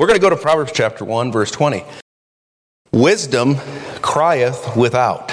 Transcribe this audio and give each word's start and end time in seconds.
We're 0.00 0.06
going 0.06 0.18
to 0.18 0.22
go 0.22 0.30
to 0.30 0.36
Proverbs 0.36 0.72
chapter 0.72 1.04
1, 1.04 1.30
verse 1.30 1.50
20. 1.50 1.84
Wisdom 2.90 3.56
crieth 4.00 4.74
without. 4.74 5.30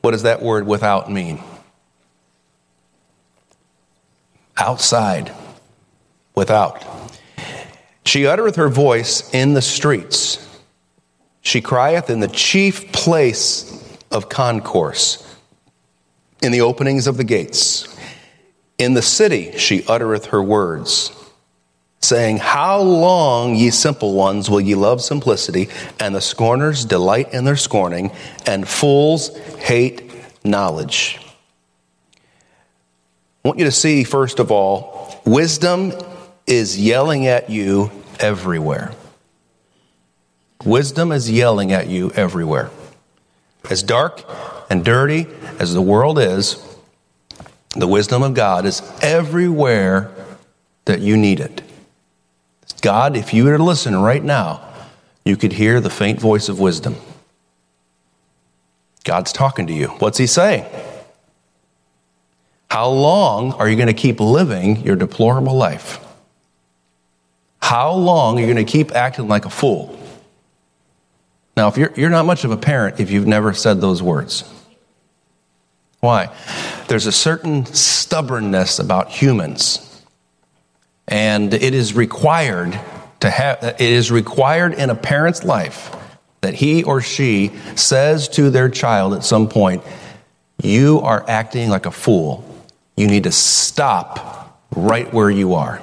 What 0.00 0.12
does 0.12 0.22
that 0.22 0.40
word 0.40 0.66
without 0.66 1.12
mean? 1.12 1.38
Outside. 4.56 5.30
Without. 6.34 6.82
She 8.06 8.26
uttereth 8.26 8.56
her 8.56 8.70
voice 8.70 9.30
in 9.34 9.52
the 9.52 9.60
streets. 9.60 10.48
She 11.42 11.60
crieth 11.60 12.08
in 12.08 12.20
the 12.20 12.28
chief 12.28 12.92
place 12.92 13.98
of 14.10 14.30
concourse, 14.30 15.36
in 16.40 16.50
the 16.50 16.62
openings 16.62 17.06
of 17.06 17.18
the 17.18 17.24
gates. 17.24 17.94
In 18.78 18.94
the 18.94 19.02
city 19.02 19.58
she 19.58 19.84
uttereth 19.86 20.24
her 20.28 20.42
words, 20.42 21.21
saying, 22.02 22.38
How 22.38 22.80
long, 22.80 23.54
ye 23.54 23.70
simple 23.70 24.14
ones, 24.14 24.50
will 24.50 24.60
ye 24.60 24.74
love 24.74 25.00
simplicity? 25.00 25.68
And 26.00 26.14
the 26.14 26.20
scorners 26.20 26.84
delight 26.84 27.32
in 27.32 27.44
their 27.44 27.56
scorning, 27.56 28.12
and 28.46 28.68
fools 28.68 29.36
hate 29.58 30.12
knowledge. 30.44 31.18
I 33.44 33.48
want 33.48 33.58
you 33.58 33.64
to 33.64 33.72
see, 33.72 34.04
first 34.04 34.38
of 34.38 34.50
all, 34.50 35.20
wisdom 35.24 35.92
is 36.46 36.78
yelling 36.78 37.26
at 37.26 37.50
you 37.50 37.90
everywhere. 38.20 38.92
Wisdom 40.64 41.10
is 41.10 41.30
yelling 41.30 41.72
at 41.72 41.88
you 41.88 42.12
everywhere. 42.12 42.70
As 43.68 43.82
dark 43.82 44.24
and 44.70 44.84
dirty 44.84 45.26
as 45.58 45.74
the 45.74 45.82
world 45.82 46.18
is, 46.18 46.64
the 47.74 47.88
wisdom 47.88 48.22
of 48.22 48.34
God 48.34 48.64
is 48.64 48.82
everywhere 49.00 50.12
that 50.84 51.00
you 51.00 51.16
need 51.16 51.40
it. 51.40 51.62
God, 52.82 53.16
if 53.16 53.32
you 53.32 53.44
were 53.44 53.56
to 53.56 53.62
listen 53.62 53.96
right 53.96 54.22
now, 54.22 54.60
you 55.24 55.36
could 55.36 55.54
hear 55.54 55.80
the 55.80 55.88
faint 55.88 56.20
voice 56.20 56.48
of 56.48 56.60
wisdom. 56.60 56.96
God's 59.04 59.32
talking 59.32 59.68
to 59.68 59.72
you. 59.72 59.86
What's 59.86 60.18
He 60.18 60.26
saying? 60.26 60.66
How 62.70 62.88
long 62.88 63.52
are 63.52 63.68
you 63.68 63.76
going 63.76 63.88
to 63.88 63.94
keep 63.94 64.18
living 64.18 64.84
your 64.84 64.96
deplorable 64.96 65.54
life? 65.54 66.04
How 67.60 67.92
long 67.92 68.36
are 68.36 68.40
you 68.40 68.46
going 68.52 68.64
to 68.64 68.70
keep 68.70 68.92
acting 68.92 69.28
like 69.28 69.44
a 69.44 69.50
fool? 69.50 69.98
Now, 71.56 71.68
if 71.68 71.76
you're, 71.76 71.92
you're 71.96 72.10
not 72.10 72.26
much 72.26 72.44
of 72.44 72.50
a 72.50 72.56
parent 72.56 72.98
if 72.98 73.10
you've 73.10 73.26
never 73.26 73.52
said 73.52 73.80
those 73.80 74.02
words. 74.02 74.44
Why? 76.00 76.34
There's 76.88 77.06
a 77.06 77.12
certain 77.12 77.64
stubbornness 77.66 78.80
about 78.80 79.10
humans. 79.10 79.91
And 81.08 81.52
it 81.52 81.74
is 81.74 81.94
required 81.94 82.78
to 83.20 83.30
have, 83.30 83.62
it 83.62 83.80
is 83.80 84.10
required 84.10 84.74
in 84.74 84.90
a 84.90 84.94
parent's 84.94 85.44
life 85.44 85.94
that 86.40 86.54
he 86.54 86.82
or 86.82 87.00
she 87.00 87.52
says 87.76 88.28
to 88.28 88.50
their 88.50 88.68
child 88.68 89.14
at 89.14 89.24
some 89.24 89.48
point, 89.48 89.82
You 90.62 91.00
are 91.00 91.24
acting 91.28 91.70
like 91.70 91.86
a 91.86 91.90
fool. 91.90 92.44
You 92.96 93.06
need 93.06 93.24
to 93.24 93.32
stop 93.32 94.60
right 94.74 95.12
where 95.12 95.30
you 95.30 95.54
are. 95.54 95.80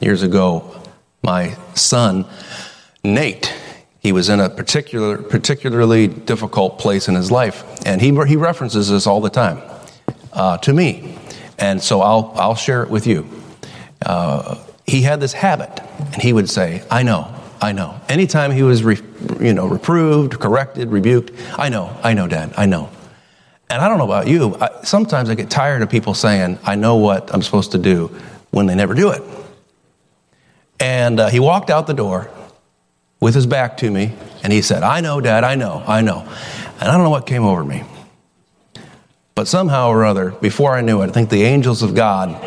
Years 0.00 0.22
ago, 0.22 0.82
my 1.22 1.56
son, 1.74 2.26
Nate, 3.02 3.54
he 4.00 4.12
was 4.12 4.28
in 4.28 4.40
a 4.40 4.50
particular, 4.50 5.16
particularly 5.16 6.08
difficult 6.08 6.78
place 6.78 7.08
in 7.08 7.14
his 7.14 7.30
life, 7.30 7.64
and 7.86 8.00
he, 8.00 8.08
he 8.26 8.36
references 8.36 8.90
this 8.90 9.06
all 9.06 9.20
the 9.20 9.30
time 9.30 9.62
uh, 10.32 10.58
to 10.58 10.72
me. 10.72 11.13
And 11.58 11.82
so 11.82 12.00
I'll, 12.00 12.32
I'll 12.36 12.54
share 12.54 12.82
it 12.82 12.90
with 12.90 13.06
you. 13.06 13.28
Uh, 14.04 14.58
he 14.86 15.02
had 15.02 15.20
this 15.20 15.32
habit, 15.32 15.80
and 15.98 16.22
he 16.22 16.32
would 16.32 16.50
say, 16.50 16.82
I 16.90 17.02
know, 17.02 17.32
I 17.60 17.72
know. 17.72 17.98
Anytime 18.08 18.50
he 18.50 18.62
was, 18.62 18.84
re, 18.84 18.98
you 19.40 19.54
know, 19.54 19.66
reproved, 19.66 20.38
corrected, 20.38 20.90
rebuked, 20.90 21.32
I 21.58 21.68
know, 21.70 21.96
I 22.02 22.12
know, 22.12 22.26
Dad, 22.26 22.52
I 22.56 22.66
know. 22.66 22.90
And 23.70 23.80
I 23.80 23.88
don't 23.88 23.96
know 23.98 24.04
about 24.04 24.26
you, 24.26 24.56
I, 24.60 24.82
sometimes 24.82 25.30
I 25.30 25.34
get 25.34 25.48
tired 25.48 25.80
of 25.80 25.88
people 25.88 26.12
saying, 26.12 26.58
I 26.64 26.74
know 26.74 26.96
what 26.96 27.32
I'm 27.32 27.42
supposed 27.42 27.72
to 27.72 27.78
do 27.78 28.08
when 28.50 28.66
they 28.66 28.74
never 28.74 28.94
do 28.94 29.10
it. 29.10 29.22
And 30.78 31.18
uh, 31.18 31.28
he 31.28 31.40
walked 31.40 31.70
out 31.70 31.86
the 31.86 31.94
door 31.94 32.30
with 33.20 33.34
his 33.34 33.46
back 33.46 33.78
to 33.78 33.90
me, 33.90 34.12
and 34.42 34.52
he 34.52 34.60
said, 34.60 34.82
I 34.82 35.00
know, 35.00 35.20
Dad, 35.20 35.44
I 35.44 35.54
know, 35.54 35.82
I 35.86 36.02
know. 36.02 36.28
And 36.80 36.82
I 36.82 36.92
don't 36.92 37.04
know 37.04 37.10
what 37.10 37.26
came 37.26 37.44
over 37.44 37.64
me. 37.64 37.84
But 39.34 39.48
somehow 39.48 39.88
or 39.88 40.04
other, 40.04 40.30
before 40.30 40.76
I 40.76 40.80
knew 40.80 41.02
it, 41.02 41.08
I 41.08 41.12
think 41.12 41.30
the 41.30 41.42
angels 41.42 41.82
of 41.82 41.94
God 41.94 42.40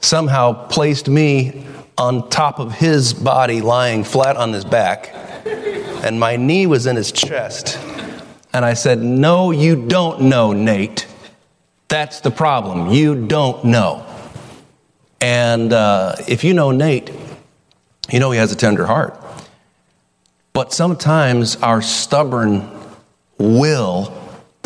somehow 0.00 0.68
placed 0.68 1.08
me 1.08 1.66
on 1.98 2.28
top 2.30 2.58
of 2.58 2.72
his 2.72 3.12
body, 3.12 3.60
lying 3.60 4.04
flat 4.04 4.36
on 4.36 4.52
his 4.52 4.64
back, 4.64 5.10
and 6.04 6.18
my 6.18 6.36
knee 6.36 6.66
was 6.66 6.86
in 6.86 6.96
his 6.96 7.12
chest. 7.12 7.78
And 8.52 8.64
I 8.64 8.74
said, 8.74 9.02
No, 9.02 9.50
you 9.50 9.86
don't 9.86 10.22
know, 10.22 10.52
Nate. 10.52 11.06
That's 11.88 12.20
the 12.20 12.30
problem. 12.30 12.90
You 12.90 13.26
don't 13.26 13.64
know. 13.64 14.04
And 15.20 15.72
uh, 15.72 16.16
if 16.26 16.42
you 16.42 16.54
know 16.54 16.70
Nate, 16.70 17.10
you 18.10 18.18
know 18.18 18.30
he 18.30 18.38
has 18.38 18.52
a 18.52 18.56
tender 18.56 18.86
heart. 18.86 19.20
But 20.52 20.72
sometimes 20.72 21.56
our 21.56 21.82
stubborn 21.82 22.70
will 23.38 24.12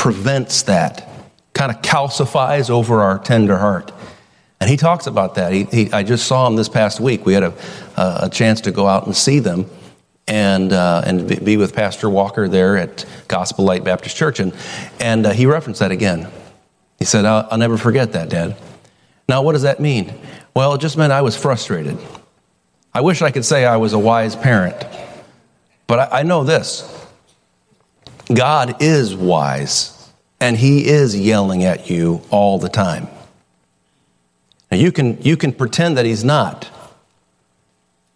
prevents 0.01 0.63
that, 0.63 1.07
kind 1.53 1.71
of 1.71 1.83
calcifies 1.83 2.71
over 2.71 3.03
our 3.03 3.19
tender 3.19 3.59
heart. 3.59 3.93
And 4.59 4.71
he 4.71 4.79
talks 4.79 5.07
about 5.07 5.35
that. 5.35 5.53
He, 5.53 5.65
he, 5.65 5.93
I 5.93 6.05
just 6.05 6.27
saw 6.27 6.47
him 6.47 6.57
this 6.57 6.71
past 6.71 7.01
week. 7.01 7.27
We 7.27 7.35
had 7.35 7.43
a, 7.43 7.55
a 7.99 8.31
chance 8.33 8.63
to 8.63 8.73
go 8.73 8.87
out 8.87 9.05
and 9.05 9.15
see 9.15 9.41
them 9.41 9.67
and, 10.27 10.73
uh, 10.73 11.03
and 11.05 11.45
be 11.45 11.59
with 11.59 11.75
Pastor 11.75 12.09
Walker 12.09 12.49
there 12.49 12.79
at 12.79 13.05
Gospel 13.29 13.67
Light 13.67 13.85
Baptist 13.85 14.17
Church. 14.17 14.41
And, 14.41 14.55
and 15.01 15.27
uh, 15.27 15.33
he 15.33 15.45
referenced 15.45 15.81
that 15.81 15.91
again. 15.91 16.29
He 16.99 17.05
said, 17.05 17.27
I'll, 17.27 17.47
I'll 17.51 17.59
never 17.59 17.77
forget 17.77 18.13
that, 18.13 18.31
Dad. 18.31 18.57
Now, 19.29 19.43
what 19.43 19.53
does 19.53 19.63
that 19.63 19.81
mean? 19.81 20.15
Well, 20.57 20.73
it 20.73 20.81
just 20.81 20.97
meant 20.97 21.13
I 21.13 21.21
was 21.21 21.37
frustrated. 21.37 21.99
I 22.95 23.03
wish 23.03 23.21
I 23.21 23.31
could 23.31 23.45
say 23.45 23.67
I 23.67 23.77
was 23.77 23.93
a 23.93 23.99
wise 23.99 24.35
parent, 24.35 24.83
but 25.87 26.11
I, 26.11 26.21
I 26.21 26.23
know 26.23 26.43
this 26.43 27.00
God 28.33 28.83
is 28.83 29.15
wise, 29.15 30.11
and 30.41 30.57
He 30.57 30.87
is 30.87 31.19
yelling 31.19 31.65
at 31.65 31.91
you 31.91 32.23
all 32.31 32.59
the 32.59 32.69
time. 32.69 33.09
Now, 34.71 34.77
you 34.77 34.93
can, 34.93 35.21
you 35.23 35.37
can 35.37 35.53
pretend 35.53 35.99
that 35.99 36.07
He's 36.07 36.25
not, 36.25 36.71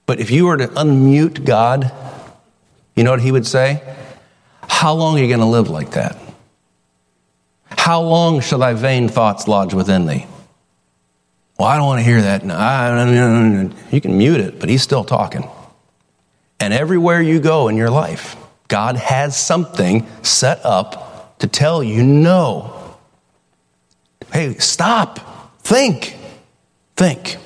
but 0.07 0.21
if 0.21 0.31
you 0.31 0.47
were 0.47 0.57
to 0.57 0.69
unmute 0.69 1.45
God, 1.45 1.91
you 2.95 3.03
know 3.03 3.11
what 3.11 3.23
He 3.23 3.33
would 3.33 3.47
say? 3.47 3.83
How 4.69 4.95
long 4.95 5.19
are 5.19 5.23
you 5.23 5.29
going 5.29 5.41
to 5.41 5.47
live 5.47 5.69
like 5.69 5.93
that? 5.93 6.17
How 7.71 8.01
long 8.01 8.41
shall 8.41 8.61
thy 8.61 8.75
vain 8.75 9.09
thoughts 9.09 9.49
lodge 9.49 9.75
within 9.75 10.07
thee? 10.07 10.27
Well, 11.59 11.69
I 11.69 11.77
don't 11.77 11.87
want 11.87 12.01
to 12.01 12.05
hear 12.05 12.23
that. 12.23 12.45
No, 12.45 13.71
you 13.91 14.01
can 14.01 14.19
mute 14.19 14.41
it, 14.41 14.59
but 14.59 14.69
he's 14.69 14.83
still 14.83 15.05
talking. 15.05 15.49
And 16.61 16.73
everywhere 16.73 17.21
you 17.21 17.41
go 17.41 17.69
in 17.69 17.77
your 17.77 17.91
life, 17.91 18.37
God 18.75 18.97
has 18.97 19.37
something 19.37 20.05
set 20.23 20.59
up 20.65 21.39
to 21.39 21.47
tell 21.47 21.81
you 21.81 22.03
no. 22.03 22.97
Hey, 24.33 24.55
stop. 24.55 25.63
Think. 25.63 26.17
Think. 26.97 27.37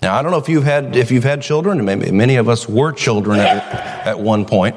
Now, 0.00 0.16
I 0.16 0.22
don't 0.22 0.30
know 0.30 0.38
if 0.38 0.48
you've 0.48 0.64
had 0.64 0.96
if 0.96 1.10
you've 1.10 1.24
had 1.24 1.42
children, 1.42 1.76
and 1.76 1.84
maybe 1.84 2.10
many 2.10 2.36
of 2.36 2.48
us 2.48 2.66
were 2.66 2.90
children 2.90 3.38
at, 3.38 4.06
at 4.06 4.18
one 4.18 4.46
point, 4.46 4.76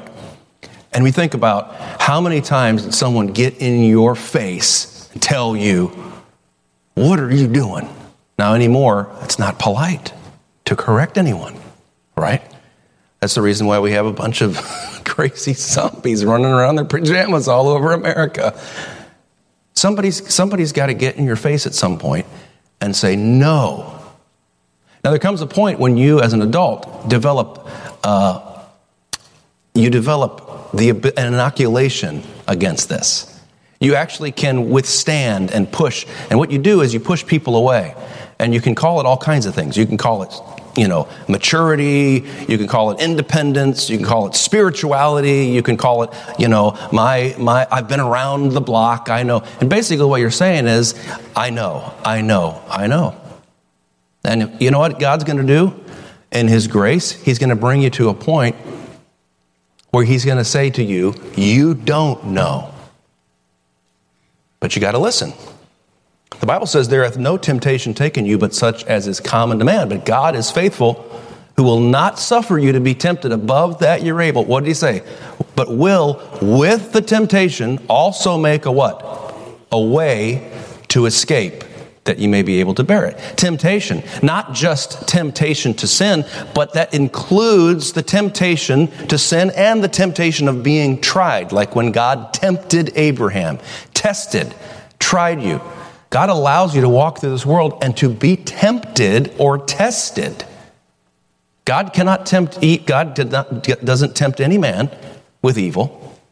and 0.92 1.02
we 1.02 1.10
think 1.10 1.32
about 1.32 1.74
how 1.98 2.20
many 2.20 2.42
times 2.42 2.82
did 2.82 2.92
someone 2.92 3.28
get 3.28 3.56
in 3.56 3.84
your 3.84 4.14
face 4.14 5.08
and 5.14 5.22
tell 5.22 5.56
you, 5.56 5.86
"What 6.92 7.18
are 7.18 7.32
you 7.34 7.48
doing?" 7.48 7.88
Now, 8.38 8.52
anymore, 8.52 9.08
it's 9.22 9.38
not 9.38 9.58
polite 9.58 10.12
to 10.66 10.76
correct 10.76 11.16
anyone, 11.16 11.54
right? 12.18 12.42
That's 13.24 13.36
the 13.36 13.40
reason 13.40 13.66
why 13.66 13.78
we 13.78 13.92
have 13.92 14.04
a 14.04 14.12
bunch 14.12 14.42
of 14.42 14.54
crazy 15.06 15.54
zombies 15.54 16.26
running 16.26 16.52
around 16.52 16.76
their 16.76 16.84
pajamas 16.84 17.48
all 17.48 17.68
over 17.68 17.94
America. 17.94 18.54
Somebody's, 19.72 20.30
somebody's 20.30 20.72
got 20.72 20.88
to 20.88 20.94
get 20.94 21.16
in 21.16 21.24
your 21.24 21.36
face 21.36 21.66
at 21.66 21.72
some 21.72 21.98
point 21.98 22.26
and 22.82 22.94
say 22.94 23.16
no. 23.16 23.98
Now, 25.02 25.08
there 25.08 25.18
comes 25.18 25.40
a 25.40 25.46
point 25.46 25.78
when 25.78 25.96
you, 25.96 26.20
as 26.20 26.34
an 26.34 26.42
adult, 26.42 27.08
develop, 27.08 27.66
uh, 28.04 28.62
you 29.74 29.88
develop 29.88 30.72
the, 30.74 30.90
an 30.90 31.32
inoculation 31.32 32.24
against 32.46 32.90
this. 32.90 33.42
You 33.80 33.94
actually 33.94 34.32
can 34.32 34.68
withstand 34.68 35.50
and 35.50 35.72
push. 35.72 36.04
And 36.28 36.38
what 36.38 36.50
you 36.50 36.58
do 36.58 36.82
is 36.82 36.92
you 36.92 37.00
push 37.00 37.24
people 37.24 37.56
away. 37.56 37.94
And 38.38 38.52
you 38.52 38.60
can 38.60 38.74
call 38.74 39.00
it 39.00 39.06
all 39.06 39.16
kinds 39.16 39.46
of 39.46 39.54
things. 39.54 39.78
You 39.78 39.86
can 39.86 39.96
call 39.96 40.24
it, 40.24 40.63
you 40.76 40.88
know, 40.88 41.08
maturity. 41.28 42.24
You 42.48 42.58
can 42.58 42.66
call 42.66 42.90
it 42.90 43.00
independence. 43.00 43.88
You 43.88 43.98
can 43.98 44.06
call 44.06 44.26
it 44.26 44.34
spirituality. 44.34 45.46
You 45.46 45.62
can 45.62 45.76
call 45.76 46.02
it, 46.04 46.10
you 46.38 46.48
know, 46.48 46.76
my, 46.92 47.34
my, 47.38 47.66
I've 47.70 47.88
been 47.88 48.00
around 48.00 48.52
the 48.52 48.60
block. 48.60 49.08
I 49.08 49.22
know. 49.22 49.42
And 49.60 49.70
basically 49.70 50.06
what 50.06 50.20
you're 50.20 50.30
saying 50.30 50.66
is, 50.66 50.94
I 51.36 51.50
know, 51.50 51.94
I 52.04 52.20
know, 52.20 52.62
I 52.68 52.86
know. 52.86 53.20
And 54.24 54.60
you 54.60 54.70
know 54.70 54.78
what 54.78 54.98
God's 54.98 55.24
going 55.24 55.38
to 55.38 55.46
do 55.46 55.78
in 56.32 56.48
His 56.48 56.66
grace? 56.66 57.12
He's 57.12 57.38
going 57.38 57.50
to 57.50 57.56
bring 57.56 57.82
you 57.82 57.90
to 57.90 58.08
a 58.08 58.14
point 58.14 58.56
where 59.90 60.04
He's 60.04 60.24
going 60.24 60.38
to 60.38 60.44
say 60.44 60.70
to 60.70 60.82
you, 60.82 61.14
You 61.36 61.74
don't 61.74 62.26
know. 62.26 62.72
But 64.60 64.74
you 64.74 64.80
got 64.80 64.92
to 64.92 64.98
listen. 64.98 65.34
The 66.40 66.46
Bible 66.46 66.66
says, 66.66 66.88
There 66.88 67.04
hath 67.04 67.18
no 67.18 67.36
temptation 67.36 67.94
taken 67.94 68.26
you 68.26 68.38
but 68.38 68.54
such 68.54 68.84
as 68.84 69.06
is 69.06 69.20
common 69.20 69.58
to 69.58 69.64
man. 69.64 69.88
But 69.88 70.04
God 70.04 70.36
is 70.36 70.50
faithful, 70.50 70.94
who 71.56 71.62
will 71.62 71.80
not 71.80 72.18
suffer 72.18 72.58
you 72.58 72.72
to 72.72 72.80
be 72.80 72.94
tempted 72.94 73.32
above 73.32 73.78
that 73.78 74.02
you're 74.02 74.20
able. 74.20 74.44
What 74.44 74.60
did 74.60 74.68
he 74.68 74.74
say? 74.74 75.02
But 75.54 75.74
will, 75.74 76.20
with 76.42 76.92
the 76.92 77.00
temptation, 77.00 77.78
also 77.88 78.36
make 78.36 78.66
a 78.66 78.72
what? 78.72 79.34
A 79.70 79.80
way 79.80 80.50
to 80.88 81.06
escape 81.06 81.64
that 82.04 82.18
you 82.18 82.28
may 82.28 82.42
be 82.42 82.60
able 82.60 82.74
to 82.74 82.84
bear 82.84 83.06
it. 83.06 83.18
Temptation, 83.36 84.02
not 84.22 84.52
just 84.52 85.08
temptation 85.08 85.72
to 85.74 85.86
sin, 85.86 86.24
but 86.54 86.74
that 86.74 86.92
includes 86.92 87.92
the 87.92 88.02
temptation 88.02 88.88
to 89.08 89.16
sin 89.16 89.50
and 89.56 89.82
the 89.82 89.88
temptation 89.88 90.46
of 90.46 90.62
being 90.62 91.00
tried, 91.00 91.50
like 91.50 91.74
when 91.74 91.92
God 91.92 92.34
tempted 92.34 92.92
Abraham, 92.94 93.58
tested, 93.94 94.54
tried 94.98 95.40
you. 95.40 95.60
God 96.14 96.30
allows 96.30 96.74
you 96.74 96.80
to 96.80 96.88
walk 96.88 97.18
through 97.18 97.30
this 97.30 97.44
world 97.44 97.76
and 97.82 97.96
to 97.96 98.08
be 98.08 98.36
tempted 98.36 99.34
or 99.36 99.58
tested. 99.58 100.44
God 101.64 101.92
cannot 101.92 102.24
tempt, 102.24 102.60
God 102.86 103.18
not, 103.30 103.64
doesn't 103.84 104.14
tempt 104.14 104.40
any 104.40 104.58
man 104.58 104.90
with 105.42 105.58
evil. 105.58 105.86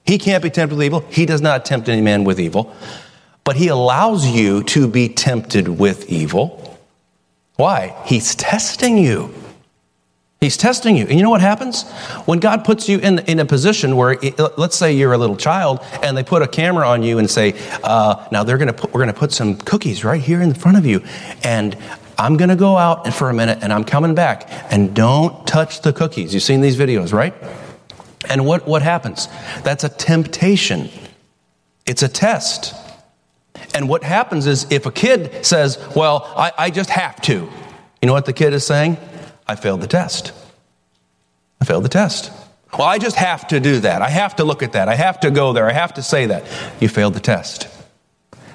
He 0.06 0.18
can't 0.18 0.42
be 0.42 0.50
tempted 0.50 0.76
with 0.76 0.84
evil. 0.84 1.00
He 1.10 1.26
does 1.26 1.40
not 1.40 1.64
tempt 1.64 1.88
any 1.88 2.00
man 2.00 2.24
with 2.24 2.38
evil 2.38 2.72
but 3.44 3.56
he 3.56 3.68
allows 3.68 4.26
you 4.26 4.62
to 4.62 4.86
be 4.86 5.08
tempted 5.08 5.68
with 5.68 6.08
evil. 6.08 6.78
Why? 7.56 7.94
He's 8.06 8.34
testing 8.34 8.98
you. 8.98 9.34
He's 10.42 10.56
testing 10.56 10.96
you. 10.96 11.06
And 11.06 11.16
you 11.16 11.22
know 11.22 11.30
what 11.30 11.40
happens? 11.40 11.88
When 12.24 12.40
God 12.40 12.64
puts 12.64 12.88
you 12.88 12.98
in, 12.98 13.20
in 13.20 13.38
a 13.38 13.44
position 13.44 13.94
where, 13.94 14.16
let's 14.58 14.74
say 14.76 14.92
you're 14.92 15.12
a 15.12 15.18
little 15.18 15.36
child 15.36 15.78
and 16.02 16.16
they 16.16 16.24
put 16.24 16.42
a 16.42 16.48
camera 16.48 16.88
on 16.88 17.04
you 17.04 17.18
and 17.18 17.30
say, 17.30 17.54
uh, 17.84 18.26
now 18.32 18.42
they're 18.42 18.58
gonna 18.58 18.72
put, 18.72 18.92
we're 18.92 19.02
going 19.02 19.14
to 19.14 19.18
put 19.18 19.30
some 19.30 19.54
cookies 19.54 20.02
right 20.02 20.20
here 20.20 20.42
in 20.42 20.52
front 20.52 20.78
of 20.78 20.84
you. 20.84 21.00
And 21.44 21.78
I'm 22.18 22.36
going 22.36 22.48
to 22.48 22.56
go 22.56 22.76
out 22.76 23.14
for 23.14 23.30
a 23.30 23.32
minute 23.32 23.60
and 23.62 23.72
I'm 23.72 23.84
coming 23.84 24.16
back. 24.16 24.48
And 24.72 24.92
don't 24.96 25.46
touch 25.46 25.82
the 25.82 25.92
cookies. 25.92 26.34
You've 26.34 26.42
seen 26.42 26.60
these 26.60 26.76
videos, 26.76 27.12
right? 27.12 27.34
And 28.28 28.44
what, 28.44 28.66
what 28.66 28.82
happens? 28.82 29.28
That's 29.62 29.84
a 29.84 29.88
temptation. 29.90 30.90
It's 31.86 32.02
a 32.02 32.08
test. 32.08 32.74
And 33.76 33.88
what 33.88 34.02
happens 34.02 34.48
is 34.48 34.66
if 34.72 34.86
a 34.86 34.92
kid 34.92 35.46
says, 35.46 35.78
Well, 35.94 36.32
I, 36.36 36.50
I 36.58 36.70
just 36.70 36.90
have 36.90 37.20
to, 37.22 37.32
you 37.34 38.06
know 38.06 38.12
what 38.12 38.26
the 38.26 38.32
kid 38.32 38.54
is 38.54 38.66
saying? 38.66 38.98
I 39.46 39.56
failed 39.56 39.80
the 39.80 39.86
test. 39.86 40.32
I 41.60 41.64
failed 41.64 41.84
the 41.84 41.88
test. 41.88 42.30
Well, 42.72 42.88
I 42.88 42.98
just 42.98 43.16
have 43.16 43.46
to 43.48 43.60
do 43.60 43.80
that. 43.80 44.00
I 44.00 44.08
have 44.08 44.36
to 44.36 44.44
look 44.44 44.62
at 44.62 44.72
that. 44.72 44.88
I 44.88 44.94
have 44.94 45.20
to 45.20 45.30
go 45.30 45.52
there. 45.52 45.68
I 45.68 45.72
have 45.72 45.94
to 45.94 46.02
say 46.02 46.26
that. 46.26 46.44
You 46.80 46.88
failed 46.88 47.14
the 47.14 47.20
test. 47.20 47.68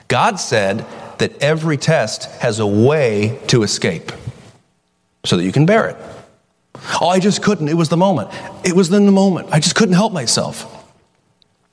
God 0.07 0.39
said 0.39 0.85
that 1.19 1.41
every 1.41 1.77
test 1.77 2.25
has 2.41 2.59
a 2.59 2.67
way 2.67 3.39
to 3.47 3.63
escape 3.63 4.11
so 5.23 5.37
that 5.37 5.43
you 5.43 5.51
can 5.51 5.65
bear 5.65 5.89
it. 5.89 5.97
Oh, 7.01 7.09
I 7.09 7.19
just 7.19 7.43
couldn't. 7.43 7.67
It 7.67 7.75
was 7.75 7.89
the 7.89 7.97
moment. 7.97 8.29
It 8.63 8.73
was 8.73 8.91
in 8.91 9.05
the 9.05 9.11
moment. 9.11 9.49
I 9.51 9.59
just 9.59 9.75
couldn't 9.75 9.95
help 9.95 10.13
myself. 10.13 10.73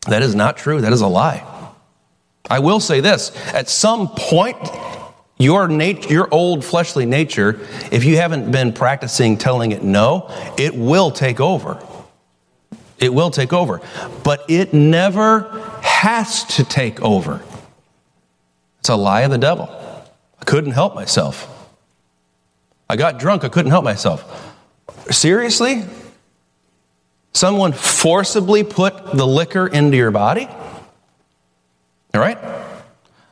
That 0.09 0.23
is 0.23 0.35
not 0.35 0.57
true. 0.57 0.81
That 0.81 0.93
is 0.93 1.01
a 1.01 1.07
lie. 1.07 1.47
I 2.51 2.59
will 2.59 2.81
say 2.81 3.01
this 3.01 3.33
at 3.55 3.69
some 3.69 4.09
point, 4.09 4.59
your, 5.37 5.71
your 5.71 6.33
old 6.33 6.65
fleshly 6.65 7.07
nature, 7.07 7.61
if 7.91 8.05
you 8.05 8.17
haven't 8.17 8.51
been 8.51 8.73
practicing 8.73 9.37
telling 9.37 9.73
it 9.73 9.83
no, 9.83 10.29
it 10.57 10.75
will 10.75 11.11
take 11.11 11.41
over. 11.41 11.85
It 12.99 13.13
will 13.13 13.31
take 13.31 13.53
over. 13.53 13.81
But 14.23 14.45
it 14.49 14.73
never 14.73 15.51
has 15.83 16.45
to 16.57 16.65
take 16.65 17.03
over. 17.03 17.43
It's 18.79 18.89
a 18.89 18.97
lie 18.97 19.23
of 19.23 19.31
the 19.31 19.39
devil. 19.39 19.69
I 20.41 20.45
couldn't 20.45 20.73
help 20.73 20.95
myself. 20.95 21.51
I 22.89 22.97
got 22.97 23.19
drunk, 23.19 23.45
I 23.45 23.49
couldn't 23.49 23.71
help 23.71 23.85
myself. 23.85 24.55
Seriously? 25.11 25.85
Someone 27.33 27.73
forcibly 27.73 28.63
put 28.63 29.13
the 29.13 29.27
liquor 29.27 29.67
into 29.67 29.97
your 29.97 30.13
body? 30.13 30.47
All 32.15 32.21
right? 32.21 32.39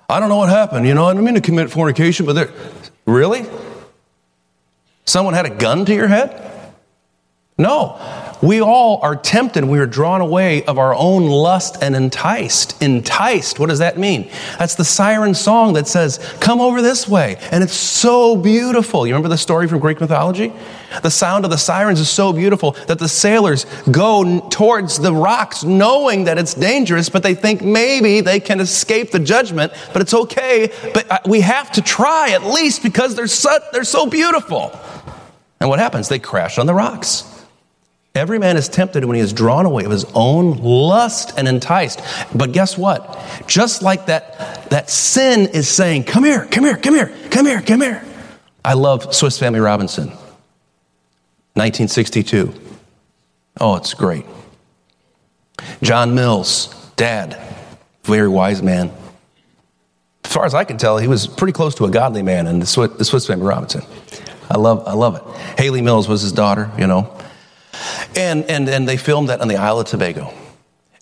I 0.08 0.20
don't 0.20 0.28
know 0.28 0.36
what 0.36 0.48
happened. 0.48 0.86
You 0.86 0.94
know, 0.94 1.06
I 1.06 1.12
didn't 1.12 1.24
mean 1.24 1.34
to 1.34 1.40
commit 1.40 1.70
fornication, 1.70 2.26
but 2.26 2.34
there. 2.34 2.52
Really? 3.06 3.46
Someone 5.04 5.34
had 5.34 5.46
a 5.46 5.50
gun 5.50 5.84
to 5.86 5.94
your 5.94 6.08
head? 6.08 6.72
No. 7.58 7.98
We 8.42 8.60
all 8.60 8.98
are 9.02 9.14
tempted. 9.14 9.64
We 9.64 9.78
are 9.78 9.86
drawn 9.86 10.20
away 10.20 10.64
of 10.64 10.76
our 10.76 10.92
own 10.96 11.26
lust 11.26 11.76
and 11.80 11.94
enticed. 11.94 12.82
Enticed, 12.82 13.60
what 13.60 13.68
does 13.68 13.78
that 13.78 13.98
mean? 13.98 14.28
That's 14.58 14.74
the 14.74 14.84
siren 14.84 15.32
song 15.32 15.74
that 15.74 15.86
says, 15.86 16.18
Come 16.40 16.60
over 16.60 16.82
this 16.82 17.08
way. 17.08 17.36
And 17.52 17.62
it's 17.62 17.72
so 17.72 18.34
beautiful. 18.34 19.06
You 19.06 19.14
remember 19.14 19.28
the 19.28 19.38
story 19.38 19.68
from 19.68 19.78
Greek 19.78 20.00
mythology? 20.00 20.52
The 21.02 21.10
sound 21.10 21.44
of 21.44 21.52
the 21.52 21.56
sirens 21.56 22.00
is 22.00 22.10
so 22.10 22.32
beautiful 22.32 22.72
that 22.88 22.98
the 22.98 23.08
sailors 23.08 23.64
go 23.92 24.40
towards 24.48 24.98
the 24.98 25.14
rocks 25.14 25.62
knowing 25.62 26.24
that 26.24 26.36
it's 26.36 26.52
dangerous, 26.52 27.08
but 27.08 27.22
they 27.22 27.36
think 27.36 27.62
maybe 27.62 28.20
they 28.22 28.40
can 28.40 28.58
escape 28.58 29.12
the 29.12 29.20
judgment, 29.20 29.72
but 29.92 30.02
it's 30.02 30.14
okay. 30.14 30.72
But 30.92 31.10
uh, 31.10 31.18
we 31.26 31.42
have 31.42 31.70
to 31.72 31.82
try 31.82 32.30
at 32.30 32.42
least 32.42 32.82
because 32.82 33.14
they're 33.14 33.28
so, 33.28 33.56
they're 33.72 33.84
so 33.84 34.06
beautiful. 34.06 34.76
And 35.60 35.68
what 35.68 35.78
happens? 35.78 36.08
They 36.08 36.18
crash 36.18 36.58
on 36.58 36.66
the 36.66 36.74
rocks. 36.74 37.41
Every 38.14 38.38
man 38.38 38.58
is 38.58 38.68
tempted 38.68 39.04
when 39.06 39.16
he 39.16 39.22
is 39.22 39.32
drawn 39.32 39.64
away 39.64 39.84
of 39.84 39.90
his 39.90 40.04
own 40.14 40.58
lust 40.58 41.32
and 41.38 41.48
enticed. 41.48 42.02
But 42.34 42.52
guess 42.52 42.76
what? 42.76 43.18
Just 43.46 43.82
like 43.82 44.06
that, 44.06 44.68
that 44.68 44.90
sin 44.90 45.48
is 45.48 45.66
saying, 45.66 46.04
Come 46.04 46.24
here, 46.24 46.46
come 46.46 46.64
here, 46.64 46.76
come 46.76 46.94
here, 46.94 47.14
come 47.30 47.46
here, 47.46 47.62
come 47.62 47.80
here. 47.80 48.04
I 48.64 48.74
love 48.74 49.14
Swiss 49.14 49.38
Family 49.38 49.60
Robinson, 49.60 50.08
1962. 51.54 52.52
Oh, 53.60 53.76
it's 53.76 53.94
great. 53.94 54.26
John 55.82 56.14
Mills, 56.14 56.74
dad, 56.96 57.40
very 58.04 58.28
wise 58.28 58.62
man. 58.62 58.92
As 60.24 60.32
far 60.32 60.44
as 60.44 60.54
I 60.54 60.64
can 60.64 60.76
tell, 60.76 60.98
he 60.98 61.08
was 61.08 61.26
pretty 61.26 61.52
close 61.52 61.74
to 61.76 61.84
a 61.84 61.90
godly 61.90 62.22
man 62.22 62.46
in 62.46 62.58
the 62.58 62.66
Swiss, 62.66 62.92
the 62.92 63.04
Swiss 63.04 63.26
Family 63.26 63.46
Robinson. 63.46 63.82
I 64.50 64.58
love, 64.58 64.86
I 64.86 64.92
love 64.92 65.16
it. 65.16 65.22
Hayley 65.58 65.80
Mills 65.80 66.08
was 66.08 66.20
his 66.20 66.32
daughter, 66.32 66.70
you 66.78 66.86
know. 66.86 67.10
And, 68.16 68.44
and, 68.44 68.68
and 68.68 68.88
they 68.88 68.96
filmed 68.96 69.28
that 69.28 69.40
on 69.40 69.48
the 69.48 69.56
Isle 69.56 69.80
of 69.80 69.86
Tobago. 69.86 70.32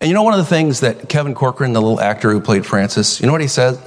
And 0.00 0.08
you 0.08 0.14
know 0.14 0.22
one 0.22 0.32
of 0.32 0.38
the 0.38 0.46
things 0.46 0.80
that 0.80 1.10
Kevin 1.10 1.34
Corcoran, 1.34 1.74
the 1.74 1.82
little 1.82 2.00
actor 2.00 2.32
who 2.32 2.40
played 2.40 2.64
Francis, 2.64 3.20
you 3.20 3.26
know 3.26 3.32
what 3.32 3.42
he 3.42 3.48
said? 3.48 3.78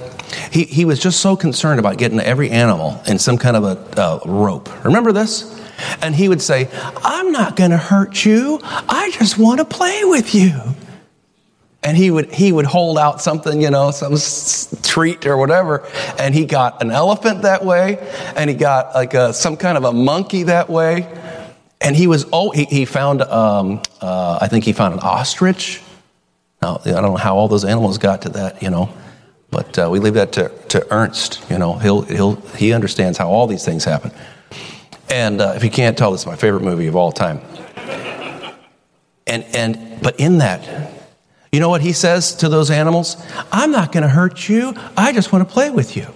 He, 0.52 0.62
he 0.62 0.84
was 0.84 1.00
just 1.00 1.18
so 1.18 1.34
concerned 1.34 1.80
about 1.80 1.98
getting 1.98 2.20
every 2.20 2.50
animal 2.50 3.00
in 3.08 3.18
some 3.18 3.36
kind 3.36 3.56
of 3.56 3.64
a 3.64 4.00
uh, 4.00 4.20
rope. 4.24 4.84
Remember 4.84 5.10
this? 5.10 5.60
And 6.02 6.14
he 6.14 6.28
would 6.28 6.40
say, 6.40 6.68
I'm 7.02 7.32
not 7.32 7.56
going 7.56 7.72
to 7.72 7.76
hurt 7.76 8.24
you. 8.24 8.60
I 8.62 9.10
just 9.12 9.38
want 9.38 9.58
to 9.58 9.64
play 9.64 10.04
with 10.04 10.36
you. 10.36 10.56
And 11.82 11.96
he 11.96 12.12
would, 12.12 12.32
he 12.32 12.52
would 12.52 12.64
hold 12.64 12.96
out 12.96 13.20
something, 13.20 13.60
you 13.60 13.70
know, 13.70 13.90
some 13.90 14.12
s- 14.12 14.74
treat 14.84 15.26
or 15.26 15.36
whatever. 15.36 15.86
And 16.18 16.32
he 16.32 16.46
got 16.46 16.80
an 16.80 16.92
elephant 16.92 17.42
that 17.42 17.64
way. 17.64 17.98
And 18.36 18.48
he 18.48 18.54
got 18.54 18.94
like 18.94 19.14
a, 19.14 19.34
some 19.34 19.56
kind 19.56 19.76
of 19.76 19.82
a 19.82 19.92
monkey 19.92 20.44
that 20.44 20.70
way 20.70 21.08
and 21.84 21.94
he 21.94 22.06
was 22.06 22.26
oh 22.32 22.50
he, 22.50 22.64
he 22.64 22.84
found 22.84 23.22
um, 23.22 23.80
uh, 24.00 24.38
i 24.40 24.48
think 24.48 24.64
he 24.64 24.72
found 24.72 24.94
an 24.94 25.00
ostrich. 25.00 25.80
Now 26.62 26.80
i 26.84 26.90
don't 26.90 27.02
know 27.02 27.16
how 27.16 27.36
all 27.36 27.48
those 27.48 27.64
animals 27.64 27.98
got 27.98 28.22
to 28.22 28.30
that 28.30 28.62
you 28.62 28.70
know 28.70 28.92
but 29.54 29.78
uh, 29.78 29.88
we 29.88 30.00
leave 30.00 30.14
that 30.14 30.32
to, 30.32 30.48
to 30.70 30.84
ernst 30.92 31.48
you 31.48 31.58
know. 31.58 31.74
He'll, 31.74 32.02
he'll 32.02 32.34
he 32.56 32.72
understands 32.72 33.16
how 33.16 33.28
all 33.28 33.46
these 33.46 33.64
things 33.64 33.84
happen. 33.84 34.10
And 35.08 35.40
uh, 35.40 35.52
if 35.54 35.62
you 35.62 35.70
can't 35.70 35.96
tell 35.96 36.10
this 36.10 36.22
is 36.22 36.26
my 36.26 36.34
favorite 36.34 36.64
movie 36.64 36.88
of 36.88 36.96
all 36.96 37.12
time. 37.12 37.40
And 39.28 39.44
and 39.54 40.02
but 40.02 40.18
in 40.18 40.38
that 40.38 40.90
you 41.52 41.60
know 41.60 41.68
what 41.68 41.82
he 41.82 41.92
says 41.92 42.34
to 42.36 42.48
those 42.48 42.68
animals? 42.72 43.16
I'm 43.52 43.70
not 43.70 43.92
going 43.92 44.02
to 44.02 44.08
hurt 44.08 44.48
you. 44.48 44.74
I 44.96 45.12
just 45.12 45.32
want 45.32 45.46
to 45.46 45.52
play 45.52 45.70
with 45.70 45.96
you 45.96 46.08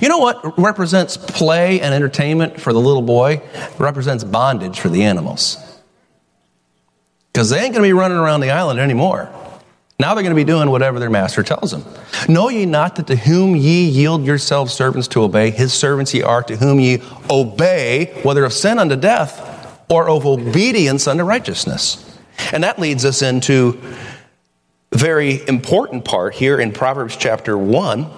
you 0.00 0.08
know 0.08 0.18
what 0.18 0.58
represents 0.58 1.16
play 1.16 1.80
and 1.80 1.94
entertainment 1.94 2.60
for 2.60 2.72
the 2.72 2.80
little 2.80 3.02
boy? 3.02 3.42
It 3.54 3.80
represents 3.80 4.24
bondage 4.24 4.80
for 4.80 4.88
the 4.88 5.02
animals. 5.02 5.58
Because 7.32 7.50
they 7.50 7.56
ain't 7.56 7.72
going 7.72 7.82
to 7.82 7.88
be 7.88 7.92
running 7.92 8.18
around 8.18 8.40
the 8.40 8.50
island 8.50 8.78
anymore. 8.78 9.30
Now 9.98 10.14
they're 10.14 10.24
going 10.24 10.34
to 10.34 10.40
be 10.40 10.44
doing 10.44 10.70
whatever 10.70 10.98
their 10.98 11.10
master 11.10 11.42
tells 11.42 11.70
them. 11.70 11.84
Know 12.28 12.48
ye 12.48 12.66
not 12.66 12.96
that 12.96 13.06
to 13.06 13.16
whom 13.16 13.54
ye 13.54 13.88
yield 13.88 14.24
yourselves 14.24 14.72
servants 14.72 15.06
to 15.08 15.22
obey, 15.22 15.50
his 15.50 15.72
servants 15.72 16.12
ye 16.12 16.22
are 16.22 16.42
to 16.42 16.56
whom 16.56 16.80
ye 16.80 17.00
obey, 17.30 18.20
whether 18.22 18.44
of 18.44 18.52
sin 18.52 18.78
unto 18.78 18.96
death 18.96 19.84
or 19.88 20.08
of 20.08 20.26
obedience 20.26 21.06
unto 21.06 21.22
righteousness. 21.22 22.18
And 22.52 22.64
that 22.64 22.78
leads 22.78 23.04
us 23.04 23.22
into 23.22 23.80
a 24.90 24.98
very 24.98 25.46
important 25.46 26.04
part 26.04 26.34
here 26.34 26.58
in 26.58 26.72
Proverbs 26.72 27.16
chapter 27.16 27.56
1 27.56 28.10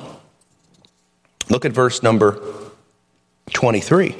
Look 1.50 1.64
at 1.64 1.72
verse 1.72 2.02
number 2.02 2.40
23. 3.52 4.16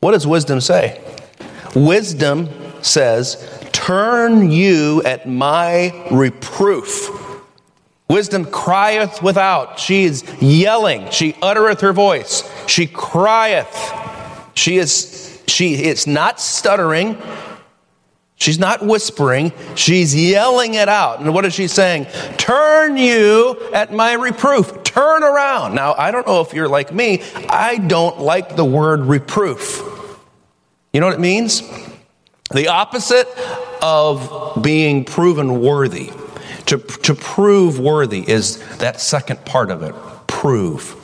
What 0.00 0.12
does 0.12 0.26
wisdom 0.26 0.60
say? 0.60 1.02
Wisdom 1.74 2.48
says, 2.82 3.68
Turn 3.72 4.50
you 4.50 5.02
at 5.02 5.28
my 5.28 6.06
reproof. 6.10 7.10
Wisdom 8.08 8.46
crieth 8.46 9.22
without. 9.22 9.78
She 9.78 10.04
is 10.04 10.24
yelling. 10.40 11.10
She 11.10 11.36
uttereth 11.42 11.80
her 11.82 11.92
voice. 11.92 12.42
She 12.66 12.86
crieth. 12.86 13.92
She 14.54 14.78
is, 14.78 15.42
she 15.46 15.84
is 15.84 16.06
not 16.06 16.40
stuttering. 16.40 17.20
She's 18.36 18.58
not 18.58 18.84
whispering. 18.84 19.52
She's 19.74 20.14
yelling 20.14 20.74
it 20.74 20.88
out. 20.88 21.20
And 21.20 21.34
what 21.34 21.44
is 21.44 21.54
she 21.54 21.66
saying? 21.66 22.06
Turn 22.36 22.96
you 22.96 23.60
at 23.74 23.92
my 23.92 24.14
reproof. 24.14 24.84
Turn 24.98 25.22
around. 25.22 25.76
Now, 25.76 25.94
I 25.96 26.10
don't 26.10 26.26
know 26.26 26.40
if 26.40 26.52
you're 26.52 26.68
like 26.68 26.92
me. 26.92 27.22
I 27.48 27.78
don't 27.78 28.18
like 28.18 28.56
the 28.56 28.64
word 28.64 29.02
reproof. 29.02 29.80
You 30.92 30.98
know 30.98 31.06
what 31.06 31.14
it 31.14 31.20
means? 31.20 31.62
The 32.50 32.66
opposite 32.66 33.28
of 33.80 34.60
being 34.60 35.04
proven 35.04 35.60
worthy. 35.60 36.10
To, 36.66 36.78
to 36.78 37.14
prove 37.14 37.78
worthy 37.78 38.28
is 38.28 38.58
that 38.78 39.00
second 39.00 39.44
part 39.44 39.70
of 39.70 39.84
it 39.84 39.94
prove. 40.26 40.96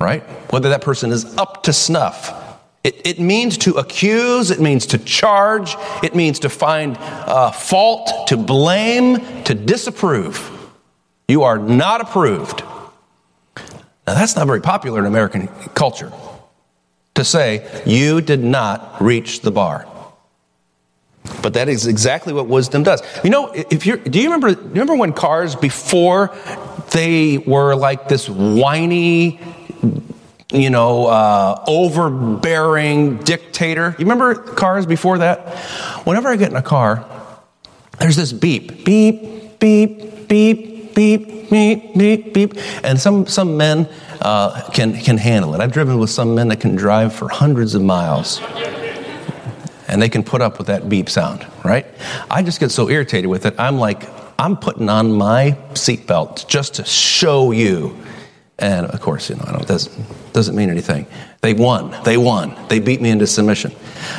Right? 0.00 0.22
Whether 0.52 0.68
that 0.68 0.82
person 0.82 1.10
is 1.10 1.36
up 1.38 1.64
to 1.64 1.72
snuff. 1.72 2.32
It, 2.84 3.04
it 3.04 3.18
means 3.18 3.58
to 3.58 3.74
accuse, 3.74 4.52
it 4.52 4.60
means 4.60 4.86
to 4.86 4.98
charge, 4.98 5.74
it 6.04 6.14
means 6.14 6.38
to 6.38 6.48
find 6.48 6.96
uh, 7.00 7.50
fault, 7.50 8.28
to 8.28 8.36
blame, 8.36 9.42
to 9.42 9.54
disapprove. 9.56 10.51
You 11.28 11.42
are 11.42 11.58
not 11.58 12.00
approved. 12.00 12.62
Now, 14.06 14.14
that's 14.14 14.36
not 14.36 14.46
very 14.46 14.60
popular 14.60 14.98
in 14.98 15.06
American 15.06 15.48
culture 15.74 16.12
to 17.14 17.24
say, 17.24 17.82
you 17.86 18.20
did 18.20 18.42
not 18.42 19.00
reach 19.00 19.40
the 19.40 19.50
bar. 19.50 19.86
But 21.40 21.54
that 21.54 21.68
is 21.68 21.86
exactly 21.86 22.32
what 22.32 22.48
wisdom 22.48 22.82
does. 22.82 23.02
You 23.22 23.30
know, 23.30 23.52
if 23.52 23.86
you're, 23.86 23.96
do 23.96 24.18
you 24.18 24.24
remember, 24.24 24.54
do 24.54 24.62
you 24.62 24.68
remember 24.70 24.96
when 24.96 25.12
cars 25.12 25.54
before 25.54 26.34
they 26.90 27.38
were 27.38 27.74
like 27.76 28.08
this 28.08 28.28
whiny, 28.28 29.40
you 30.52 30.70
know, 30.70 31.06
uh, 31.06 31.64
overbearing 31.68 33.18
dictator? 33.18 33.94
You 33.98 34.04
remember 34.04 34.34
cars 34.34 34.84
before 34.84 35.18
that? 35.18 35.48
Whenever 36.04 36.28
I 36.28 36.36
get 36.36 36.50
in 36.50 36.56
a 36.56 36.62
car, 36.62 37.06
there's 38.00 38.16
this 38.16 38.32
beep, 38.32 38.84
beep, 38.84 39.60
beep, 39.60 40.28
beep, 40.28 40.71
beep, 40.94 41.50
beep, 41.50 41.94
beep, 41.94 42.34
beep, 42.34 42.54
and 42.82 43.00
some 43.00 43.26
some 43.26 43.56
men 43.56 43.88
uh, 44.20 44.68
can 44.72 44.94
can 45.00 45.18
handle 45.18 45.54
it. 45.54 45.60
I've 45.60 45.72
driven 45.72 45.98
with 45.98 46.10
some 46.10 46.34
men 46.34 46.48
that 46.48 46.60
can 46.60 46.76
drive 46.76 47.14
for 47.14 47.28
hundreds 47.28 47.74
of 47.74 47.82
miles 47.82 48.40
and 49.92 50.00
they 50.00 50.08
can 50.08 50.22
put 50.24 50.40
up 50.40 50.56
with 50.56 50.68
that 50.68 50.88
beep 50.88 51.10
sound, 51.10 51.46
right? 51.64 51.84
I 52.30 52.42
just 52.42 52.58
get 52.58 52.70
so 52.70 52.88
irritated 52.88 53.28
with 53.28 53.44
it. 53.44 53.54
I'm 53.58 53.78
like, 53.78 54.08
I'm 54.38 54.56
putting 54.56 54.88
on 54.88 55.12
my 55.12 55.58
seatbelt 55.74 56.48
just 56.48 56.74
to 56.76 56.84
show 56.84 57.50
you. 57.50 57.94
And 58.58 58.86
of 58.86 59.00
course, 59.02 59.28
you 59.28 59.36
know, 59.36 59.58
it 59.60 59.68
doesn't, 59.68 60.32
doesn't 60.32 60.56
mean 60.56 60.70
anything. 60.70 61.06
They 61.42 61.52
won. 61.52 61.94
They 62.04 62.16
won. 62.16 62.56
They 62.68 62.78
beat 62.78 63.02
me 63.02 63.10
into 63.10 63.26
submission. 63.26 63.72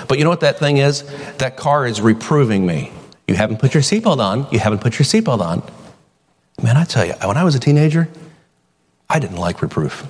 But 0.08 0.20
you 0.20 0.24
know 0.26 0.30
what 0.30 0.42
that 0.42 0.60
thing 0.60 0.78
is? 0.78 1.04
That 1.38 1.58
car 1.58 1.88
is 1.88 2.02
reproving 2.02 2.68
me. 2.68 2.92
You 3.28 3.34
haven't 3.34 3.60
put 3.60 3.74
your 3.74 3.82
seatbelt 3.82 4.20
on. 4.20 4.48
You 4.52 4.60
haven't 4.60 4.82
put 4.82 5.00
your 5.00 5.06
seatbelt 5.06 5.40
on. 5.40 5.64
Man, 6.64 6.78
I 6.78 6.86
tell 6.86 7.06
you, 7.06 7.12
when 7.26 7.36
I 7.36 7.44
was 7.44 7.56
a 7.56 7.60
teenager, 7.60 8.08
I 9.10 9.20
didn't 9.20 9.36
like 9.36 9.62
reproof. 9.62 10.08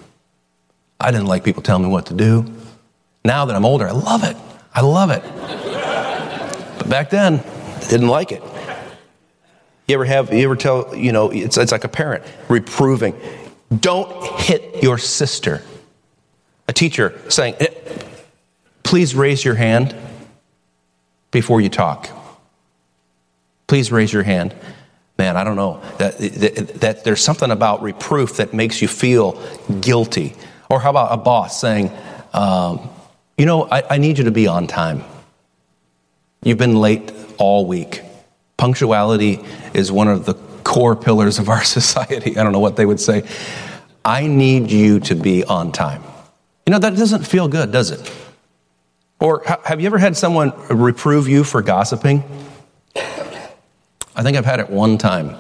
I 1.00 1.10
didn't 1.10 1.26
like 1.26 1.44
people 1.44 1.64
telling 1.64 1.82
me 1.82 1.90
what 1.90 2.06
to 2.06 2.14
do. 2.14 2.46
Now 3.26 3.46
that 3.46 3.56
I'm 3.56 3.66
older, 3.66 3.88
I 3.88 3.92
love 3.92 4.24
it. 4.24 4.38
I 4.72 4.82
love 4.82 5.10
it. 5.10 5.24
But 6.78 6.88
back 6.88 7.10
then, 7.10 7.40
I 7.40 7.88
didn't 7.90 8.08
like 8.08 8.32
it. 8.32 8.44
You 9.88 9.96
ever 9.96 10.06
have, 10.06 10.32
you 10.32 10.44
ever 10.44 10.56
tell, 10.56 10.96
you 10.96 11.12
know, 11.12 11.32
it's, 11.32 11.58
it's 11.58 11.72
like 11.72 11.86
a 11.86 11.90
parent 11.90 12.24
reproving, 12.48 13.20
don't 13.80 14.40
hit 14.40 14.84
your 14.84 15.00
sister. 15.00 15.64
A 16.68 16.74
teacher 16.74 17.20
saying, 17.30 17.56
eh, 17.62 17.74
please 18.84 19.16
raise 19.16 19.44
your 19.44 19.56
hand 19.56 19.96
before 21.32 21.62
you 21.62 21.70
talk. 21.70 22.10
Please 23.66 23.92
raise 23.92 24.14
your 24.14 24.24
hand. 24.24 24.54
Man, 25.18 25.38
I 25.38 25.44
don't 25.44 25.56
know. 25.56 25.82
That, 26.00 26.18
that, 26.18 26.82
that 26.82 27.04
there's 27.04 27.22
something 27.22 27.52
about 27.52 27.82
reproof 27.82 28.38
that 28.38 28.54
makes 28.54 28.82
you 28.82 28.88
feel 28.88 29.42
guilty. 29.80 30.36
Or 30.70 30.80
how 30.80 30.90
about 30.90 31.14
a 31.14 31.18
boss 31.18 31.60
saying, 31.60 31.92
um, 32.34 32.90
you 33.38 33.46
know, 33.46 33.68
I, 33.70 33.96
I 33.96 33.98
need 33.98 34.18
you 34.18 34.24
to 34.26 34.32
be 34.32 34.48
on 34.48 34.66
time. 34.68 35.04
You've 36.44 36.58
been 36.58 36.76
late 36.76 37.14
all 37.38 37.66
week. 37.66 38.02
Punctuality 38.58 39.40
is 39.74 39.92
one 39.92 40.08
of 40.08 40.26
the 40.26 40.34
core 40.64 40.96
pillars 40.96 41.40
of 41.40 41.50
our 41.50 41.64
society. 41.78 42.38
I 42.38 42.44
don't 42.44 42.52
know 42.52 42.60
what 42.60 42.76
they 42.76 42.86
would 42.86 43.00
say. 43.00 43.28
I 44.04 44.28
need 44.28 44.72
you 44.72 45.00
to 45.02 45.16
be 45.16 45.44
on 45.44 45.72
time. 45.72 46.04
You 46.66 46.72
know, 46.72 46.80
that 46.80 46.96
doesn't 46.96 47.26
feel 47.26 47.48
good, 47.48 47.72
does 47.72 47.92
it? 47.92 48.12
Or 49.20 49.44
have 49.64 49.80
you 49.80 49.86
ever 49.86 49.98
had 49.98 50.18
someone 50.18 50.52
reprove 50.70 51.30
you 51.30 51.44
for 51.44 51.62
gossiping? 51.62 52.24
I 54.16 54.24
think 54.24 54.38
I've 54.38 54.46
had 54.46 54.60
it 54.60 54.70
one 54.70 54.98
time. 54.98 55.36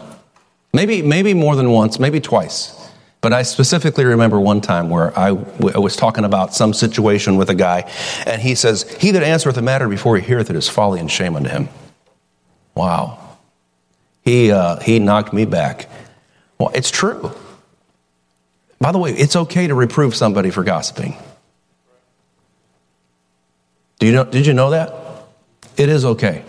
Maybe, 0.73 1.01
maybe 1.01 1.33
more 1.33 1.55
than 1.55 1.69
once, 1.71 1.99
maybe 1.99 2.19
twice. 2.19 2.79
But 3.21 3.31
I 3.31 3.43
specifically 3.43 4.03
remember 4.03 4.39
one 4.39 4.59
time 4.59 4.89
where 4.89 5.17
I, 5.17 5.29
w- 5.29 5.71
I 5.73 5.79
was 5.79 5.95
talking 5.95 6.25
about 6.25 6.53
some 6.53 6.73
situation 6.73 7.37
with 7.37 7.49
a 7.49 7.55
guy, 7.55 7.89
and 8.25 8.41
he 8.41 8.55
says, 8.55 8.83
He 8.99 9.11
that 9.11 9.23
answereth 9.23 9.55
a 9.57 9.61
matter 9.61 9.87
before 9.87 10.17
he 10.17 10.23
heareth 10.25 10.49
it 10.49 10.55
is 10.55 10.67
folly 10.67 10.99
and 10.99 11.09
shame 11.09 11.35
unto 11.35 11.49
him. 11.49 11.69
Wow. 12.75 13.19
He, 14.23 14.51
uh, 14.51 14.79
he 14.79 14.99
knocked 14.99 15.31
me 15.31 15.45
back. 15.45 15.89
Well, 16.57 16.71
it's 16.73 16.91
true. 16.91 17.31
By 18.81 18.91
the 18.91 18.97
way, 18.97 19.11
it's 19.11 19.35
okay 19.35 19.67
to 19.67 19.75
reprove 19.75 20.15
somebody 20.15 20.49
for 20.49 20.63
gossiping. 20.63 21.15
Do 23.99 24.07
you 24.07 24.11
know, 24.11 24.25
did 24.25 24.45
you 24.45 24.53
know 24.53 24.71
that? 24.71 24.93
It 25.77 25.87
is 25.87 26.03
okay. 26.03 26.43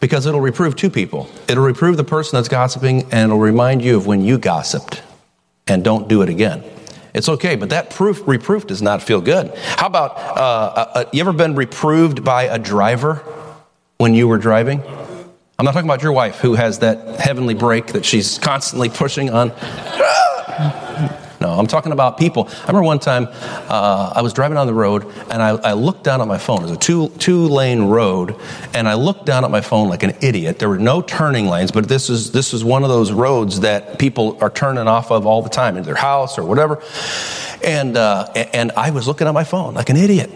Because 0.00 0.26
it'll 0.26 0.40
reprove 0.40 0.76
two 0.76 0.90
people. 0.90 1.28
It'll 1.48 1.64
reprove 1.64 1.96
the 1.96 2.04
person 2.04 2.36
that's 2.36 2.48
gossiping, 2.48 3.02
and 3.12 3.30
it'll 3.30 3.38
remind 3.38 3.82
you 3.82 3.96
of 3.96 4.06
when 4.06 4.22
you 4.22 4.38
gossiped 4.38 5.02
and 5.66 5.82
don't 5.82 6.08
do 6.08 6.22
it 6.22 6.28
again. 6.28 6.62
It's 7.14 7.28
okay, 7.28 7.56
but 7.56 7.70
that 7.70 7.90
proof, 7.90 8.26
reproof 8.28 8.66
does 8.66 8.80
not 8.80 9.02
feel 9.02 9.20
good. 9.20 9.52
How 9.56 9.86
about, 9.86 10.16
uh, 10.16 10.20
uh, 10.20 10.92
uh, 10.94 11.04
you 11.12 11.20
ever 11.20 11.32
been 11.32 11.54
reproved 11.54 12.22
by 12.24 12.44
a 12.44 12.58
driver 12.58 13.16
when 13.96 14.14
you 14.14 14.28
were 14.28 14.38
driving? 14.38 14.82
I'm 15.58 15.64
not 15.64 15.72
talking 15.72 15.88
about 15.88 16.02
your 16.02 16.12
wife 16.12 16.36
who 16.38 16.54
has 16.54 16.78
that 16.78 17.18
heavenly 17.18 17.54
brake 17.54 17.88
that 17.88 18.04
she's 18.04 18.38
constantly 18.38 18.88
pushing 18.88 19.30
on. 19.30 19.50
No, 21.40 21.50
I'm 21.50 21.68
talking 21.68 21.92
about 21.92 22.18
people. 22.18 22.48
I 22.48 22.60
remember 22.62 22.82
one 22.82 22.98
time 22.98 23.28
uh, 23.30 24.12
I 24.14 24.22
was 24.22 24.32
driving 24.32 24.58
on 24.58 24.66
the 24.66 24.74
road 24.74 25.04
and 25.30 25.40
I, 25.40 25.50
I, 25.50 25.72
looked 25.74 26.02
down 26.02 26.20
at 26.20 26.26
my 26.26 26.38
phone. 26.38 26.60
It 26.60 26.62
was 26.62 26.72
a 26.72 26.76
two, 26.76 27.10
two 27.10 27.46
lane 27.46 27.82
road, 27.82 28.34
and 28.74 28.88
I 28.88 28.94
looked 28.94 29.24
down 29.24 29.44
at 29.44 29.50
my 29.50 29.60
phone 29.60 29.88
like 29.88 30.02
an 30.02 30.16
idiot. 30.20 30.58
There 30.58 30.68
were 30.68 30.78
no 30.78 31.00
turning 31.00 31.46
lanes, 31.46 31.70
but 31.70 31.88
this 31.88 32.10
is, 32.10 32.32
this 32.32 32.52
is 32.52 32.64
one 32.64 32.82
of 32.82 32.88
those 32.88 33.12
roads 33.12 33.60
that 33.60 34.00
people 34.00 34.36
are 34.40 34.50
turning 34.50 34.88
off 34.88 35.12
of 35.12 35.26
all 35.26 35.42
the 35.42 35.48
time 35.48 35.76
in 35.76 35.84
their 35.84 35.94
house 35.94 36.38
or 36.38 36.44
whatever. 36.44 36.82
And, 37.64 37.96
uh, 37.96 38.26
and 38.52 38.72
I 38.72 38.90
was 38.90 39.06
looking 39.06 39.28
at 39.28 39.34
my 39.34 39.44
phone 39.44 39.74
like 39.74 39.90
an 39.90 39.96
idiot. 39.96 40.30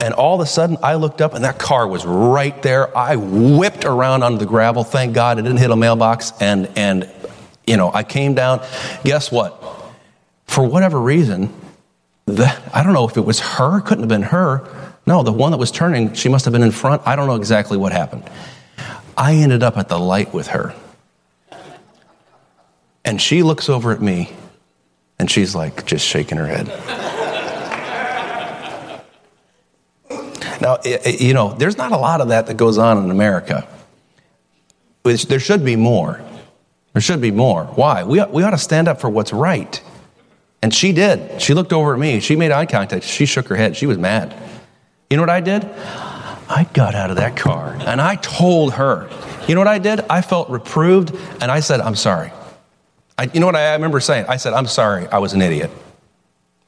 And 0.00 0.14
all 0.14 0.34
of 0.34 0.40
a 0.40 0.50
sudden, 0.50 0.76
I 0.82 0.96
looked 0.96 1.20
up 1.20 1.34
and 1.34 1.44
that 1.44 1.60
car 1.60 1.86
was 1.86 2.04
right 2.04 2.60
there. 2.62 2.96
I 2.98 3.14
whipped 3.14 3.84
around 3.84 4.24
onto 4.24 4.38
the 4.38 4.46
gravel. 4.46 4.82
Thank 4.82 5.14
God 5.14 5.38
it 5.38 5.42
didn't 5.42 5.58
hit 5.58 5.70
a 5.70 5.76
mailbox. 5.76 6.32
And, 6.40 6.68
and 6.74 7.08
you 7.68 7.76
know, 7.76 7.92
I 7.94 8.02
came 8.02 8.34
down. 8.34 8.66
Guess 9.04 9.30
what? 9.30 9.81
For 10.52 10.66
whatever 10.66 11.00
reason, 11.00 11.50
the, 12.26 12.46
I 12.74 12.82
don't 12.82 12.92
know 12.92 13.08
if 13.08 13.16
it 13.16 13.22
was 13.22 13.40
her, 13.40 13.80
couldn't 13.80 14.02
have 14.02 14.10
been 14.10 14.24
her. 14.24 14.68
No, 15.06 15.22
the 15.22 15.32
one 15.32 15.50
that 15.52 15.56
was 15.56 15.70
turning, 15.70 16.12
she 16.12 16.28
must 16.28 16.44
have 16.44 16.52
been 16.52 16.62
in 16.62 16.72
front. 16.72 17.00
I 17.06 17.16
don't 17.16 17.26
know 17.26 17.36
exactly 17.36 17.78
what 17.78 17.90
happened. 17.92 18.28
I 19.16 19.36
ended 19.36 19.62
up 19.62 19.78
at 19.78 19.88
the 19.88 19.98
light 19.98 20.34
with 20.34 20.48
her. 20.48 20.74
And 23.02 23.20
she 23.20 23.42
looks 23.42 23.70
over 23.70 23.92
at 23.92 24.02
me 24.02 24.30
and 25.18 25.30
she's 25.30 25.54
like 25.54 25.86
just 25.86 26.06
shaking 26.06 26.36
her 26.36 26.46
head. 26.46 26.66
now, 30.60 30.80
you 30.84 31.32
know, 31.32 31.54
there's 31.54 31.78
not 31.78 31.92
a 31.92 31.96
lot 31.96 32.20
of 32.20 32.28
that 32.28 32.46
that 32.48 32.58
goes 32.58 32.76
on 32.76 33.02
in 33.02 33.10
America. 33.10 33.66
There 35.02 35.40
should 35.40 35.64
be 35.64 35.76
more. 35.76 36.22
There 36.92 37.00
should 37.00 37.22
be 37.22 37.30
more. 37.30 37.64
Why? 37.64 38.04
We, 38.04 38.22
we 38.24 38.42
ought 38.42 38.50
to 38.50 38.58
stand 38.58 38.86
up 38.86 39.00
for 39.00 39.08
what's 39.08 39.32
right. 39.32 39.82
And 40.62 40.72
she 40.72 40.92
did. 40.92 41.42
She 41.42 41.54
looked 41.54 41.72
over 41.72 41.92
at 41.92 41.98
me. 41.98 42.20
She 42.20 42.36
made 42.36 42.52
eye 42.52 42.66
contact. 42.66 43.04
She 43.04 43.26
shook 43.26 43.48
her 43.48 43.56
head. 43.56 43.76
She 43.76 43.86
was 43.86 43.98
mad. 43.98 44.34
You 45.10 45.16
know 45.16 45.22
what 45.22 45.30
I 45.30 45.40
did? 45.40 45.64
I 45.64 46.68
got 46.72 46.94
out 46.94 47.10
of 47.10 47.16
that 47.16 47.36
car 47.36 47.76
and 47.80 48.00
I 48.00 48.16
told 48.16 48.74
her. 48.74 49.10
You 49.48 49.54
know 49.54 49.60
what 49.60 49.68
I 49.68 49.78
did? 49.78 50.00
I 50.08 50.22
felt 50.22 50.48
reproved 50.50 51.14
and 51.40 51.50
I 51.50 51.60
said, 51.60 51.80
I'm 51.80 51.96
sorry. 51.96 52.30
I, 53.18 53.28
you 53.32 53.40
know 53.40 53.46
what 53.46 53.56
I, 53.56 53.70
I 53.70 53.72
remember 53.74 54.00
saying? 54.00 54.26
I 54.28 54.36
said, 54.36 54.52
I'm 54.52 54.66
sorry, 54.66 55.08
I 55.08 55.18
was 55.18 55.32
an 55.32 55.42
idiot. 55.42 55.70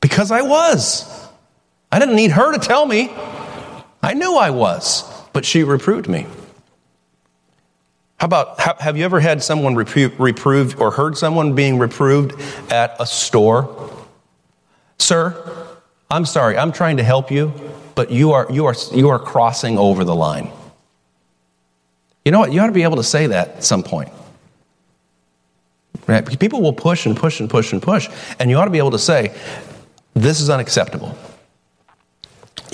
Because 0.01 0.31
I 0.31 0.43
was. 0.43 1.29
I 1.93 1.99
didn't 1.99 2.17
need 2.17 2.33
her 2.33 2.53
to 2.53 2.59
tell 2.59 2.85
me. 2.87 3.11
I 4.03 4.15
knew 4.15 4.37
I 4.37 4.51
was, 4.51 5.05
but 5.33 5.45
she 5.45 5.63
reproved 5.63 6.09
me. 6.09 6.27
How 8.25 8.27
about, 8.27 8.81
have 8.81 8.97
you 8.97 9.05
ever 9.05 9.21
had 9.21 9.43
someone 9.43 9.75
reproved 9.75 10.81
or 10.81 10.91
heard 10.91 11.15
someone 11.19 11.55
being 11.55 11.79
reproved 11.79 12.33
at 12.73 12.97
a 12.99 13.05
store? 13.05 13.91
Sir, 14.99 15.69
I'm 16.11 16.25
sorry, 16.25 16.57
I'm 16.57 16.73
trying 16.73 16.97
to 16.97 17.05
help 17.05 17.31
you, 17.31 17.53
but 17.95 18.11
you 18.11 18.33
are, 18.33 18.47
you 18.51 18.65
are, 18.65 18.75
you 18.95 19.11
are 19.11 19.19
crossing 19.19 19.77
over 19.77 20.05
the 20.05 20.15
line. 20.15 20.51
You 22.25 22.33
know 22.33 22.39
what? 22.39 22.51
You 22.51 22.61
ought 22.61 22.69
to 22.69 22.73
be 22.73 22.85
able 22.85 22.97
to 22.97 23.03
say 23.03 23.27
that 23.27 23.57
at 23.57 23.65
some 23.65 23.83
point. 23.83 24.09
Right? 26.07 26.27
People 26.41 26.63
will 26.63 26.73
push 26.73 27.05
and 27.05 27.15
push 27.15 27.41
and 27.41 27.51
push 27.51 27.75
and 27.75 27.83
push, 27.83 28.09
and 28.39 28.49
you 28.49 28.57
ought 28.57 28.65
to 28.65 28.71
be 28.71 28.79
able 28.79 28.93
to 28.93 28.99
say, 28.99 29.39
This 30.15 30.41
is 30.41 30.49
unacceptable. 30.49 31.15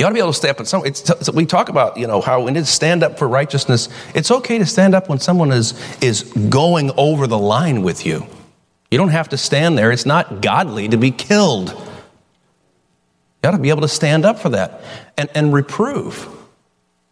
You 0.00 0.06
ought 0.06 0.08
to 0.08 0.14
be 0.14 0.20
able 0.20 0.32
to 0.32 0.38
stand 0.38 0.58
up. 0.58 0.66
Some, 0.66 0.86
it's, 0.86 1.30
we 1.30 1.44
talk 1.44 1.68
about, 1.68 1.98
you 1.98 2.06
know, 2.06 2.22
how 2.22 2.40
we 2.40 2.52
need 2.52 2.60
to 2.60 2.64
stand 2.64 3.02
up 3.02 3.18
for 3.18 3.28
righteousness. 3.28 3.90
It's 4.14 4.30
okay 4.30 4.56
to 4.56 4.64
stand 4.64 4.94
up 4.94 5.10
when 5.10 5.18
someone 5.18 5.52
is, 5.52 5.74
is 6.00 6.22
going 6.22 6.90
over 6.96 7.26
the 7.26 7.36
line 7.36 7.82
with 7.82 8.06
you. 8.06 8.26
You 8.90 8.96
don't 8.96 9.10
have 9.10 9.28
to 9.28 9.36
stand 9.36 9.76
there. 9.76 9.92
It's 9.92 10.06
not 10.06 10.40
godly 10.40 10.88
to 10.88 10.96
be 10.96 11.10
killed. 11.10 11.68
You 13.42 13.48
ought 13.48 13.50
to 13.50 13.58
be 13.58 13.68
able 13.68 13.82
to 13.82 13.88
stand 13.88 14.24
up 14.24 14.38
for 14.38 14.48
that 14.48 14.80
and, 15.18 15.28
and 15.34 15.52
reprove. 15.52 16.26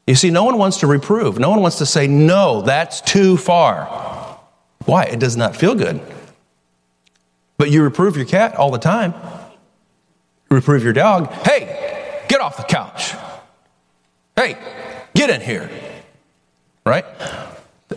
You 0.07 0.14
see, 0.14 0.30
no 0.30 0.45
one 0.45 0.57
wants 0.57 0.78
to 0.78 0.87
reprove. 0.87 1.38
No 1.38 1.50
one 1.50 1.61
wants 1.61 1.76
to 1.78 1.87
say, 1.87 2.07
no, 2.07 2.62
that's 2.62 3.02
too 3.02 3.37
far. 3.37 3.85
Why? 4.87 5.04
It 5.04 5.21
does 5.21 5.37
not 5.37 5.54
feel 5.54 5.75
good. 5.75 6.00
But 7.59 7.71
you 7.71 7.83
reprove 7.83 8.16
your 8.16 8.25
cat 8.25 8.54
all 8.54 8.71
the 8.71 8.78
time. 8.78 9.12
You 10.50 10.57
reprove 10.57 10.83
your 10.83 10.95
dog. 10.95 11.30
Hey, 11.45 11.88
off 12.49 12.57
the 12.57 12.62
couch. 12.62 13.14
Hey, 14.35 14.57
get 15.14 15.28
in 15.28 15.43
here. 15.43 15.69
Right? 16.87 17.05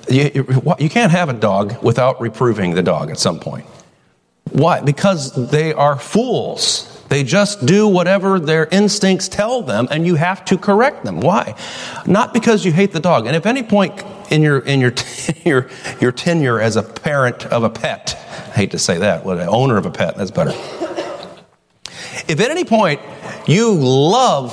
You, 0.09 0.75
you 0.77 0.89
can't 0.89 1.13
have 1.13 1.29
a 1.29 1.33
dog 1.33 1.81
without 1.81 2.19
reproving 2.19 2.75
the 2.75 2.83
dog 2.83 3.09
at 3.11 3.17
some 3.17 3.39
point. 3.39 3.65
Why? 4.51 4.81
Because 4.81 5.49
they 5.51 5.71
are 5.71 5.97
fools. 5.97 7.01
They 7.07 7.23
just 7.23 7.65
do 7.65 7.87
whatever 7.87 8.41
their 8.41 8.65
instincts 8.65 9.29
tell 9.29 9.61
them, 9.61 9.87
and 9.89 10.05
you 10.05 10.15
have 10.15 10.43
to 10.45 10.57
correct 10.57 11.05
them. 11.05 11.21
Why? 11.21 11.55
Not 12.05 12.33
because 12.33 12.65
you 12.65 12.73
hate 12.73 12.91
the 12.91 12.99
dog. 12.99 13.27
And 13.27 13.35
if 13.37 13.45
any 13.45 13.63
point 13.63 14.03
in 14.29 14.41
your 14.41 14.59
in 14.59 14.81
your 14.81 14.93
your, 15.45 15.69
your 16.01 16.11
tenure 16.11 16.59
as 16.59 16.75
a 16.75 16.83
parent 16.83 17.45
of 17.45 17.63
a 17.63 17.69
pet, 17.69 18.17
I 18.17 18.55
hate 18.57 18.71
to 18.71 18.79
say 18.79 18.97
that, 18.97 19.23
what 19.23 19.37
an 19.37 19.47
owner 19.47 19.77
of 19.77 19.85
a 19.85 19.91
pet, 19.91 20.17
that's 20.17 20.31
better. 20.31 20.51
If 22.27 22.39
at 22.39 22.51
any 22.51 22.65
point 22.65 23.01
you 23.47 23.73
love 23.73 24.51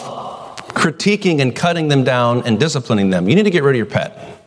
critiquing 0.69 1.41
and 1.41 1.55
cutting 1.55 1.89
them 1.89 2.05
down 2.05 2.43
and 2.45 2.59
disciplining 2.59 3.11
them, 3.11 3.29
you 3.29 3.35
need 3.35 3.45
to 3.45 3.51
get 3.51 3.63
rid 3.63 3.73
of 3.73 3.77
your 3.77 3.87
pet. 3.87 4.39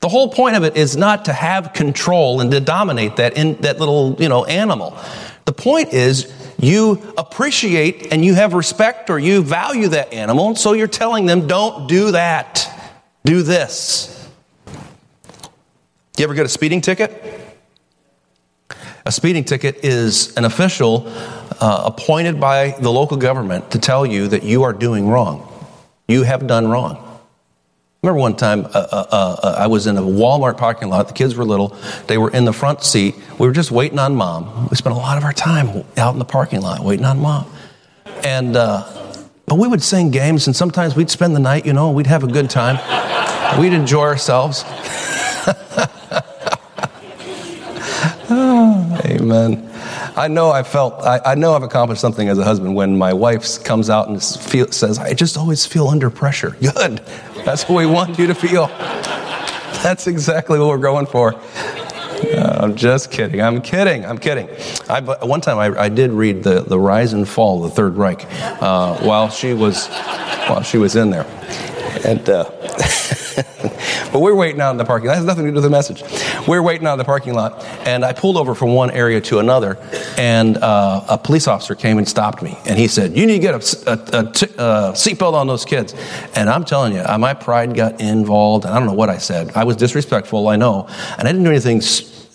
The 0.00 0.08
whole 0.08 0.28
point 0.28 0.56
of 0.56 0.64
it 0.64 0.76
is 0.76 0.96
not 0.96 1.26
to 1.26 1.32
have 1.32 1.72
control 1.74 2.40
and 2.40 2.50
to 2.50 2.60
dominate 2.60 3.16
that 3.16 3.36
in 3.36 3.56
that 3.56 3.78
little, 3.78 4.16
you 4.18 4.28
know, 4.28 4.44
animal. 4.46 4.96
The 5.44 5.52
point 5.52 5.92
is 5.92 6.32
you 6.58 7.12
appreciate 7.18 8.12
and 8.12 8.24
you 8.24 8.34
have 8.34 8.54
respect 8.54 9.10
or 9.10 9.18
you 9.18 9.42
value 9.42 9.88
that 9.88 10.12
animal, 10.12 10.54
so 10.56 10.72
you're 10.72 10.86
telling 10.86 11.26
them, 11.26 11.46
don't 11.46 11.88
do 11.88 12.12
that. 12.12 12.66
Do 13.24 13.42
this. 13.42 14.28
You 16.16 16.24
ever 16.24 16.34
get 16.34 16.46
a 16.46 16.50
speeding 16.50 16.80
ticket? 16.80 17.49
A 19.06 19.12
speeding 19.12 19.44
ticket 19.44 19.84
is 19.84 20.36
an 20.36 20.44
official 20.44 21.04
uh, 21.60 21.82
appointed 21.86 22.38
by 22.38 22.76
the 22.80 22.90
local 22.90 23.16
government 23.16 23.70
to 23.70 23.78
tell 23.78 24.04
you 24.04 24.28
that 24.28 24.42
you 24.42 24.62
are 24.64 24.72
doing 24.72 25.08
wrong. 25.08 25.46
You 26.06 26.22
have 26.24 26.46
done 26.46 26.68
wrong. 26.68 27.06
Remember 28.02 28.20
one 28.20 28.36
time 28.36 28.64
uh, 28.64 28.68
uh, 28.68 29.06
uh, 29.10 29.36
uh, 29.42 29.54
I 29.58 29.66
was 29.66 29.86
in 29.86 29.96
a 29.96 30.02
Walmart 30.02 30.56
parking 30.56 30.88
lot. 30.88 31.08
The 31.08 31.14
kids 31.14 31.34
were 31.34 31.44
little. 31.44 31.76
They 32.06 32.18
were 32.18 32.30
in 32.30 32.44
the 32.44 32.52
front 32.52 32.82
seat. 32.82 33.14
We 33.38 33.46
were 33.46 33.52
just 33.52 33.70
waiting 33.70 33.98
on 33.98 34.16
mom. 34.16 34.68
We 34.70 34.76
spent 34.76 34.94
a 34.94 34.98
lot 34.98 35.18
of 35.18 35.24
our 35.24 35.34
time 35.34 35.84
out 35.96 36.14
in 36.14 36.18
the 36.18 36.24
parking 36.24 36.62
lot 36.62 36.80
waiting 36.80 37.04
on 37.04 37.20
mom. 37.20 37.50
And 38.24 38.56
uh, 38.56 38.84
but 39.46 39.56
we 39.56 39.66
would 39.66 39.82
sing 39.82 40.10
games, 40.10 40.46
and 40.46 40.54
sometimes 40.54 40.94
we'd 40.94 41.10
spend 41.10 41.34
the 41.34 41.40
night. 41.40 41.66
You 41.66 41.72
know, 41.72 41.90
we'd 41.90 42.06
have 42.06 42.22
a 42.22 42.28
good 42.28 42.48
time. 42.48 42.78
We'd 43.58 43.72
enjoy 43.72 44.02
ourselves. 44.02 44.64
amen. 48.30 49.68
I 50.16 50.28
know 50.28 50.50
I 50.50 50.62
felt, 50.62 51.02
I, 51.02 51.20
I, 51.24 51.34
know 51.34 51.54
I've 51.54 51.62
accomplished 51.62 52.00
something 52.00 52.28
as 52.28 52.38
a 52.38 52.44
husband 52.44 52.74
when 52.74 52.96
my 52.96 53.12
wife 53.12 53.62
comes 53.64 53.90
out 53.90 54.08
and 54.08 54.22
feel, 54.22 54.70
says, 54.70 54.98
I 54.98 55.14
just 55.14 55.36
always 55.36 55.66
feel 55.66 55.88
under 55.88 56.10
pressure. 56.10 56.56
Good. 56.60 56.98
That's 57.44 57.68
what 57.68 57.76
we 57.76 57.86
want 57.86 58.18
you 58.18 58.26
to 58.26 58.34
feel. 58.34 58.66
That's 59.82 60.06
exactly 60.06 60.58
what 60.58 60.68
we're 60.68 60.78
going 60.78 61.06
for. 61.06 61.34
Uh, 61.34 62.58
I'm 62.62 62.76
just 62.76 63.10
kidding. 63.10 63.40
I'm 63.40 63.62
kidding. 63.62 64.04
I'm 64.04 64.18
kidding. 64.18 64.48
I, 64.88 65.00
one 65.00 65.40
time 65.40 65.58
I, 65.58 65.84
I, 65.84 65.88
did 65.88 66.10
read 66.10 66.42
the, 66.42 66.60
the 66.60 66.78
Rise 66.78 67.12
and 67.14 67.26
Fall 67.26 67.64
of 67.64 67.70
the 67.70 67.74
Third 67.74 67.96
Reich 67.96 68.26
uh, 68.62 68.98
while 68.98 69.30
she 69.30 69.54
was 69.54 69.88
while 69.88 70.62
she 70.62 70.76
was 70.76 70.96
in 70.96 71.10
there, 71.10 71.24
and 72.04 72.28
uh, 72.28 72.44
but 74.12 74.20
we're 74.20 74.34
waiting 74.34 74.60
out 74.60 74.72
in 74.72 74.76
the 74.76 74.84
parking 74.84 75.08
lot. 75.08 75.14
That 75.14 75.18
has 75.18 75.26
nothing 75.26 75.44
to 75.44 75.50
do 75.50 75.54
with 75.54 75.64
the 75.64 75.70
message. 75.70 76.02
We're 76.46 76.62
waiting 76.62 76.86
out 76.86 76.94
in 76.94 76.98
the 76.98 77.04
parking 77.04 77.34
lot, 77.34 77.64
and 77.86 78.04
I 78.04 78.12
pulled 78.12 78.36
over 78.36 78.54
from 78.54 78.74
one 78.74 78.90
area 78.90 79.20
to 79.22 79.38
another, 79.38 79.78
and 80.18 80.56
uh, 80.58 81.04
a 81.08 81.18
police 81.18 81.48
officer 81.48 81.74
came 81.74 81.98
and 81.98 82.08
stopped 82.08 82.42
me, 82.42 82.58
and 82.66 82.78
he 82.78 82.88
said, 82.88 83.16
"You 83.16 83.26
need 83.26 83.34
to 83.34 83.38
get 83.38 83.54
a, 83.54 83.90
a, 83.90 84.20
a, 84.20 84.32
t- 84.32 84.54
a 84.58 84.92
seatbelt 84.92 85.34
on 85.34 85.46
those 85.46 85.64
kids." 85.64 85.94
And 86.34 86.48
I'm 86.48 86.64
telling 86.64 86.94
you, 86.94 87.02
my 87.18 87.34
pride 87.34 87.74
got 87.74 88.00
involved, 88.00 88.64
and 88.64 88.74
I 88.74 88.78
don't 88.78 88.86
know 88.86 88.94
what 88.94 89.10
I 89.10 89.18
said. 89.18 89.52
I 89.54 89.64
was 89.64 89.76
disrespectful, 89.76 90.48
I 90.48 90.56
know, 90.56 90.86
and 91.18 91.26
I 91.26 91.32
didn't 91.32 91.44
do 91.44 91.50
anything 91.50 91.80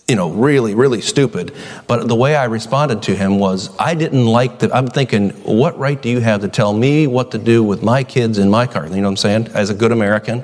you 0.07 0.15
know, 0.15 0.29
really, 0.29 0.75
really 0.75 1.01
stupid. 1.01 1.53
But 1.87 2.07
the 2.07 2.15
way 2.15 2.35
I 2.35 2.45
responded 2.45 3.01
to 3.03 3.15
him 3.15 3.39
was, 3.39 3.75
I 3.79 3.95
didn't 3.95 4.25
like 4.25 4.59
that. 4.59 4.73
I'm 4.73 4.87
thinking, 4.87 5.31
what 5.43 5.77
right 5.79 5.99
do 5.99 6.09
you 6.09 6.19
have 6.19 6.41
to 6.41 6.47
tell 6.47 6.73
me 6.73 7.07
what 7.07 7.31
to 7.31 7.37
do 7.39 7.63
with 7.63 7.81
my 7.81 8.03
kids 8.03 8.37
in 8.37 8.49
my 8.49 8.67
car? 8.67 8.85
You 8.85 8.97
know 8.97 9.03
what 9.03 9.09
I'm 9.09 9.17
saying? 9.17 9.47
As 9.55 9.69
a 9.71 9.73
good 9.73 9.91
American, 9.91 10.43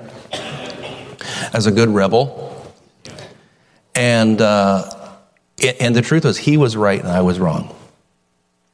as 1.54 1.68
a 1.68 1.72
good 1.72 1.90
rebel. 1.90 2.48
And, 3.96 4.40
uh, 4.42 5.16
and 5.80 5.96
the 5.96 6.02
truth 6.02 6.26
was, 6.26 6.38
he 6.38 6.58
was 6.58 6.76
right 6.76 7.00
and 7.00 7.10
I 7.10 7.22
was 7.22 7.40
wrong. 7.40 7.76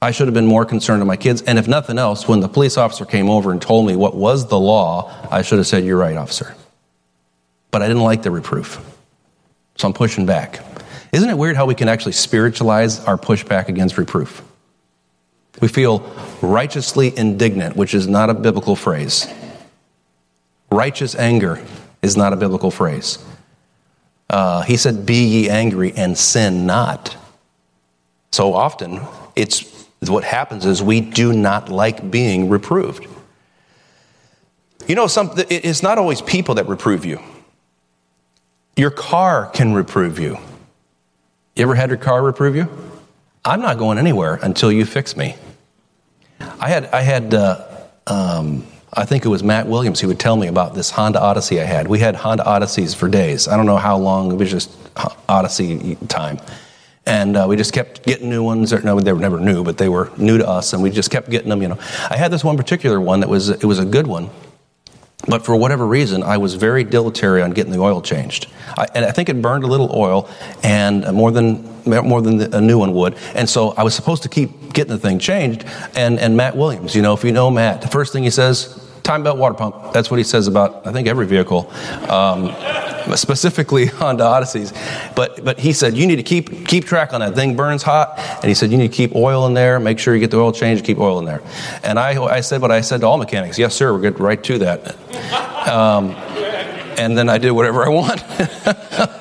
I 0.02 0.12
should 0.12 0.28
have 0.28 0.34
been 0.34 0.46
more 0.46 0.64
concerned 0.64 1.02
of 1.02 1.08
my 1.08 1.18
kids. 1.18 1.42
And 1.42 1.58
if 1.58 1.68
nothing 1.68 1.98
else, 1.98 2.28
when 2.28 2.40
the 2.40 2.48
police 2.48 2.78
officer 2.78 3.04
came 3.04 3.30
over 3.30 3.52
and 3.52 3.62
told 3.62 3.88
me 3.88 3.96
what 3.96 4.16
was 4.16 4.48
the 4.48 4.60
law, 4.60 5.12
I 5.32 5.42
should 5.42 5.58
have 5.58 5.66
said, 5.66 5.84
You're 5.84 5.98
right, 5.98 6.16
officer. 6.16 6.56
But 7.72 7.82
I 7.82 7.88
didn't 7.88 8.04
like 8.04 8.22
the 8.22 8.32
reproof. 8.32 8.80
So 9.76 9.88
I'm 9.88 9.94
pushing 9.94 10.26
back. 10.26 10.64
Isn't 11.12 11.30
it 11.30 11.38
weird 11.38 11.56
how 11.56 11.66
we 11.66 11.76
can 11.76 11.90
actually 11.90 12.12
spiritualize 12.12 13.04
our 13.06 13.18
pushback 13.18 13.70
against 13.70 13.98
reproof? 13.98 14.44
We 15.62 15.68
feel 15.68 16.00
righteously 16.42 17.18
indignant, 17.18 17.76
which 17.76 17.96
is 17.96 18.08
not 18.08 18.30
a 18.30 18.34
biblical 18.34 18.76
phrase. 18.76 19.28
Righteous 20.72 21.16
anger 21.16 21.64
is 22.02 22.18
not 22.18 22.34
a 22.34 22.36
biblical 22.36 22.72
phrase. 22.72 23.24
Uh, 24.30 24.62
he 24.62 24.78
said, 24.78 25.06
Be 25.06 25.24
ye 25.24 25.50
angry 25.50 25.94
and 25.94 26.18
sin 26.18 26.66
not. 26.66 27.16
So 28.32 28.54
often, 28.54 29.02
it's 29.36 29.88
what 30.02 30.24
happens 30.24 30.66
is 30.66 30.84
we 30.84 31.02
do 31.02 31.34
not 31.34 31.70
like 31.70 32.12
being 32.12 32.50
reproved. 32.50 33.08
You 34.88 34.96
know, 34.96 35.08
some, 35.08 35.32
it's 35.50 35.84
not 35.84 35.98
always 35.98 36.22
people 36.22 36.56
that 36.56 36.68
reprove 36.68 37.04
you. 37.04 37.20
Your 38.76 38.92
car 38.92 39.48
can 39.48 39.74
reprove 39.74 40.20
you. 40.20 40.38
You 41.56 41.64
ever 41.64 41.76
had 41.76 41.90
your 41.90 41.98
car 41.98 42.22
reprove 42.22 42.56
you? 42.56 42.70
I'm 43.44 43.62
not 43.62 43.78
going 43.78 43.98
anywhere 43.98 44.40
until 44.42 44.72
you 44.72 44.86
fix 44.86 45.18
me. 45.18 45.36
I 46.40 46.70
had, 46.70 46.86
I 46.88 47.02
had 47.02 47.34
uh, 47.34 47.66
um, 48.06 48.66
I 48.94 49.06
think 49.06 49.26
it 49.26 49.30
was 49.30 49.44
Matt 49.44 49.68
Williams 49.68 50.00
who 50.00 50.08
would 50.08 50.20
tell 50.20 50.38
me 50.38 50.48
about 50.48 50.74
this 50.74 50.92
Honda 50.92 51.22
Odyssey 51.22 51.60
I 51.60 51.66
had. 51.66 51.88
We 51.88 52.00
had 52.00 52.16
Honda 52.16 52.44
Odysseys 52.44 52.96
for 52.96 53.10
days. 53.10 53.48
I 53.48 53.58
don't 53.58 53.66
know 53.66 53.78
how 53.78 53.98
long, 53.98 54.32
it 54.32 54.36
was 54.36 54.50
just 54.50 54.72
Odyssey 55.28 55.98
time. 56.08 56.40
And 57.06 57.38
uh, 57.38 57.46
we 57.48 57.56
just 57.56 57.74
kept 57.74 58.04
getting 58.04 58.30
new 58.30 58.44
ones. 58.44 58.74
Or, 58.74 58.82
no, 58.82 59.00
they 59.00 59.14
were 59.14 59.20
never 59.20 59.40
new, 59.40 59.64
but 59.64 59.78
they 59.78 59.88
were 59.88 60.12
new 60.18 60.38
to 60.38 60.48
us, 60.48 60.74
and 60.74 60.84
we 60.84 60.90
just 60.90 61.10
kept 61.10 61.30
getting 61.30 61.50
them. 61.50 61.62
You 61.62 61.70
know, 61.70 61.80
I 62.10 62.18
had 62.18 62.32
this 62.32 62.44
one 62.44 62.58
particular 62.58 63.00
one 63.00 63.22
that 63.22 63.30
was 63.30 63.48
it 63.50 63.64
was 63.64 63.80
a 63.80 63.86
good 63.86 64.08
one, 64.08 64.30
but 65.26 65.46
for 65.46 65.56
whatever 65.56 65.88
reason, 65.88 66.22
I 66.22 66.38
was 66.38 66.56
very 66.56 66.84
dilatory 66.84 67.42
on 67.42 67.52
getting 67.52 67.72
the 67.72 67.80
oil 67.80 68.02
changed. 68.02 68.48
I, 68.78 68.88
and 68.94 69.06
I 69.06 69.12
think 69.12 69.30
it 69.30 69.42
burned 69.42 69.64
a 69.64 69.68
little 69.68 69.90
oil, 69.96 70.30
and 70.64 71.10
more 71.14 71.32
than 71.32 71.64
more 71.86 72.22
than 72.22 72.54
a 72.54 72.60
new 72.60 72.78
one 72.80 72.94
would. 72.94 73.16
And 73.34 73.50
so 73.50 73.70
I 73.78 73.84
was 73.84 73.96
supposed 73.96 74.24
to 74.24 74.30
keep 74.30 74.67
getting 74.78 74.94
the 74.94 75.00
thing 75.00 75.20
changed. 75.20 75.66
And, 75.96 76.20
and 76.20 76.38
Matt 76.38 76.56
Williams, 76.56 76.96
you 76.96 77.02
know, 77.02 77.14
if 77.14 77.24
you 77.24 77.32
know 77.32 77.50
Matt, 77.50 77.82
the 77.82 77.88
first 77.88 78.14
thing 78.14 78.24
he 78.24 78.30
says, 78.30 78.82
time 79.04 79.24
belt 79.24 79.38
water 79.38 79.56
pump. 79.56 79.92
That's 79.92 80.12
what 80.12 80.18
he 80.18 80.24
says 80.24 80.48
about, 80.48 80.86
I 80.86 80.92
think, 80.92 81.08
every 81.08 81.26
vehicle. 81.26 81.72
Um, 82.10 82.54
specifically 83.16 83.86
Honda 84.02 84.24
Odysseys. 84.24 84.72
But, 85.16 85.44
but 85.44 85.60
he 85.60 85.74
said, 85.74 85.96
you 85.96 86.06
need 86.06 86.18
to 86.18 86.24
keep, 86.24 86.68
keep 86.68 86.86
track 86.86 87.14
on 87.14 87.22
that 87.22 87.34
thing 87.34 87.56
burns 87.56 87.82
hot. 87.82 88.20
And 88.20 88.46
he 88.46 88.54
said, 88.54 88.70
you 88.72 88.78
need 88.78 88.92
to 88.92 88.96
keep 88.96 89.16
oil 89.16 89.48
in 89.48 89.54
there. 89.54 89.80
Make 89.80 89.98
sure 89.98 90.14
you 90.14 90.20
get 90.20 90.30
the 90.30 90.38
oil 90.38 90.52
changed, 90.52 90.86
keep 90.86 91.00
oil 91.00 91.18
in 91.20 91.26
there. 91.26 91.42
And 91.84 91.98
I, 91.98 92.22
I 92.24 92.42
said 92.42 92.62
what 92.62 92.72
I 92.72 92.82
said 92.82 93.02
to 93.02 93.08
all 93.08 93.18
mechanics. 93.18 93.58
Yes, 93.58 93.74
sir, 93.74 93.92
We're 93.94 94.02
get 94.02 94.20
right 94.20 94.44
to 94.44 94.60
that. 94.60 95.68
Um, 95.68 96.12
and 96.98 97.18
then 97.18 97.30
I 97.30 97.38
did 97.38 97.52
whatever 97.52 97.86
I 97.86 97.90
want. 97.90 98.22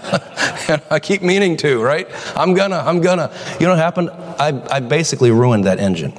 I 0.90 0.98
keep 1.00 1.22
meaning 1.22 1.56
to, 1.58 1.82
right? 1.82 2.08
I'm 2.36 2.54
gonna, 2.54 2.78
I'm 2.78 3.00
gonna. 3.00 3.32
You 3.60 3.66
know 3.66 3.72
what 3.72 3.78
happened? 3.78 4.10
I, 4.10 4.62
I 4.70 4.80
basically 4.80 5.30
ruined 5.30 5.64
that 5.64 5.78
engine. 5.78 6.12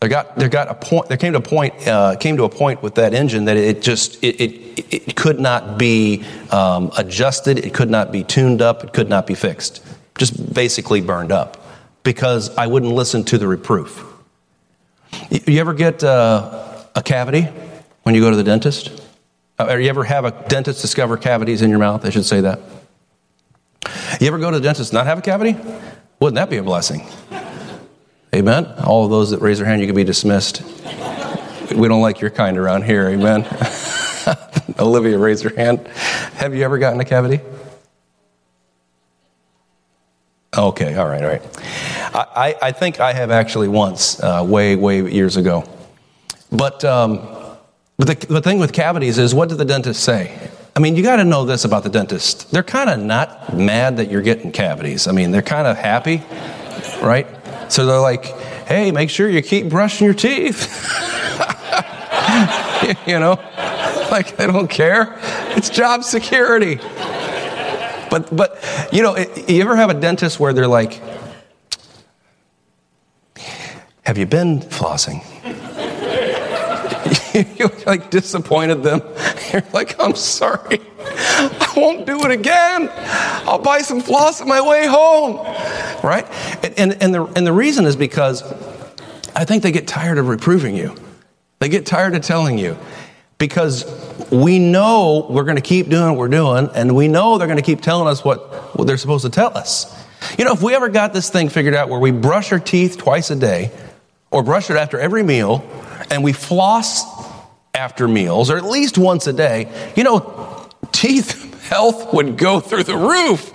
There 0.00 0.10
got, 0.10 0.36
there 0.36 0.50
got 0.50 0.68
a 0.68 0.74
point, 0.74 1.08
there 1.08 1.16
came 1.16 1.32
to 1.32 1.38
a 1.38 1.42
point, 1.42 1.88
uh, 1.88 2.16
came 2.16 2.36
to 2.36 2.44
a 2.44 2.48
point 2.48 2.82
with 2.82 2.96
that 2.96 3.14
engine 3.14 3.46
that 3.46 3.56
it 3.56 3.80
just, 3.80 4.22
it, 4.22 4.38
it, 4.38 4.86
it 4.92 5.16
could 5.16 5.40
not 5.40 5.78
be 5.78 6.24
um, 6.50 6.90
adjusted, 6.98 7.58
it 7.58 7.72
could 7.72 7.88
not 7.88 8.12
be 8.12 8.22
tuned 8.22 8.60
up, 8.60 8.84
it 8.84 8.92
could 8.92 9.08
not 9.08 9.26
be 9.26 9.34
fixed. 9.34 9.82
Just 10.18 10.52
basically 10.52 11.00
burned 11.00 11.32
up 11.32 11.64
because 12.02 12.54
I 12.56 12.66
wouldn't 12.66 12.92
listen 12.92 13.24
to 13.24 13.38
the 13.38 13.48
reproof. 13.48 14.04
You, 15.30 15.58
ever 15.58 15.72
get 15.72 16.04
uh, 16.04 16.84
a 16.94 17.02
cavity 17.02 17.48
when 18.02 18.14
you 18.14 18.20
go 18.20 18.30
to 18.30 18.36
the 18.36 18.44
dentist? 18.44 19.02
Uh, 19.58 19.68
or 19.70 19.80
you 19.80 19.88
ever 19.88 20.04
have 20.04 20.26
a 20.26 20.32
dentist 20.48 20.82
discover 20.82 21.16
cavities 21.16 21.62
in 21.62 21.70
your 21.70 21.78
mouth? 21.78 22.04
I 22.04 22.10
should 22.10 22.26
say 22.26 22.42
that. 22.42 22.60
You 24.24 24.28
ever 24.28 24.38
go 24.38 24.50
to 24.50 24.58
the 24.58 24.62
dentist 24.62 24.94
not 24.94 25.04
have 25.04 25.18
a 25.18 25.20
cavity? 25.20 25.54
Wouldn't 26.18 26.36
that 26.36 26.48
be 26.48 26.56
a 26.56 26.62
blessing? 26.62 27.06
Amen. 28.34 28.64
All 28.82 29.04
of 29.04 29.10
those 29.10 29.32
that 29.32 29.42
raise 29.42 29.58
their 29.58 29.66
hand, 29.66 29.82
you 29.82 29.86
can 29.86 29.94
be 29.94 30.02
dismissed. 30.02 30.62
We 31.76 31.88
don't 31.88 32.00
like 32.00 32.22
your 32.22 32.30
kind 32.30 32.56
around 32.56 32.84
here. 32.84 33.06
Amen. 33.10 33.42
Olivia, 34.78 35.18
raise 35.18 35.42
your 35.42 35.54
hand. 35.54 35.86
Have 36.36 36.54
you 36.54 36.62
ever 36.62 36.78
gotten 36.78 36.98
a 37.00 37.04
cavity? 37.04 37.40
Okay, 40.56 40.94
all 40.94 41.06
right, 41.06 41.22
all 41.22 41.28
right. 41.28 41.42
I, 42.14 42.56
I 42.62 42.72
think 42.72 43.00
I 43.00 43.12
have 43.12 43.30
actually 43.30 43.68
once, 43.68 44.22
uh, 44.22 44.42
way, 44.42 44.74
way 44.74 45.06
years 45.06 45.36
ago. 45.36 45.68
But, 46.50 46.82
um, 46.82 47.18
but 47.98 48.06
the, 48.06 48.26
the 48.26 48.40
thing 48.40 48.58
with 48.58 48.72
cavities 48.72 49.18
is, 49.18 49.34
what 49.34 49.50
did 49.50 49.58
the 49.58 49.66
dentist 49.66 50.02
say? 50.02 50.50
I 50.76 50.80
mean, 50.80 50.96
you 50.96 51.04
got 51.04 51.16
to 51.16 51.24
know 51.24 51.44
this 51.44 51.64
about 51.64 51.84
the 51.84 51.88
dentist. 51.88 52.50
They're 52.50 52.64
kind 52.64 52.90
of 52.90 52.98
not 52.98 53.56
mad 53.56 53.98
that 53.98 54.10
you're 54.10 54.22
getting 54.22 54.50
cavities. 54.50 55.06
I 55.06 55.12
mean, 55.12 55.30
they're 55.30 55.40
kind 55.40 55.68
of 55.68 55.76
happy, 55.76 56.24
right? 57.00 57.28
So 57.70 57.86
they're 57.86 58.00
like, 58.00 58.24
hey, 58.66 58.90
make 58.90 59.08
sure 59.08 59.28
you 59.28 59.40
keep 59.40 59.68
brushing 59.68 60.04
your 60.04 60.14
teeth. 60.14 60.66
you 63.06 63.20
know, 63.20 63.34
like 64.10 64.40
I 64.40 64.48
don't 64.48 64.68
care. 64.68 65.16
It's 65.56 65.70
job 65.70 66.02
security. 66.02 66.76
But, 68.10 68.34
but 68.34 68.88
you 68.92 69.02
know, 69.02 69.16
you 69.16 69.62
ever 69.62 69.76
have 69.76 69.90
a 69.90 69.94
dentist 69.94 70.40
where 70.40 70.52
they're 70.52 70.66
like, 70.66 71.00
have 74.02 74.18
you 74.18 74.26
been 74.26 74.58
flossing? 74.60 75.24
you 77.58 77.68
like 77.84 78.10
disappointed 78.10 78.82
them. 78.82 79.02
You're 79.52 79.64
like, 79.72 79.98
I'm 80.00 80.14
sorry. 80.14 80.80
I 81.00 81.72
won't 81.76 82.06
do 82.06 82.24
it 82.24 82.30
again. 82.30 82.88
I'll 82.94 83.58
buy 83.58 83.78
some 83.80 84.00
floss 84.00 84.40
on 84.40 84.48
my 84.48 84.60
way 84.60 84.86
home. 84.86 85.36
Right? 86.04 86.26
And, 86.62 86.78
and, 86.78 87.02
and, 87.02 87.14
the, 87.14 87.24
and 87.36 87.46
the 87.46 87.52
reason 87.52 87.86
is 87.86 87.96
because 87.96 88.42
I 89.34 89.44
think 89.44 89.64
they 89.64 89.72
get 89.72 89.88
tired 89.88 90.18
of 90.18 90.28
reproving 90.28 90.76
you. 90.76 90.94
They 91.58 91.68
get 91.68 91.86
tired 91.86 92.14
of 92.14 92.22
telling 92.22 92.56
you 92.58 92.78
because 93.38 93.84
we 94.30 94.58
know 94.60 95.26
we're 95.28 95.44
going 95.44 95.56
to 95.56 95.62
keep 95.62 95.88
doing 95.88 96.10
what 96.10 96.18
we're 96.18 96.28
doing, 96.28 96.68
and 96.74 96.94
we 96.94 97.08
know 97.08 97.36
they're 97.36 97.48
going 97.48 97.58
to 97.58 97.62
keep 97.62 97.80
telling 97.80 98.06
us 98.06 98.24
what, 98.24 98.76
what 98.76 98.86
they're 98.86 98.96
supposed 98.96 99.24
to 99.24 99.30
tell 99.30 99.56
us. 99.56 99.92
You 100.38 100.44
know, 100.44 100.52
if 100.52 100.62
we 100.62 100.74
ever 100.74 100.88
got 100.88 101.12
this 101.12 101.30
thing 101.30 101.48
figured 101.48 101.74
out 101.74 101.88
where 101.88 101.98
we 101.98 102.10
brush 102.10 102.52
our 102.52 102.60
teeth 102.60 102.96
twice 102.96 103.30
a 103.30 103.36
day, 103.36 103.72
or 104.30 104.42
brush 104.42 104.70
it 104.70 104.76
after 104.76 104.98
every 104.98 105.22
meal, 105.22 105.64
and 106.10 106.22
we 106.22 106.32
floss 106.32 107.13
after 107.74 108.06
meals, 108.06 108.50
or 108.50 108.56
at 108.56 108.64
least 108.64 108.96
once 108.96 109.26
a 109.26 109.32
day, 109.32 109.92
you 109.96 110.04
know, 110.04 110.68
teeth 110.92 111.68
health 111.68 112.12
would 112.12 112.36
go 112.36 112.60
through 112.60 112.84
the 112.84 112.96
roof. 112.96 113.52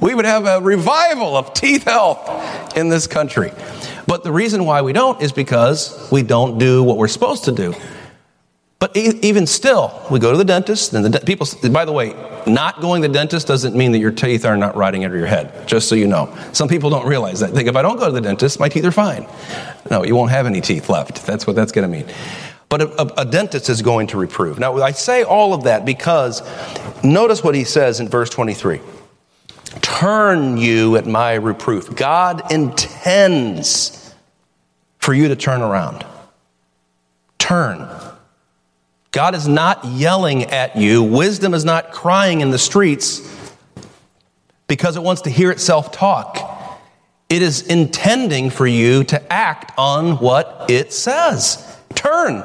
We 0.00 0.14
would 0.14 0.24
have 0.24 0.46
a 0.46 0.60
revival 0.60 1.36
of 1.36 1.54
teeth 1.54 1.84
health 1.84 2.76
in 2.76 2.88
this 2.88 3.06
country. 3.06 3.52
But 4.06 4.24
the 4.24 4.32
reason 4.32 4.64
why 4.64 4.82
we 4.82 4.92
don't 4.92 5.20
is 5.22 5.32
because 5.32 6.08
we 6.10 6.22
don't 6.22 6.58
do 6.58 6.82
what 6.82 6.96
we're 6.96 7.08
supposed 7.08 7.44
to 7.44 7.52
do. 7.52 7.74
But 8.78 8.96
even 8.96 9.46
still, 9.46 10.04
we 10.10 10.18
go 10.18 10.32
to 10.32 10.36
the 10.36 10.44
dentist, 10.44 10.92
and 10.92 11.04
the 11.04 11.10
de- 11.10 11.20
people. 11.20 11.46
By 11.70 11.84
the 11.84 11.92
way, 11.92 12.16
not 12.48 12.80
going 12.80 13.00
to 13.02 13.06
the 13.06 13.14
dentist 13.14 13.46
doesn't 13.46 13.76
mean 13.76 13.92
that 13.92 14.00
your 14.00 14.10
teeth 14.10 14.44
are 14.44 14.56
not 14.56 14.74
rotting 14.74 15.04
under 15.04 15.16
your 15.16 15.28
head. 15.28 15.68
Just 15.68 15.88
so 15.88 15.94
you 15.94 16.08
know, 16.08 16.36
some 16.52 16.66
people 16.66 16.90
don't 16.90 17.06
realize 17.06 17.38
that. 17.38 17.52
Think 17.52 17.68
if 17.68 17.76
I 17.76 17.82
don't 17.82 17.96
go 17.96 18.06
to 18.06 18.12
the 18.12 18.20
dentist, 18.20 18.58
my 18.58 18.68
teeth 18.68 18.84
are 18.84 18.90
fine. 18.90 19.28
No, 19.88 20.02
you 20.02 20.16
won't 20.16 20.32
have 20.32 20.46
any 20.46 20.60
teeth 20.60 20.88
left. 20.88 21.24
That's 21.24 21.46
what 21.46 21.54
that's 21.54 21.70
going 21.70 21.88
to 21.88 21.96
mean. 21.96 22.12
But 22.72 22.80
a, 22.80 23.20
a, 23.20 23.24
dentist 23.26 23.68
is 23.68 23.82
going 23.82 24.06
to 24.06 24.16
reprove. 24.16 24.58
Now, 24.58 24.78
I 24.78 24.92
say 24.92 25.24
all 25.24 25.52
of 25.52 25.64
that 25.64 25.84
because 25.84 26.40
notice 27.04 27.44
what 27.44 27.54
he 27.54 27.64
says 27.64 28.00
in 28.00 28.08
verse 28.08 28.30
23 28.30 28.80
Turn 29.82 30.56
you 30.56 30.96
at 30.96 31.04
my 31.04 31.34
reproof. 31.34 31.94
God 31.94 32.50
intends 32.50 34.14
for 34.96 35.12
you 35.12 35.28
to 35.28 35.36
turn 35.36 35.60
around. 35.60 36.06
Turn. 37.38 37.90
God 39.10 39.34
is 39.34 39.46
not 39.46 39.84
yelling 39.84 40.44
at 40.44 40.74
you. 40.74 41.02
Wisdom 41.02 41.52
is 41.52 41.66
not 41.66 41.92
crying 41.92 42.40
in 42.40 42.52
the 42.52 42.58
streets 42.58 43.20
because 44.66 44.96
it 44.96 45.02
wants 45.02 45.20
to 45.22 45.30
hear 45.30 45.50
itself 45.50 45.92
talk. 45.92 46.80
It 47.28 47.42
is 47.42 47.66
intending 47.66 48.48
for 48.48 48.66
you 48.66 49.04
to 49.04 49.30
act 49.30 49.72
on 49.76 50.16
what 50.16 50.70
it 50.70 50.94
says. 50.94 51.68
Turn. 52.02 52.42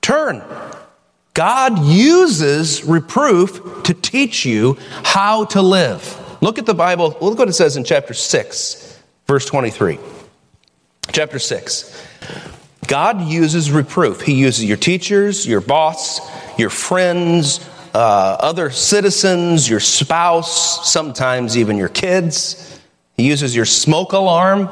Turn. 0.00 0.42
God 1.34 1.80
uses 1.80 2.84
reproof 2.84 3.82
to 3.84 3.94
teach 3.94 4.44
you 4.44 4.76
how 5.02 5.44
to 5.46 5.60
live. 5.60 6.16
Look 6.40 6.58
at 6.58 6.66
the 6.66 6.74
Bible. 6.74 7.16
Look 7.20 7.38
what 7.38 7.48
it 7.48 7.54
says 7.54 7.76
in 7.76 7.84
chapter 7.84 8.14
6, 8.14 9.02
verse 9.26 9.44
23. 9.46 9.98
Chapter 11.10 11.38
6. 11.38 12.06
God 12.86 13.22
uses 13.22 13.70
reproof. 13.72 14.20
He 14.20 14.34
uses 14.34 14.64
your 14.64 14.76
teachers, 14.76 15.46
your 15.46 15.60
boss, 15.60 16.20
your 16.58 16.70
friends, 16.70 17.68
uh, 17.92 18.36
other 18.40 18.70
citizens, 18.70 19.68
your 19.68 19.80
spouse, 19.80 20.88
sometimes 20.90 21.58
even 21.58 21.76
your 21.76 21.88
kids. 21.88 22.80
He 23.16 23.26
uses 23.26 23.54
your 23.54 23.64
smoke 23.64 24.12
alarm 24.12 24.70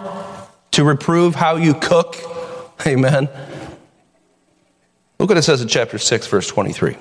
to 0.73 0.85
reprove 0.85 1.35
how 1.35 1.57
you 1.57 1.75
cook. 1.75 2.17
Amen. 2.87 3.29
Look 5.29 5.35
what 5.35 5.41
it 5.41 5.43
says 5.43 5.61
in 5.61 5.69
chapter 5.69 5.99
6, 5.99 6.27
verse 6.29 6.49
23. 6.49 6.97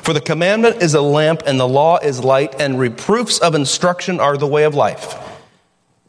For 0.00 0.14
the 0.14 0.20
commandment 0.22 0.82
is 0.82 0.94
a 0.94 1.02
lamp, 1.02 1.42
and 1.44 1.60
the 1.60 1.68
law 1.68 1.98
is 1.98 2.24
light, 2.24 2.58
and 2.58 2.80
reproofs 2.80 3.38
of 3.38 3.54
instruction 3.54 4.18
are 4.18 4.38
the 4.38 4.46
way 4.46 4.64
of 4.64 4.74
life. 4.74 5.14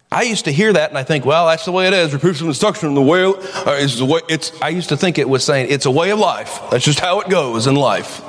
I 0.10 0.22
used 0.22 0.46
to 0.46 0.52
hear 0.54 0.72
that 0.72 0.92
and 0.92 0.98
I 0.98 1.04
think, 1.04 1.26
well, 1.26 1.48
that's 1.48 1.66
the 1.66 1.74
way 1.74 1.88
it 1.88 1.94
is. 1.94 2.14
Reproofs 2.14 2.40
of 2.40 2.48
instruction, 2.48 2.94
the 2.94 3.02
way, 3.02 3.26
uh, 3.26 3.72
is 3.72 3.98
the 3.98 4.06
way 4.06 4.22
it's, 4.30 4.54
I 4.62 4.70
used 4.70 4.88
to 4.90 4.96
think 4.96 5.18
it 5.18 5.28
was 5.28 5.44
saying 5.44 5.68
it's 5.70 5.86
a 5.86 5.92
way 5.92 6.12
of 6.12 6.20
life. 6.20 6.58
That's 6.72 6.86
just 6.86 7.02
how 7.02 7.20
it 7.20 7.28
goes 7.28 7.68
in 7.68 7.76
life. 7.76 8.22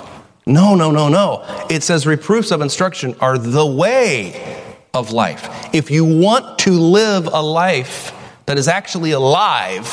No, 0.44 0.74
no, 0.74 0.90
no, 0.90 1.08
no. 1.08 1.44
It 1.70 1.84
says 1.84 2.08
reproofs 2.08 2.50
of 2.50 2.60
instruction 2.60 3.14
are 3.20 3.38
the 3.38 3.64
way 3.64 4.66
of 4.94 5.12
life. 5.12 5.72
If 5.72 5.92
you 5.92 6.04
want 6.04 6.58
to 6.58 6.72
live 6.72 7.28
a 7.32 7.40
life 7.40 8.12
that 8.46 8.58
is 8.58 8.66
actually 8.66 9.12
alive, 9.12 9.84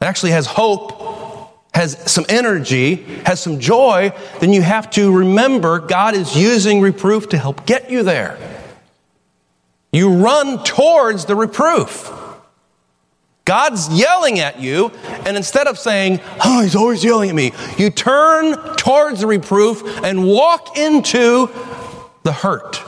that 0.00 0.08
actually 0.08 0.32
has 0.32 0.46
hope, 0.46 1.23
has 1.74 1.98
some 2.10 2.24
energy, 2.28 2.96
has 3.26 3.40
some 3.40 3.58
joy, 3.58 4.12
then 4.40 4.52
you 4.52 4.62
have 4.62 4.90
to 4.90 5.12
remember 5.12 5.80
God 5.80 6.14
is 6.14 6.36
using 6.36 6.80
reproof 6.80 7.28
to 7.30 7.38
help 7.38 7.66
get 7.66 7.90
you 7.90 8.02
there. 8.02 8.38
You 9.92 10.14
run 10.14 10.62
towards 10.64 11.24
the 11.24 11.36
reproof. 11.36 12.12
God's 13.44 13.88
yelling 13.90 14.38
at 14.38 14.60
you, 14.60 14.90
and 15.26 15.36
instead 15.36 15.66
of 15.66 15.78
saying, 15.78 16.20
Oh, 16.44 16.62
he's 16.62 16.74
always 16.74 17.04
yelling 17.04 17.28
at 17.28 17.36
me, 17.36 17.52
you 17.76 17.90
turn 17.90 18.54
towards 18.76 19.20
the 19.20 19.26
reproof 19.26 20.02
and 20.02 20.24
walk 20.24 20.78
into 20.78 21.50
the 22.22 22.32
hurt. 22.32 22.80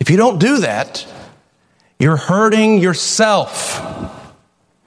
If 0.00 0.10
you 0.10 0.16
don't 0.16 0.40
do 0.40 0.58
that, 0.58 1.06
you're 2.00 2.16
hurting 2.16 2.78
yourself. 2.78 3.80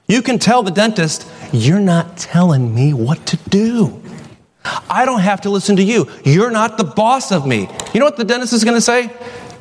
You 0.06 0.20
can 0.20 0.38
tell 0.38 0.62
the 0.62 0.70
dentist, 0.70 1.26
you're 1.56 1.80
not 1.80 2.16
telling 2.16 2.74
me 2.74 2.92
what 2.92 3.24
to 3.26 3.36
do. 3.48 4.02
I 4.90 5.04
don't 5.04 5.20
have 5.20 5.42
to 5.42 5.50
listen 5.50 5.76
to 5.76 5.82
you. 5.82 6.10
You're 6.24 6.50
not 6.50 6.76
the 6.76 6.84
boss 6.84 7.30
of 7.30 7.46
me. 7.46 7.68
You 7.94 8.00
know 8.00 8.06
what 8.06 8.16
the 8.16 8.24
dentist 8.24 8.52
is 8.52 8.64
going 8.64 8.76
to 8.76 8.80
say? 8.80 9.10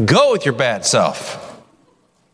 Go 0.03 0.31
with 0.31 0.45
your 0.45 0.55
bad 0.55 0.85
self. 0.85 1.41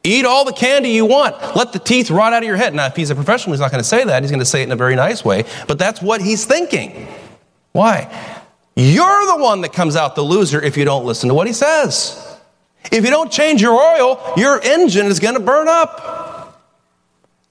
Eat 0.04 0.26
all 0.26 0.46
the 0.46 0.54
candy 0.54 0.90
you 0.90 1.06
want. 1.06 1.36
Let 1.56 1.74
the 1.74 1.80
teeth 1.80 2.10
rot 2.10 2.34
out 2.34 2.42
of 2.42 2.48
your 2.48 2.58
head. 2.58 2.74
Now, 2.74 2.88
if 2.88 2.96
he's 2.96 3.10
a 3.10 3.16
professional, 3.16 3.54
he's 3.54 3.60
not 3.60 3.72
going 3.72 3.84
to 3.84 3.88
say 3.88 4.04
that. 4.06 4.24
He's 4.24 4.32
going 4.32 4.40
to 4.40 4.46
say 4.46 4.62
it 4.62 4.66
in 4.66 4.72
a 4.72 4.76
very 4.76 4.96
nice 4.96 5.24
way, 5.24 5.44
but 5.68 5.78
that's 5.78 6.02
what 6.02 6.22
he's 6.22 6.46
thinking. 6.46 7.08
Why? 7.72 8.10
You're 8.76 9.28
the 9.28 9.38
one 9.38 9.62
that 9.62 9.74
comes 9.74 9.96
out 9.96 10.16
the 10.16 10.24
loser 10.24 10.62
if 10.62 10.78
you 10.78 10.86
don't 10.86 11.06
listen 11.06 11.30
to 11.30 11.36
what 11.36 11.46
he 11.46 11.54
says. 11.54 12.28
If 12.92 13.04
you 13.04 13.12
don't 13.12 13.32
change 13.32 13.62
your 13.62 13.74
oil, 13.74 14.34
your 14.38 14.60
engine 14.62 15.06
is 15.06 15.20
going 15.20 15.36
to 15.36 15.40
burn 15.40 15.68
up. 15.68 16.58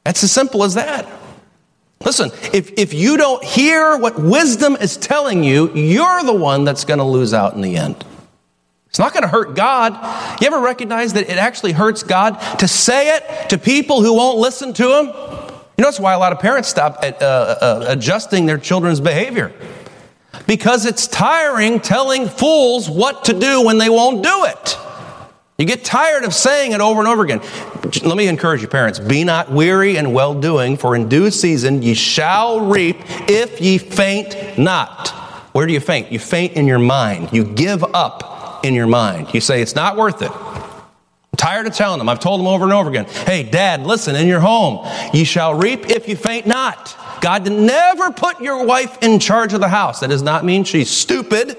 That's 0.04 0.24
as 0.24 0.32
simple 0.32 0.64
as 0.64 0.74
that. 0.74 1.06
Listen, 2.02 2.30
if, 2.54 2.78
if 2.78 2.94
you 2.94 3.18
don't 3.18 3.44
hear 3.44 3.96
what 3.98 4.18
wisdom 4.18 4.74
is 4.76 4.96
telling 4.96 5.44
you, 5.44 5.70
you're 5.74 6.22
the 6.24 6.34
one 6.34 6.64
that's 6.64 6.84
going 6.84 6.98
to 6.98 7.04
lose 7.04 7.34
out 7.34 7.54
in 7.54 7.60
the 7.60 7.76
end. 7.76 8.04
It's 8.88 8.98
not 8.98 9.12
going 9.12 9.22
to 9.22 9.28
hurt 9.28 9.54
God. 9.54 10.40
You 10.40 10.46
ever 10.46 10.60
recognize 10.60 11.12
that 11.12 11.28
it 11.28 11.36
actually 11.36 11.72
hurts 11.72 12.02
God 12.02 12.40
to 12.58 12.66
say 12.66 13.16
it 13.16 13.50
to 13.50 13.58
people 13.58 14.02
who 14.02 14.14
won't 14.14 14.38
listen 14.38 14.72
to 14.74 14.82
Him? 14.82 15.06
You 15.06 15.12
know, 15.12 15.84
that's 15.84 16.00
why 16.00 16.14
a 16.14 16.18
lot 16.18 16.32
of 16.32 16.40
parents 16.40 16.68
stop 16.68 16.98
at, 17.02 17.20
uh, 17.20 17.24
uh, 17.60 17.84
adjusting 17.88 18.46
their 18.46 18.58
children's 18.58 19.00
behavior. 19.00 19.52
Because 20.46 20.86
it's 20.86 21.06
tiring 21.06 21.80
telling 21.80 22.28
fools 22.28 22.88
what 22.88 23.26
to 23.26 23.38
do 23.38 23.64
when 23.64 23.76
they 23.76 23.90
won't 23.90 24.22
do 24.22 24.44
it. 24.46 24.78
You 25.60 25.66
get 25.66 25.84
tired 25.84 26.24
of 26.24 26.32
saying 26.32 26.72
it 26.72 26.80
over 26.80 27.00
and 27.00 27.08
over 27.08 27.22
again. 27.22 27.42
Let 28.02 28.16
me 28.16 28.28
encourage 28.28 28.62
you, 28.62 28.68
parents 28.68 28.98
be 28.98 29.24
not 29.24 29.52
weary 29.52 29.98
in 29.98 30.14
well 30.14 30.32
doing, 30.32 30.78
for 30.78 30.96
in 30.96 31.06
due 31.10 31.30
season 31.30 31.82
ye 31.82 31.92
shall 31.92 32.62
reap 32.62 32.96
if 33.28 33.60
ye 33.60 33.76
faint 33.76 34.56
not. 34.56 35.10
Where 35.52 35.66
do 35.66 35.74
you 35.74 35.80
faint? 35.80 36.10
You 36.10 36.18
faint 36.18 36.54
in 36.54 36.66
your 36.66 36.78
mind. 36.78 37.28
You 37.34 37.44
give 37.44 37.84
up 37.94 38.64
in 38.64 38.72
your 38.72 38.86
mind. 38.86 39.34
You 39.34 39.42
say, 39.42 39.60
it's 39.60 39.74
not 39.74 39.98
worth 39.98 40.22
it. 40.22 40.30
I'm 40.32 41.36
tired 41.36 41.66
of 41.66 41.74
telling 41.74 41.98
them. 41.98 42.08
I've 42.08 42.20
told 42.20 42.40
them 42.40 42.46
over 42.46 42.64
and 42.64 42.72
over 42.72 42.88
again. 42.88 43.04
Hey, 43.04 43.42
dad, 43.42 43.82
listen, 43.82 44.16
in 44.16 44.26
your 44.26 44.40
home, 44.40 44.88
ye 45.12 45.24
shall 45.24 45.54
reap 45.54 45.90
if 45.90 46.08
you 46.08 46.16
faint 46.16 46.46
not. 46.46 46.96
God 47.20 47.50
never 47.52 48.10
put 48.12 48.40
your 48.40 48.64
wife 48.64 48.96
in 49.02 49.18
charge 49.18 49.52
of 49.52 49.60
the 49.60 49.68
house. 49.68 50.00
That 50.00 50.08
does 50.08 50.22
not 50.22 50.42
mean 50.42 50.64
she's 50.64 50.88
stupid. 50.88 51.58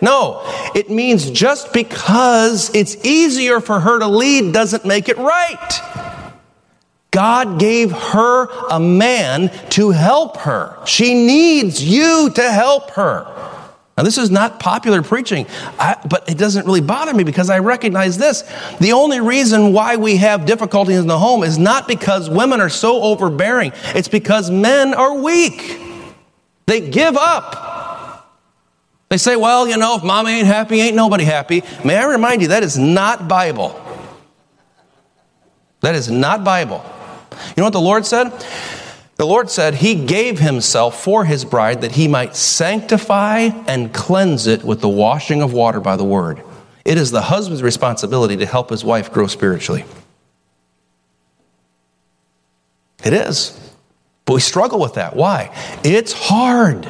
No, 0.00 0.42
it 0.74 0.90
means 0.90 1.30
just 1.30 1.72
because 1.72 2.74
it's 2.74 2.96
easier 3.04 3.60
for 3.60 3.80
her 3.80 3.98
to 3.98 4.06
lead 4.06 4.52
doesn't 4.52 4.84
make 4.84 5.08
it 5.08 5.18
right. 5.18 5.80
God 7.10 7.58
gave 7.58 7.90
her 7.90 8.48
a 8.70 8.78
man 8.78 9.50
to 9.70 9.90
help 9.90 10.36
her. 10.38 10.78
She 10.86 11.14
needs 11.14 11.82
you 11.82 12.30
to 12.34 12.52
help 12.52 12.90
her. 12.90 13.34
Now, 13.96 14.04
this 14.04 14.18
is 14.18 14.30
not 14.30 14.60
popular 14.60 15.02
preaching, 15.02 15.46
but 15.76 16.28
it 16.28 16.38
doesn't 16.38 16.66
really 16.66 16.80
bother 16.80 17.12
me 17.12 17.24
because 17.24 17.50
I 17.50 17.58
recognize 17.58 18.16
this. 18.16 18.42
The 18.78 18.92
only 18.92 19.20
reason 19.20 19.72
why 19.72 19.96
we 19.96 20.18
have 20.18 20.46
difficulties 20.46 20.98
in 20.98 21.08
the 21.08 21.18
home 21.18 21.42
is 21.42 21.58
not 21.58 21.88
because 21.88 22.30
women 22.30 22.60
are 22.60 22.68
so 22.68 23.02
overbearing, 23.02 23.72
it's 23.96 24.06
because 24.06 24.52
men 24.52 24.94
are 24.94 25.18
weak. 25.18 25.80
They 26.66 26.88
give 26.88 27.16
up. 27.16 27.77
They 29.08 29.16
say, 29.16 29.36
well, 29.36 29.66
you 29.66 29.76
know, 29.76 29.96
if 29.96 30.04
mama 30.04 30.28
ain't 30.28 30.46
happy, 30.46 30.80
ain't 30.80 30.96
nobody 30.96 31.24
happy. 31.24 31.62
May 31.84 31.96
I 31.96 32.04
remind 32.04 32.42
you, 32.42 32.48
that 32.48 32.62
is 32.62 32.76
not 32.76 33.26
Bible. 33.26 33.80
That 35.80 35.94
is 35.94 36.10
not 36.10 36.44
Bible. 36.44 36.84
You 37.32 37.54
know 37.58 37.64
what 37.64 37.72
the 37.72 37.80
Lord 37.80 38.04
said? 38.04 38.30
The 39.16 39.26
Lord 39.26 39.50
said 39.50 39.74
he 39.74 40.06
gave 40.06 40.38
himself 40.38 41.02
for 41.02 41.24
his 41.24 41.44
bride 41.44 41.80
that 41.80 41.92
he 41.92 42.06
might 42.06 42.36
sanctify 42.36 43.50
and 43.66 43.92
cleanse 43.92 44.46
it 44.46 44.62
with 44.62 44.80
the 44.80 44.88
washing 44.88 45.42
of 45.42 45.52
water 45.52 45.80
by 45.80 45.96
the 45.96 46.04
word. 46.04 46.42
It 46.84 46.98
is 46.98 47.10
the 47.10 47.22
husband's 47.22 47.62
responsibility 47.62 48.36
to 48.36 48.46
help 48.46 48.70
his 48.70 48.84
wife 48.84 49.12
grow 49.12 49.26
spiritually. 49.26 49.84
It 53.04 53.12
is. 53.12 53.58
But 54.24 54.34
we 54.34 54.40
struggle 54.40 54.78
with 54.78 54.94
that. 54.94 55.16
Why? 55.16 55.52
It's 55.82 56.12
hard. 56.12 56.88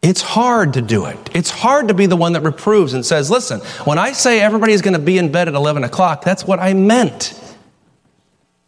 It's 0.00 0.22
hard 0.22 0.74
to 0.74 0.82
do 0.82 1.06
it. 1.06 1.18
It's 1.34 1.50
hard 1.50 1.88
to 1.88 1.94
be 1.94 2.06
the 2.06 2.16
one 2.16 2.34
that 2.34 2.42
reproves 2.42 2.94
and 2.94 3.04
says, 3.04 3.30
listen, 3.30 3.60
when 3.84 3.98
I 3.98 4.12
say 4.12 4.40
everybody's 4.40 4.80
going 4.80 4.94
to 4.94 5.00
be 5.00 5.18
in 5.18 5.32
bed 5.32 5.48
at 5.48 5.54
11 5.54 5.82
o'clock, 5.82 6.22
that's 6.22 6.44
what 6.44 6.60
I 6.60 6.72
meant. 6.72 7.34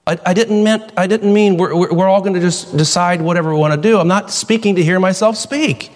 I, 0.07 0.19
I 0.27 0.35
didn't, 0.35 0.64
meant, 0.64 0.93
I 0.97 1.07
didn't 1.07 1.33
mean 1.33 1.57
we're, 1.57 1.93
we're 1.93 2.09
all 2.09 2.21
going 2.21 2.35
to 2.35 2.40
just 2.40 2.77
decide 2.77 3.23
whatever 3.23 3.53
we 3.53 3.61
want 3.61 3.75
to 3.75 3.81
do. 3.81 3.99
I'm 3.99 4.09
not 4.09 4.33
speaking 4.33 4.75
to 4.75 4.83
hear 4.83 4.99
myself 4.99 5.37
speak. 5.37 5.93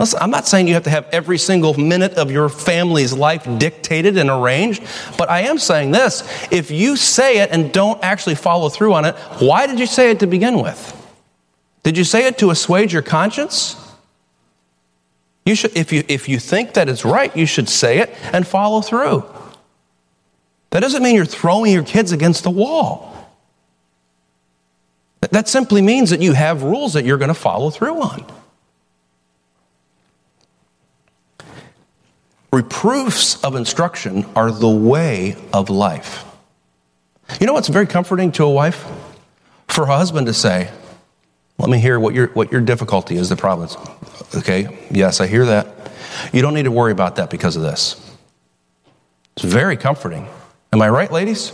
Listen, 0.00 0.18
I'm 0.22 0.30
not 0.30 0.46
saying 0.46 0.66
you 0.66 0.74
have 0.74 0.84
to 0.84 0.90
have 0.90 1.06
every 1.12 1.38
single 1.38 1.74
minute 1.74 2.14
of 2.14 2.30
your 2.30 2.48
family's 2.48 3.12
life 3.12 3.46
dictated 3.58 4.16
and 4.16 4.30
arranged, 4.30 4.82
but 5.18 5.30
I 5.30 5.42
am 5.42 5.58
saying 5.58 5.92
this. 5.92 6.22
If 6.50 6.70
you 6.70 6.96
say 6.96 7.38
it 7.38 7.50
and 7.52 7.72
don't 7.72 8.02
actually 8.02 8.34
follow 8.34 8.70
through 8.70 8.94
on 8.94 9.04
it, 9.04 9.14
why 9.38 9.66
did 9.66 9.78
you 9.78 9.86
say 9.86 10.10
it 10.10 10.20
to 10.20 10.26
begin 10.26 10.60
with? 10.60 11.00
Did 11.84 11.98
you 11.98 12.04
say 12.04 12.26
it 12.26 12.38
to 12.38 12.50
assuage 12.50 12.92
your 12.92 13.02
conscience? 13.02 13.83
You 15.44 15.54
should, 15.54 15.76
if, 15.76 15.92
you, 15.92 16.04
if 16.08 16.28
you 16.28 16.38
think 16.38 16.74
that 16.74 16.88
it's 16.88 17.04
right, 17.04 17.34
you 17.36 17.46
should 17.46 17.68
say 17.68 17.98
it 17.98 18.10
and 18.32 18.46
follow 18.46 18.80
through. 18.80 19.24
That 20.70 20.80
doesn't 20.80 21.02
mean 21.02 21.14
you're 21.14 21.24
throwing 21.24 21.72
your 21.72 21.84
kids 21.84 22.12
against 22.12 22.42
the 22.42 22.50
wall. 22.50 23.10
That 25.30 25.48
simply 25.48 25.82
means 25.82 26.10
that 26.10 26.20
you 26.20 26.32
have 26.32 26.62
rules 26.62 26.92
that 26.92 27.04
you're 27.04 27.18
going 27.18 27.28
to 27.28 27.34
follow 27.34 27.70
through 27.70 28.00
on. 28.00 28.26
Reproofs 32.52 33.42
of 33.42 33.56
instruction 33.56 34.24
are 34.36 34.52
the 34.52 34.68
way 34.68 35.36
of 35.52 35.70
life. 35.70 36.24
You 37.40 37.46
know 37.46 37.52
what's 37.52 37.68
very 37.68 37.86
comforting 37.86 38.30
to 38.32 38.44
a 38.44 38.50
wife? 38.50 38.86
For 39.68 39.84
a 39.84 39.86
husband 39.96 40.26
to 40.28 40.34
say, 40.34 40.70
let 41.58 41.70
me 41.70 41.78
hear 41.78 41.98
what 42.00 42.14
your, 42.14 42.28
what 42.28 42.50
your 42.50 42.60
difficulty 42.60 43.16
is, 43.16 43.28
the 43.28 43.36
problems. 43.36 43.76
Okay, 44.34 44.86
yes, 44.90 45.20
I 45.20 45.26
hear 45.26 45.46
that. 45.46 45.68
You 46.32 46.42
don't 46.42 46.54
need 46.54 46.64
to 46.64 46.70
worry 46.70 46.92
about 46.92 47.16
that 47.16 47.30
because 47.30 47.56
of 47.56 47.62
this. 47.62 48.00
It's 49.36 49.44
very 49.44 49.76
comforting. 49.76 50.28
Am 50.72 50.82
I 50.82 50.88
right, 50.88 51.10
ladies? 51.10 51.52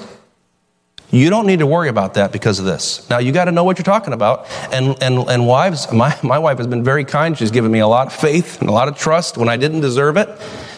You 1.10 1.28
don't 1.28 1.46
need 1.46 1.58
to 1.58 1.66
worry 1.66 1.88
about 1.88 2.14
that 2.14 2.30
because 2.30 2.60
of 2.60 2.64
this. 2.64 3.08
Now, 3.10 3.18
you 3.18 3.32
got 3.32 3.46
to 3.46 3.52
know 3.52 3.64
what 3.64 3.78
you're 3.78 3.84
talking 3.84 4.12
about. 4.12 4.46
And, 4.72 4.96
and, 5.02 5.28
and 5.28 5.46
wives, 5.46 5.92
my, 5.92 6.16
my 6.22 6.38
wife 6.38 6.58
has 6.58 6.68
been 6.68 6.84
very 6.84 7.04
kind. 7.04 7.36
She's 7.36 7.50
given 7.50 7.72
me 7.72 7.80
a 7.80 7.88
lot 7.88 8.06
of 8.06 8.12
faith 8.12 8.60
and 8.60 8.68
a 8.68 8.72
lot 8.72 8.86
of 8.86 8.96
trust 8.96 9.36
when 9.36 9.48
I 9.48 9.56
didn't 9.56 9.80
deserve 9.80 10.16
it. 10.16 10.28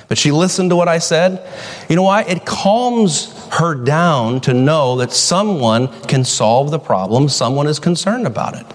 But 0.09 0.19
she 0.19 0.31
listened 0.31 0.71
to 0.71 0.77
what 0.77 0.89
I 0.89 0.99
said. 0.99 1.47
You 1.89 1.97
know 1.97 2.03
why? 2.03 2.23
It 2.23 2.47
calms 2.47 3.33
her 3.53 3.75
down 3.75 4.41
to 4.43 4.55
know 4.55 4.97
that 4.97 5.13
someone 5.13 5.89
can 6.03 6.25
solve 6.25 6.71
the 6.71 6.79
problem, 6.79 7.29
someone 7.29 7.67
is 7.67 7.79
concerned 7.79 8.27
about 8.27 8.55
it. 8.55 8.67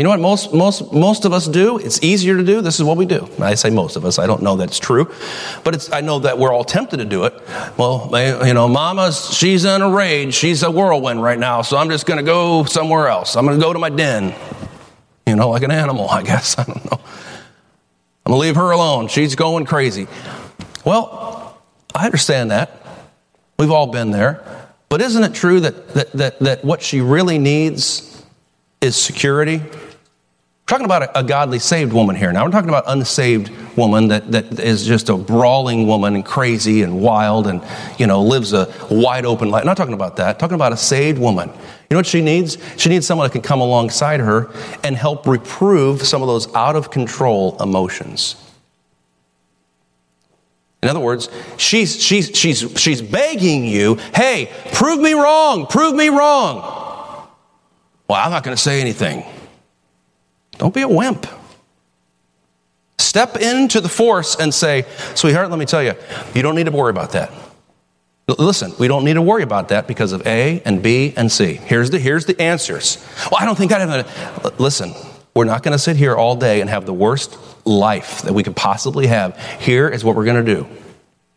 You 0.00 0.04
know 0.04 0.10
what 0.10 0.20
most, 0.20 0.54
most, 0.54 0.94
most 0.94 1.26
of 1.26 1.34
us 1.34 1.46
do? 1.46 1.76
It's 1.76 2.02
easier 2.02 2.34
to 2.38 2.42
do. 2.42 2.62
This 2.62 2.80
is 2.80 2.84
what 2.84 2.96
we 2.96 3.04
do. 3.04 3.28
I 3.38 3.54
say 3.54 3.68
most 3.68 3.96
of 3.96 4.06
us. 4.06 4.18
I 4.18 4.26
don't 4.26 4.42
know 4.42 4.56
that's 4.56 4.78
true. 4.78 5.12
But 5.62 5.74
it's, 5.74 5.92
I 5.92 6.00
know 6.00 6.20
that 6.20 6.38
we're 6.38 6.54
all 6.54 6.64
tempted 6.64 6.96
to 7.00 7.04
do 7.04 7.24
it. 7.24 7.34
Well, 7.76 8.08
you 8.46 8.54
know, 8.54 8.66
mama's, 8.66 9.28
she's 9.36 9.66
in 9.66 9.82
a 9.82 9.90
rage. 9.90 10.32
She's 10.32 10.62
a 10.62 10.70
whirlwind 10.70 11.22
right 11.22 11.38
now. 11.38 11.60
So 11.60 11.76
I'm 11.76 11.90
just 11.90 12.06
going 12.06 12.16
to 12.16 12.22
go 12.24 12.64
somewhere 12.64 13.08
else. 13.08 13.36
I'm 13.36 13.44
going 13.44 13.58
to 13.58 13.62
go 13.62 13.74
to 13.74 13.78
my 13.78 13.90
den. 13.90 14.34
You 15.26 15.36
know, 15.36 15.50
like 15.50 15.64
an 15.64 15.70
animal, 15.70 16.08
I 16.08 16.22
guess. 16.22 16.58
I 16.58 16.64
don't 16.64 16.82
know. 16.90 16.98
I'm 18.24 18.32
going 18.32 18.36
to 18.40 18.46
leave 18.46 18.56
her 18.56 18.70
alone. 18.70 19.08
She's 19.08 19.34
going 19.34 19.66
crazy. 19.66 20.06
Well, 20.82 21.60
I 21.94 22.06
understand 22.06 22.52
that. 22.52 22.86
We've 23.58 23.70
all 23.70 23.88
been 23.88 24.12
there. 24.12 24.70
But 24.88 25.02
isn't 25.02 25.22
it 25.22 25.34
true 25.34 25.60
that, 25.60 25.88
that, 25.88 26.12
that, 26.12 26.38
that 26.38 26.64
what 26.64 26.80
she 26.80 27.02
really 27.02 27.36
needs 27.36 28.24
is 28.80 28.96
security? 28.96 29.60
Talking 30.70 30.84
about 30.84 31.02
a, 31.02 31.18
a, 31.18 31.24
godly 31.24 31.58
saved 31.58 31.92
woman 31.92 32.14
here. 32.14 32.32
Now 32.32 32.44
we're 32.44 32.52
talking 32.52 32.68
about 32.68 32.84
unsaved 32.86 33.50
woman 33.76 34.06
that, 34.08 34.30
that 34.30 34.60
is 34.60 34.86
just 34.86 35.08
a 35.08 35.16
brawling 35.16 35.88
woman 35.88 36.14
and 36.14 36.24
crazy 36.24 36.82
and 36.82 37.00
wild 37.00 37.48
and, 37.48 37.60
you 37.98 38.06
know, 38.06 38.22
lives 38.22 38.52
a 38.52 38.72
wide 38.88 39.26
open 39.26 39.50
life. 39.50 39.64
Not 39.64 39.76
talking 39.76 39.94
about 39.94 40.16
that. 40.18 40.38
Talking 40.38 40.54
about 40.54 40.72
a 40.72 40.76
saved 40.76 41.18
woman. 41.18 41.48
You 41.48 41.56
know 41.90 41.96
what 41.96 42.06
she 42.06 42.20
needs? 42.20 42.56
She 42.76 42.88
needs 42.88 43.04
someone 43.04 43.26
that 43.26 43.32
can 43.32 43.42
come 43.42 43.60
alongside 43.60 44.20
her 44.20 44.48
and 44.84 44.94
help 44.94 45.26
reprove 45.26 46.02
some 46.02 46.22
of 46.22 46.28
those 46.28 46.54
out 46.54 46.76
of 46.76 46.92
control 46.92 47.60
emotions. 47.60 48.36
In 50.84 50.88
other 50.88 51.00
words, 51.00 51.28
she's, 51.56 52.00
she's, 52.00 52.30
she's, 52.38 52.80
she's 52.80 53.02
begging 53.02 53.64
you, 53.64 53.96
hey, 54.14 54.52
prove 54.72 55.00
me 55.00 55.14
wrong, 55.14 55.66
prove 55.66 55.96
me 55.96 56.10
wrong. 56.10 56.58
Well, 58.08 58.24
I'm 58.24 58.30
not 58.30 58.44
going 58.44 58.56
to 58.56 58.62
say 58.62 58.80
anything. 58.80 59.24
Don't 60.60 60.74
be 60.74 60.82
a 60.82 60.88
wimp. 60.88 61.26
Step 62.98 63.38
into 63.38 63.80
the 63.80 63.88
force 63.88 64.36
and 64.36 64.52
say, 64.52 64.84
sweetheart, 65.14 65.48
let 65.48 65.58
me 65.58 65.64
tell 65.64 65.82
you, 65.82 65.94
you 66.34 66.42
don't 66.42 66.54
need 66.54 66.66
to 66.66 66.70
worry 66.70 66.90
about 66.90 67.12
that. 67.12 67.32
Listen, 68.28 68.74
we 68.78 68.86
don't 68.86 69.02
need 69.02 69.14
to 69.14 69.22
worry 69.22 69.42
about 69.42 69.70
that 69.70 69.88
because 69.88 70.12
of 70.12 70.24
A 70.26 70.60
and 70.66 70.82
B 70.82 71.14
and 71.16 71.32
C. 71.32 71.54
Here's 71.54 71.88
the, 71.88 71.98
here's 71.98 72.26
the 72.26 72.38
answers. 72.40 73.02
Well, 73.30 73.40
I 73.40 73.46
don't 73.46 73.56
think 73.56 73.72
I 73.72 73.78
have. 73.78 74.42
To 74.42 74.62
listen, 74.62 74.92
we're 75.34 75.46
not 75.46 75.62
going 75.62 75.72
to 75.72 75.78
sit 75.78 75.96
here 75.96 76.14
all 76.14 76.36
day 76.36 76.60
and 76.60 76.68
have 76.68 76.84
the 76.84 76.92
worst 76.92 77.38
life 77.64 78.20
that 78.22 78.34
we 78.34 78.42
could 78.42 78.54
possibly 78.54 79.06
have. 79.06 79.38
Here 79.60 79.88
is 79.88 80.04
what 80.04 80.14
we're 80.14 80.26
going 80.26 80.44
to 80.44 80.54
do 80.54 80.68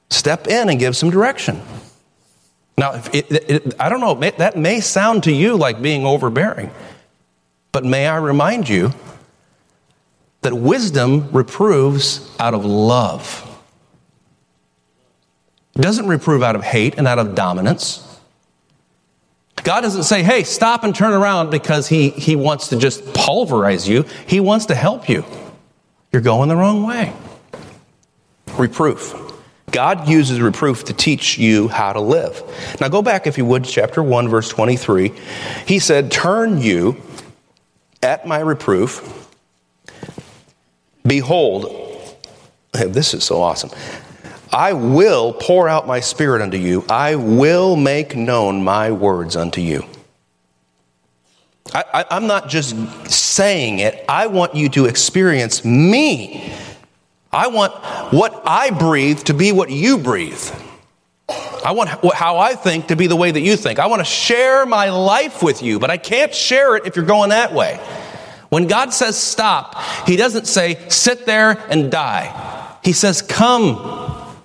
step 0.09 0.47
in 0.47 0.69
and 0.69 0.79
give 0.79 0.97
some 0.97 1.09
direction. 1.09 1.61
Now, 2.77 3.01
it, 3.13 3.31
it, 3.31 3.73
I 3.79 3.87
don't 3.87 4.01
know, 4.01 4.15
that 4.15 4.57
may 4.57 4.81
sound 4.81 5.23
to 5.23 5.31
you 5.31 5.55
like 5.55 5.81
being 5.81 6.05
overbearing, 6.05 6.71
but 7.71 7.85
may 7.85 8.05
I 8.05 8.17
remind 8.17 8.67
you 8.67 8.93
that 10.43 10.53
wisdom 10.53 11.29
reproves 11.31 12.29
out 12.39 12.53
of 12.53 12.65
love. 12.65 13.49
It 15.75 15.81
doesn't 15.81 16.07
reprove 16.07 16.43
out 16.43 16.55
of 16.55 16.63
hate 16.63 16.97
and 16.97 17.07
out 17.07 17.17
of 17.17 17.33
dominance. 17.33 18.07
God 19.63 19.81
doesn't 19.81 20.03
say, 20.03 20.21
hey, 20.21 20.43
stop 20.43 20.83
and 20.83 20.93
turn 20.93 21.13
around 21.13 21.49
because 21.49 21.87
he, 21.87 22.09
he 22.09 22.35
wants 22.35 22.67
to 22.69 22.77
just 22.77 23.13
pulverize 23.13 23.87
you. 23.87 24.05
He 24.27 24.39
wants 24.39 24.67
to 24.67 24.75
help 24.75 25.09
you. 25.09 25.25
You're 26.11 26.21
going 26.21 26.49
the 26.49 26.55
wrong 26.55 26.85
way. 26.85 27.13
Reproof. 28.57 29.15
God 29.71 30.07
uses 30.07 30.39
reproof 30.39 30.83
to 30.85 30.93
teach 30.93 31.39
you 31.39 31.67
how 31.67 31.93
to 31.93 32.01
live. 32.01 32.43
Now 32.79 32.89
go 32.89 33.01
back, 33.01 33.25
if 33.25 33.37
you 33.37 33.45
would, 33.45 33.63
chapter 33.63 34.03
1, 34.03 34.27
verse 34.27 34.49
23. 34.49 35.11
He 35.65 35.79
said, 35.79 36.11
Turn 36.11 36.61
you 36.61 37.01
at 38.03 38.27
my 38.27 38.39
reproof. 38.39 39.22
Behold, 41.05 41.65
this 42.73 43.13
is 43.13 43.23
so 43.23 43.41
awesome. 43.41 43.69
I 44.51 44.73
will 44.73 45.33
pour 45.33 45.67
out 45.67 45.87
my 45.87 45.99
spirit 45.99 46.41
unto 46.41 46.57
you. 46.57 46.85
I 46.87 47.15
will 47.15 47.75
make 47.75 48.15
known 48.15 48.63
my 48.63 48.91
words 48.91 49.35
unto 49.35 49.61
you. 49.61 49.83
I, 51.73 52.05
am 52.11 52.27
not 52.27 52.49
just 52.49 52.75
saying 53.09 53.79
it, 53.79 54.05
I 54.07 54.27
want 54.27 54.53
you 54.53 54.69
to 54.69 54.85
experience 54.85 55.65
me. 55.65 56.53
I 57.31 57.47
want 57.47 57.73
what 58.13 58.43
I 58.45 58.69
breathe 58.69 59.19
to 59.21 59.33
be 59.33 59.51
what 59.51 59.71
you 59.71 59.97
breathe. 59.97 60.51
I 61.65 61.71
want 61.71 61.89
how 62.13 62.37
I 62.37 62.53
think 62.53 62.87
to 62.87 62.95
be 62.95 63.07
the 63.07 63.15
way 63.15 63.31
that 63.31 63.39
you 63.39 63.55
think. 63.55 63.79
I 63.79 63.87
want 63.87 64.01
to 64.01 64.05
share 64.05 64.65
my 64.65 64.89
life 64.89 65.41
with 65.41 65.63
you, 65.63 65.79
but 65.79 65.89
I 65.89 65.97
can't 65.97 66.33
share 66.35 66.75
it 66.75 66.85
if 66.85 66.95
you're 66.95 67.05
going 67.05 67.29
that 67.29 67.53
way. 67.53 67.79
When 68.53 68.67
God 68.67 68.93
says 68.93 69.17
stop, 69.17 69.81
He 70.05 70.15
doesn't 70.15 70.45
say 70.45 70.77
sit 70.87 71.25
there 71.25 71.57
and 71.71 71.89
die. 71.91 72.77
He 72.83 72.93
says, 72.93 73.23
come, 73.23 74.37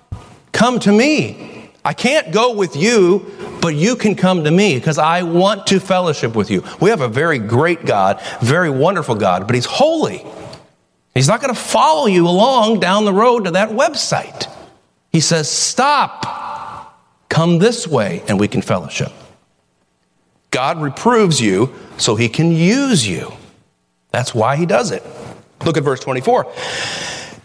come 0.51 0.79
to 0.79 0.91
me. 0.91 1.69
I 1.85 1.93
can't 1.93 2.33
go 2.33 2.55
with 2.55 2.75
you, 2.75 3.31
but 3.61 3.75
you 3.75 3.95
can 3.95 4.15
come 4.15 4.45
to 4.45 4.49
me 4.49 4.73
because 4.73 4.97
I 4.97 5.21
want 5.21 5.67
to 5.67 5.79
fellowship 5.79 6.35
with 6.35 6.49
you. 6.49 6.63
We 6.81 6.89
have 6.89 7.01
a 7.01 7.07
very 7.07 7.37
great 7.37 7.85
God, 7.85 8.19
very 8.41 8.71
wonderful 8.71 9.13
God, 9.13 9.45
but 9.45 9.53
He's 9.53 9.67
holy. 9.67 10.25
He's 11.13 11.27
not 11.27 11.39
going 11.39 11.53
to 11.53 11.61
follow 11.61 12.07
you 12.07 12.27
along 12.27 12.79
down 12.79 13.05
the 13.05 13.13
road 13.13 13.45
to 13.45 13.51
that 13.51 13.69
website. 13.69 14.51
He 15.11 15.19
says, 15.19 15.47
stop, 15.47 16.97
come 17.29 17.59
this 17.59 17.87
way, 17.87 18.23
and 18.27 18.39
we 18.39 18.47
can 18.47 18.63
fellowship. 18.63 19.11
God 20.49 20.81
reproves 20.81 21.39
you 21.39 21.75
so 21.99 22.15
He 22.15 22.27
can 22.27 22.51
use 22.51 23.07
you. 23.07 23.33
That's 24.11 24.33
why 24.33 24.55
he 24.55 24.65
does 24.65 24.91
it. 24.91 25.03
Look 25.65 25.77
at 25.77 25.83
verse 25.83 25.99
24. 25.99 26.51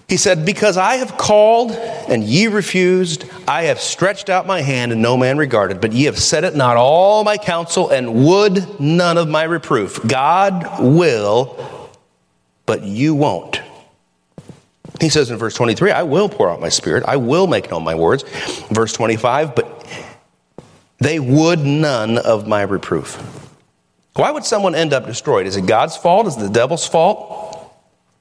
He 0.08 0.16
said, 0.16 0.44
Because 0.44 0.76
I 0.76 0.96
have 0.96 1.16
called 1.16 1.72
and 1.72 2.22
ye 2.22 2.46
refused, 2.46 3.24
I 3.48 3.64
have 3.64 3.80
stretched 3.80 4.28
out 4.28 4.46
my 4.46 4.60
hand 4.60 4.92
and 4.92 5.00
no 5.00 5.16
man 5.16 5.38
regarded, 5.38 5.80
but 5.80 5.92
ye 5.92 6.04
have 6.04 6.18
set 6.18 6.44
it 6.44 6.54
not 6.54 6.76
all 6.76 7.24
my 7.24 7.38
counsel 7.38 7.90
and 7.90 8.24
would 8.24 8.80
none 8.80 9.18
of 9.18 9.28
my 9.28 9.44
reproof. 9.44 10.00
God 10.06 10.82
will, 10.82 11.90
but 12.66 12.82
you 12.82 13.14
won't. 13.14 13.62
He 15.00 15.08
says 15.08 15.30
in 15.30 15.38
verse 15.38 15.54
23, 15.54 15.90
I 15.90 16.02
will 16.02 16.28
pour 16.28 16.50
out 16.50 16.60
my 16.60 16.68
spirit, 16.68 17.04
I 17.06 17.16
will 17.16 17.46
make 17.46 17.70
known 17.70 17.82
my 17.82 17.94
words. 17.94 18.22
Verse 18.70 18.92
25, 18.92 19.54
but 19.54 19.86
they 20.98 21.18
would 21.18 21.60
none 21.60 22.18
of 22.18 22.46
my 22.46 22.62
reproof. 22.62 23.43
Why 24.14 24.30
would 24.30 24.44
someone 24.44 24.74
end 24.74 24.92
up 24.92 25.06
destroyed? 25.06 25.46
Is 25.46 25.56
it 25.56 25.66
God's 25.66 25.96
fault? 25.96 26.26
Is 26.26 26.36
it 26.36 26.40
the 26.40 26.48
devil's 26.48 26.86
fault? 26.86 27.72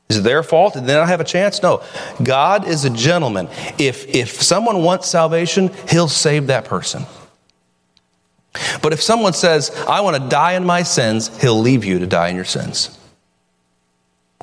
Is 0.10 0.17
it 0.17 0.21
their 0.21 0.43
fault? 0.43 0.73
Did 0.73 0.86
they 0.86 0.93
not 0.93 1.08
have 1.08 1.21
a 1.21 1.25
chance? 1.25 1.62
No. 1.62 1.84
God 2.21 2.67
is 2.67 2.86
a 2.86 2.89
gentleman. 2.89 3.47
If, 3.77 4.08
if 4.08 4.41
someone 4.41 4.84
wants 4.84 5.08
salvation, 5.08 5.71
he'll 5.89 6.08
save 6.08 6.47
that 6.47 6.65
person. 6.65 7.06
But 8.82 8.93
if 8.93 9.01
someone 9.01 9.34
says, 9.34 9.71
I 9.88 10.01
want 10.01 10.21
to 10.21 10.29
die 10.29 10.53
in 10.53 10.65
my 10.65 10.84
sins, 10.84 11.36
he'll 11.41 11.60
leave 11.60 11.86
you 11.86 11.99
to 11.99 12.08
die 12.08 12.29
in 12.29 12.36
your 12.36 12.45
sins. 12.45 12.97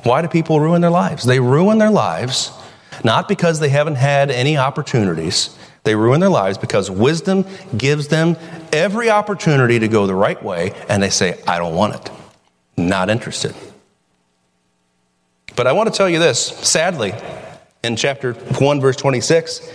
Why 0.03 0.21
do 0.21 0.27
people 0.27 0.59
ruin 0.59 0.81
their 0.81 0.89
lives? 0.89 1.23
They 1.23 1.39
ruin 1.39 1.77
their 1.77 1.91
lives 1.91 2.51
not 3.03 3.27
because 3.27 3.59
they 3.59 3.69
haven't 3.69 3.95
had 3.95 4.31
any 4.31 4.57
opportunities, 4.57 5.57
they 5.83 5.95
ruin 5.95 6.19
their 6.19 6.29
lives 6.29 6.57
because 6.57 6.91
wisdom 6.91 7.45
gives 7.75 8.07
them 8.07 8.37
every 8.71 9.09
opportunity 9.09 9.79
to 9.79 9.87
go 9.87 10.05
the 10.07 10.15
right 10.15 10.41
way, 10.41 10.73
and 10.87 11.01
they 11.01 11.09
say, 11.09 11.39
I 11.47 11.57
don't 11.57 11.75
want 11.75 11.95
it. 11.95 12.11
Not 12.77 13.09
interested. 13.09 13.55
But 15.55 15.67
I 15.67 15.73
want 15.73 15.91
to 15.91 15.97
tell 15.97 16.09
you 16.09 16.19
this 16.19 16.39
sadly, 16.45 17.13
in 17.83 17.95
chapter 17.95 18.33
1, 18.33 18.81
verse 18.81 18.95
26, 18.95 19.71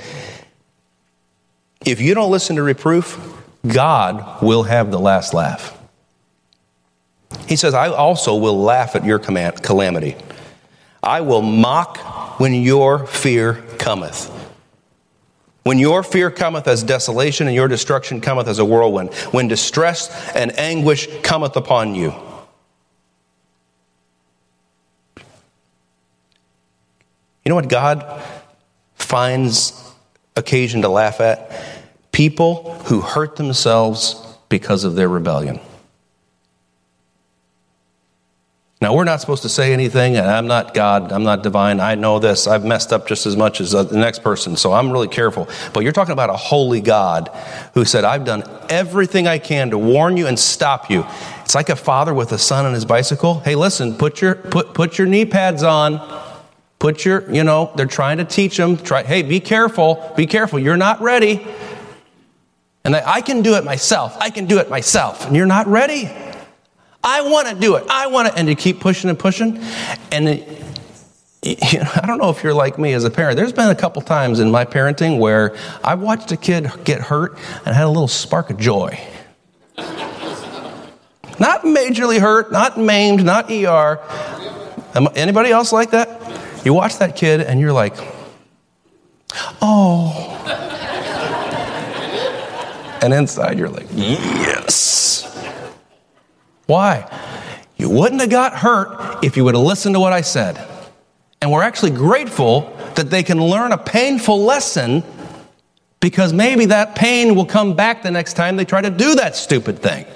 if 1.84 2.00
you 2.00 2.14
don't 2.14 2.30
listen 2.30 2.56
to 2.56 2.62
reproof, 2.62 3.20
God 3.66 4.42
will 4.42 4.62
have 4.62 4.90
the 4.90 4.98
last 4.98 5.34
laugh. 5.34 5.76
He 7.48 7.56
says, 7.56 7.74
I 7.74 7.88
also 7.88 8.36
will 8.36 8.60
laugh 8.60 8.96
at 8.96 9.04
your 9.04 9.18
calamity. 9.18 10.16
I 11.02 11.20
will 11.20 11.42
mock 11.42 11.98
when 12.40 12.54
your 12.54 13.06
fear 13.06 13.62
cometh. 13.78 14.32
When 15.66 15.81
your 15.81 16.05
fear 16.05 16.31
cometh 16.31 16.68
as 16.68 16.85
desolation 16.85 17.48
and 17.48 17.57
your 17.57 17.66
destruction 17.66 18.20
cometh 18.20 18.46
as 18.46 18.61
a 18.61 18.64
whirlwind, 18.64 19.12
when 19.33 19.48
distress 19.48 20.33
and 20.37 20.57
anguish 20.57 21.09
cometh 21.24 21.57
upon 21.57 21.96
you. 21.96 22.14
You 27.44 27.48
know 27.48 27.57
what 27.57 27.68
God 27.68 28.22
finds 28.94 29.92
occasion 30.37 30.83
to 30.83 30.88
laugh 30.88 31.20
at? 31.20 31.50
People 32.12 32.74
who 32.85 33.00
hurt 33.00 33.35
themselves 33.35 34.24
because 34.48 34.85
of 34.85 34.94
their 34.94 35.09
rebellion. 35.09 35.59
Now, 38.78 38.94
we're 38.94 39.04
not 39.04 39.22
supposed 39.22 39.42
to 39.42 39.48
say 39.48 39.72
anything, 39.72 40.16
and 40.16 40.26
I'm 40.26 40.46
not 40.46 40.74
God, 40.74 41.10
I'm 41.10 41.22
not 41.22 41.42
divine, 41.42 41.80
I 41.80 41.94
know 41.94 42.18
this, 42.18 42.46
I've 42.46 42.64
messed 42.64 42.92
up 42.92 43.08
just 43.08 43.24
as 43.24 43.34
much 43.34 43.62
as 43.62 43.74
uh, 43.74 43.84
the 43.84 43.96
next 43.96 44.22
person, 44.22 44.54
so 44.54 44.74
I'm 44.74 44.92
really 44.92 45.08
careful. 45.08 45.48
But 45.72 45.82
you're 45.82 45.92
talking 45.92 46.12
about 46.12 46.28
a 46.28 46.36
holy 46.36 46.82
God 46.82 47.30
who 47.72 47.86
said, 47.86 48.04
I've 48.04 48.26
done 48.26 48.44
everything 48.68 49.26
I 49.26 49.38
can 49.38 49.70
to 49.70 49.78
warn 49.78 50.18
you 50.18 50.26
and 50.26 50.38
stop 50.38 50.90
you. 50.90 51.06
It's 51.40 51.54
like 51.54 51.70
a 51.70 51.76
father 51.76 52.12
with 52.12 52.32
a 52.32 52.38
son 52.38 52.66
on 52.66 52.74
his 52.74 52.84
bicycle. 52.84 53.40
Hey, 53.40 53.54
listen, 53.54 53.94
put 53.96 54.20
your, 54.20 54.34
put, 54.34 54.74
put 54.74 54.98
your 54.98 55.06
knee 55.06 55.24
pads 55.24 55.62
on. 55.62 56.00
Put 56.78 57.06
your, 57.06 57.28
you 57.32 57.42
know, 57.42 57.72
they're 57.74 57.86
trying 57.86 58.18
to 58.18 58.24
teach 58.26 58.58
them, 58.58 58.76
try, 58.76 59.02
hey, 59.02 59.22
be 59.22 59.40
careful, 59.40 60.12
be 60.14 60.26
careful, 60.26 60.58
you're 60.58 60.76
not 60.76 61.00
ready. 61.00 61.46
And 62.84 62.94
I, 62.94 63.14
I 63.14 63.20
can 63.22 63.40
do 63.40 63.54
it 63.54 63.64
myself, 63.64 64.14
I 64.20 64.28
can 64.28 64.44
do 64.44 64.58
it 64.58 64.68
myself, 64.68 65.26
and 65.26 65.34
you're 65.34 65.46
not 65.46 65.66
ready. 65.66 66.14
I 67.08 67.20
want 67.20 67.46
to 67.48 67.54
do 67.54 67.76
it. 67.76 67.84
I 67.88 68.08
want 68.08 68.26
to. 68.26 68.36
And 68.36 68.48
you 68.48 68.56
keep 68.56 68.80
pushing 68.80 69.08
and 69.08 69.18
pushing. 69.18 69.60
And 70.10 70.28
it, 70.28 70.48
you 71.72 71.78
know, 71.78 71.90
I 71.94 72.04
don't 72.04 72.18
know 72.18 72.30
if 72.30 72.42
you're 72.42 72.52
like 72.52 72.80
me 72.80 72.92
as 72.94 73.04
a 73.04 73.10
parent. 73.10 73.36
There's 73.36 73.52
been 73.52 73.70
a 73.70 73.76
couple 73.76 74.02
times 74.02 74.40
in 74.40 74.50
my 74.50 74.64
parenting 74.64 75.20
where 75.20 75.56
I 75.84 75.94
watched 75.94 76.32
a 76.32 76.36
kid 76.36 76.68
get 76.82 77.00
hurt 77.00 77.38
and 77.64 77.76
had 77.76 77.84
a 77.84 77.88
little 77.88 78.08
spark 78.08 78.50
of 78.50 78.58
joy. 78.58 78.98
not 79.76 81.62
majorly 81.62 82.18
hurt, 82.18 82.50
not 82.50 82.76
maimed, 82.76 83.24
not 83.24 83.52
ER. 83.52 84.00
Anybody 85.14 85.52
else 85.52 85.72
like 85.72 85.92
that? 85.92 86.64
You 86.64 86.74
watch 86.74 86.98
that 86.98 87.14
kid 87.14 87.40
and 87.40 87.60
you're 87.60 87.72
like, 87.72 87.94
oh. 89.62 90.32
and 93.00 93.14
inside 93.14 93.60
you're 93.60 93.68
like, 93.68 93.86
yes. 93.92 95.15
Why? 96.66 97.09
You 97.76 97.90
wouldn't 97.90 98.20
have 98.20 98.31
got 98.31 98.55
hurt 98.55 99.24
if 99.24 99.37
you 99.37 99.44
would 99.44 99.55
have 99.55 99.64
listened 99.64 99.94
to 99.94 100.00
what 100.00 100.12
I 100.12 100.20
said. 100.20 100.66
And 101.40 101.52
we're 101.52 101.62
actually 101.62 101.90
grateful 101.90 102.74
that 102.94 103.11
they 103.11 103.22
can 103.22 103.42
learn 103.42 103.72
a 103.72 103.79
painful 103.79 104.42
lesson 104.42 105.05
because 106.00 106.33
maybe 106.33 106.66
that 106.66 106.94
pain 106.94 107.35
will 107.35 107.46
come 107.46 107.74
back 107.74 108.02
the 108.02 108.11
next 108.11 108.35
time 108.35 108.57
they 108.57 108.64
try 108.64 108.80
to 108.80 108.90
do 108.90 109.16
that 109.16 109.36
stupid 109.36 109.80
thing. 109.80 110.07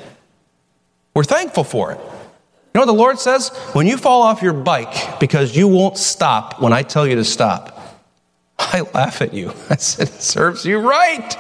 We're 1.15 1.25
thankful 1.25 1.65
for 1.65 1.93
it. 1.93 1.99
You 1.99 2.79
know 2.79 2.83
what 2.83 2.87
the 2.87 2.93
Lord 2.93 3.19
says? 3.19 3.49
When 3.73 3.87
you 3.87 3.97
fall 3.97 4.23
off 4.23 4.43
your 4.43 4.53
bike 4.53 5.19
because 5.19 5.57
you 5.57 5.67
won't 5.69 5.99
stop 5.99 6.61
when 6.61 6.73
I 6.73 6.83
tell 6.83 7.07
you 7.07 7.17
to 7.17 7.25
stop, 7.25 7.99
I 8.59 8.83
laugh 8.95 9.21
at 9.21 9.35
you. 9.35 9.53
I 9.71 9.77
said, 9.77 10.09
it 10.09 10.23
serves 10.23 10.65
you 10.65 10.79
right. 10.79 11.37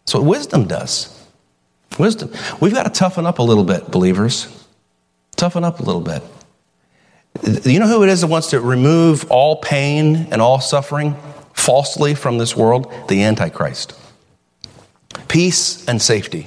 That's 0.00 0.14
what 0.14 0.24
wisdom 0.24 0.66
does. 0.66 1.21
Wisdom. 1.98 2.32
We've 2.60 2.72
got 2.72 2.84
to 2.84 2.90
toughen 2.90 3.26
up 3.26 3.38
a 3.38 3.42
little 3.42 3.64
bit, 3.64 3.90
believers. 3.90 4.48
Toughen 5.36 5.64
up 5.64 5.80
a 5.80 5.82
little 5.82 6.00
bit. 6.00 6.22
You 7.64 7.80
know 7.80 7.88
who 7.88 8.02
it 8.02 8.08
is 8.08 8.20
that 8.20 8.26
wants 8.26 8.50
to 8.50 8.60
remove 8.60 9.30
all 9.30 9.56
pain 9.56 10.28
and 10.30 10.42
all 10.42 10.60
suffering 10.60 11.16
falsely 11.54 12.14
from 12.14 12.38
this 12.38 12.56
world? 12.56 12.92
The 13.08 13.22
Antichrist. 13.24 13.98
Peace 15.28 15.86
and 15.86 16.00
safety. 16.00 16.46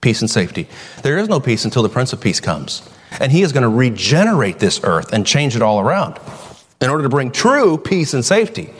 Peace 0.00 0.20
and 0.20 0.30
safety. 0.30 0.68
There 1.02 1.18
is 1.18 1.28
no 1.28 1.40
peace 1.40 1.64
until 1.64 1.82
the 1.82 1.88
Prince 1.88 2.12
of 2.12 2.20
Peace 2.20 2.40
comes. 2.40 2.88
And 3.20 3.30
he 3.30 3.42
is 3.42 3.52
going 3.52 3.62
to 3.62 3.68
regenerate 3.68 4.58
this 4.58 4.80
earth 4.82 5.12
and 5.12 5.26
change 5.26 5.56
it 5.56 5.62
all 5.62 5.80
around 5.80 6.18
in 6.80 6.90
order 6.90 7.02
to 7.02 7.08
bring 7.08 7.30
true 7.30 7.78
peace 7.78 8.14
and 8.14 8.24
safety. 8.24 8.72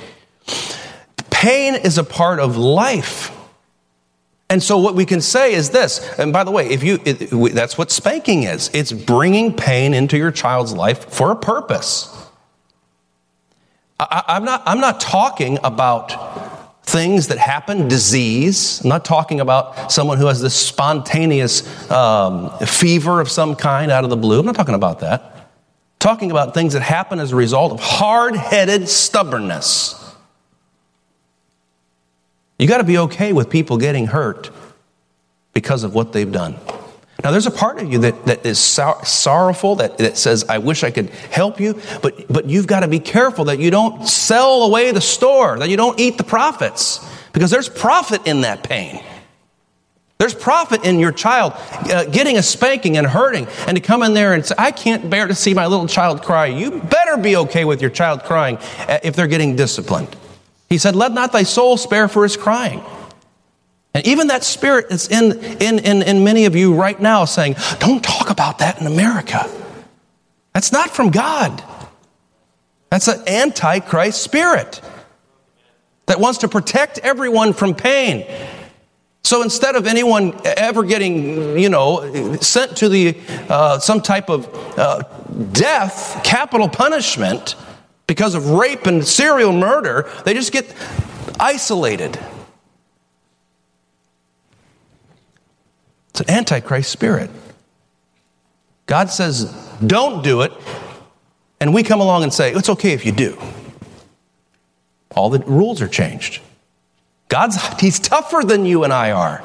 Pain 1.31 1.75
is 1.75 1.99
a 1.99 2.05
part 2.05 2.41
of 2.41 2.57
life. 2.57 3.36
And 4.49 4.63
so 4.63 4.79
what 4.79 4.95
we 4.95 5.05
can 5.05 5.21
say 5.21 5.55
is 5.55 5.71
this, 5.71 6.09
and 6.19 6.33
by 6.33 6.45
the 6.45 6.53
way, 6.53 6.69
if 6.69 6.85
you 6.85 7.01
it, 7.05 7.31
that's 7.53 7.77
what 7.77 7.91
spanking 7.91 8.45
is. 8.45 8.71
It's 8.73 8.93
bringing 8.93 9.53
pain 9.53 9.93
into 9.93 10.17
your 10.17 10.31
child's 10.31 10.73
life 10.73 11.11
for 11.13 11.33
a 11.33 11.37
purpose. 11.37 12.17
I, 13.99 14.23
I'm 14.29 14.45
not 14.45 14.63
I'm 14.65 14.79
not 14.79 15.01
talking 15.01 15.59
about 15.65 16.85
things 16.85 17.27
that 17.27 17.39
happen, 17.39 17.89
disease. 17.89 18.81
I'm 18.85 18.91
not 18.91 19.05
talking 19.05 19.41
about 19.41 19.91
someone 19.91 20.19
who 20.19 20.27
has 20.27 20.41
this 20.41 20.55
spontaneous 20.55 21.91
um, 21.91 22.57
fever 22.61 23.21
of 23.21 23.29
some 23.29 23.57
kind 23.57 23.91
out 23.91 24.05
of 24.05 24.11
the 24.11 24.17
blue. 24.17 24.39
I'm 24.39 24.47
not 24.47 24.55
talking 24.55 24.77
about 24.77 25.01
that. 25.01 25.23
I'm 25.25 25.43
talking 25.99 26.31
about 26.31 26.55
things 26.55 26.75
that 26.75 26.83
happen 26.83 27.19
as 27.19 27.33
a 27.33 27.37
result 27.37 27.73
of 27.73 27.81
hard-headed 27.81 28.89
stubbornness. 28.89 30.06
You 32.59 32.67
got 32.67 32.79
to 32.79 32.85
be 32.85 32.99
okay 32.99 33.33
with 33.33 33.51
people 33.51 33.77
getting 33.77 34.07
hurt 34.07 34.51
because 35.53 35.85
of 35.85 35.95
what 35.95 36.13
they've 36.13 36.31
done. 36.31 36.57
Now, 37.25 37.31
there's 37.31 37.47
a 37.47 37.51
part 37.51 37.81
of 37.81 37.91
you 37.91 37.99
that, 38.01 38.27
that 38.27 38.47
is 38.47 38.59
sor- 38.59 39.05
sorrowful, 39.05 39.77
that, 39.77 39.99
that 39.99 40.17
says, 40.17 40.45
I 40.49 40.59
wish 40.59 40.85
I 40.85 40.91
could 40.91 41.09
help 41.11 41.59
you, 41.61 41.81
but, 42.03 42.29
but 42.29 42.47
you've 42.47 42.67
got 42.67 42.81
to 42.81 42.89
be 42.89 43.01
careful 43.01 43.47
that 43.47 43.59
you 43.59 43.71
don't 43.71 44.07
sell 44.07 44.63
away 44.65 44.93
the 44.93 45.01
store, 45.01 45.59
that 45.59 45.69
you 45.69 45.77
don't 45.77 45.99
eat 45.99 46.19
the 46.19 46.25
profits, 46.25 47.01
because 47.33 47.51
there's 47.51 47.69
profit 47.69 48.27
in 48.27 48.43
that 48.43 48.63
pain. 48.63 49.03
There's 50.19 50.35
profit 50.35 50.85
in 50.85 50.99
your 50.99 51.13
child 51.13 51.55
uh, 51.57 52.05
getting 52.05 52.37
a 52.37 52.43
spanking 52.43 52.97
and 52.97 53.07
hurting, 53.07 53.49
and 53.67 53.77
to 53.77 53.83
come 53.83 54.03
in 54.03 54.15
there 54.15 54.33
and 54.33 54.45
say, 54.45 54.55
I 54.57 54.71
can't 54.71 55.11
bear 55.11 55.27
to 55.27 55.35
see 55.35 55.53
my 55.53 55.67
little 55.67 55.87
child 55.87 56.23
cry. 56.23 56.47
You 56.47 56.81
better 56.81 57.17
be 57.17 57.37
okay 57.37 57.65
with 57.65 57.81
your 57.81 57.91
child 57.91 58.25
crying 58.25 58.57
uh, 58.89 58.99
if 59.03 59.17
they're 59.17 59.27
getting 59.27 59.57
disciplined. 59.57 60.15
He 60.69 60.79
said, 60.79 60.97
Let 60.97 61.13
not 61.13 61.33
thy 61.33 61.45
soul 61.45 61.77
spare 61.77 62.09
for 62.09 62.23
his 62.23 62.37
crying. 62.37 62.83
And 63.95 64.07
even 64.07 64.27
that 64.27 64.45
spirit 64.45 64.91
that's 64.91 65.09
in, 65.09 65.33
in, 65.63 65.79
in, 65.79 66.03
in 66.03 66.25
many 66.25 66.45
of 66.45 66.55
you 66.55 66.75
right 66.75 67.01
now 67.01 67.25
saying, 67.25 67.57
Don't 67.79 68.03
talk 68.03 68.31
about 68.31 68.59
that 68.59 68.81
in 68.81 68.87
America. 68.87 69.49
That's 70.53 70.73
not 70.73 70.91
from 70.91 71.11
God. 71.11 71.63
That's 72.91 73.09
an 73.09 73.27
antichrist 73.27 74.23
spirit 74.23 74.81
that 76.07 76.21
wants 76.21 76.39
to 76.39 76.49
protect 76.49 76.99
everyone 76.99 77.53
from 77.53 77.75
pain. 77.75 78.27
So 79.25 79.43
instead 79.43 79.75
of 79.75 79.89
anyone 79.89 80.39
ever 80.45 80.85
getting, 80.85 81.59
you 81.59 81.69
know, 81.69 82.37
sent 82.37 82.77
to 82.77 82.89
the 82.89 83.19
uh, 83.49 83.81
some 83.81 84.01
type 84.01 84.31
of 84.31 84.49
uh, 84.79 85.03
death, 85.53 86.21
capital 86.23 86.69
punishment, 86.69 87.57
because 88.07 88.35
of 88.35 88.51
rape 88.51 88.87
and 88.87 89.05
serial 89.07 89.53
murder, 89.53 90.11
they 90.25 90.35
just 90.35 90.53
get 90.53 90.73
isolated. 91.41 92.19
It's 96.11 96.21
an 96.21 96.31
antichrist 96.31 96.91
spirit. 96.91 97.31
God 98.87 99.11
says, 99.11 99.45
don't 99.85 100.23
do 100.23 100.43
it. 100.43 100.53
And 101.61 101.75
we 101.75 101.83
come 101.83 102.01
along 102.01 102.23
and 102.23 102.33
say, 102.33 102.53
it's 102.53 102.69
okay 102.69 102.93
if 102.93 103.05
you 103.05 103.13
do. 103.13 103.39
All 105.15 105.31
the 105.31 105.41
rules 105.41 105.83
are 105.83 105.89
changed. 105.89 106.41
God's, 107.29 107.57
he's 107.81 107.99
tougher 107.99 108.43
than 108.45 108.65
you 108.65 108.85
and 108.85 108.93
I 108.93 109.11
are. 109.11 109.43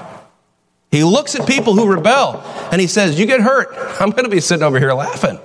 He 0.91 1.03
looks 1.05 1.35
at 1.35 1.47
people 1.47 1.73
who 1.73 1.91
rebel 1.91 2.41
and 2.71 2.81
he 2.81 2.87
says, 2.87 3.17
You 3.17 3.25
get 3.25 3.39
hurt. 3.39 3.69
I'm 4.01 4.11
going 4.11 4.25
to 4.25 4.29
be 4.29 4.41
sitting 4.41 4.63
over 4.63 4.77
here 4.77 4.93
laughing. 4.93 5.39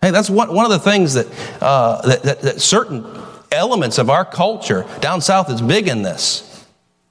Hey, 0.00 0.12
that's 0.12 0.30
one, 0.30 0.54
one 0.54 0.64
of 0.64 0.70
the 0.70 0.78
things 0.78 1.14
that, 1.14 1.26
uh, 1.60 2.00
that, 2.06 2.22
that, 2.22 2.40
that, 2.42 2.60
certain 2.60 3.04
elements 3.50 3.98
of 3.98 4.10
our 4.10 4.24
culture 4.24 4.86
down 5.00 5.20
south 5.20 5.50
is 5.50 5.60
big 5.60 5.88
in 5.88 6.02
this. 6.02 6.66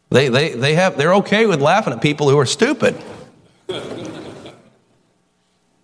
They, 0.10 0.30
they, 0.30 0.54
they 0.54 0.76
have, 0.76 0.98
they're 0.98 1.16
okay 1.16 1.46
with 1.48 1.62
laughing 1.62 1.92
at 1.94 2.02
people 2.02 2.30
who 2.30 2.40
are 2.40 2.46
stupid. 2.46 2.96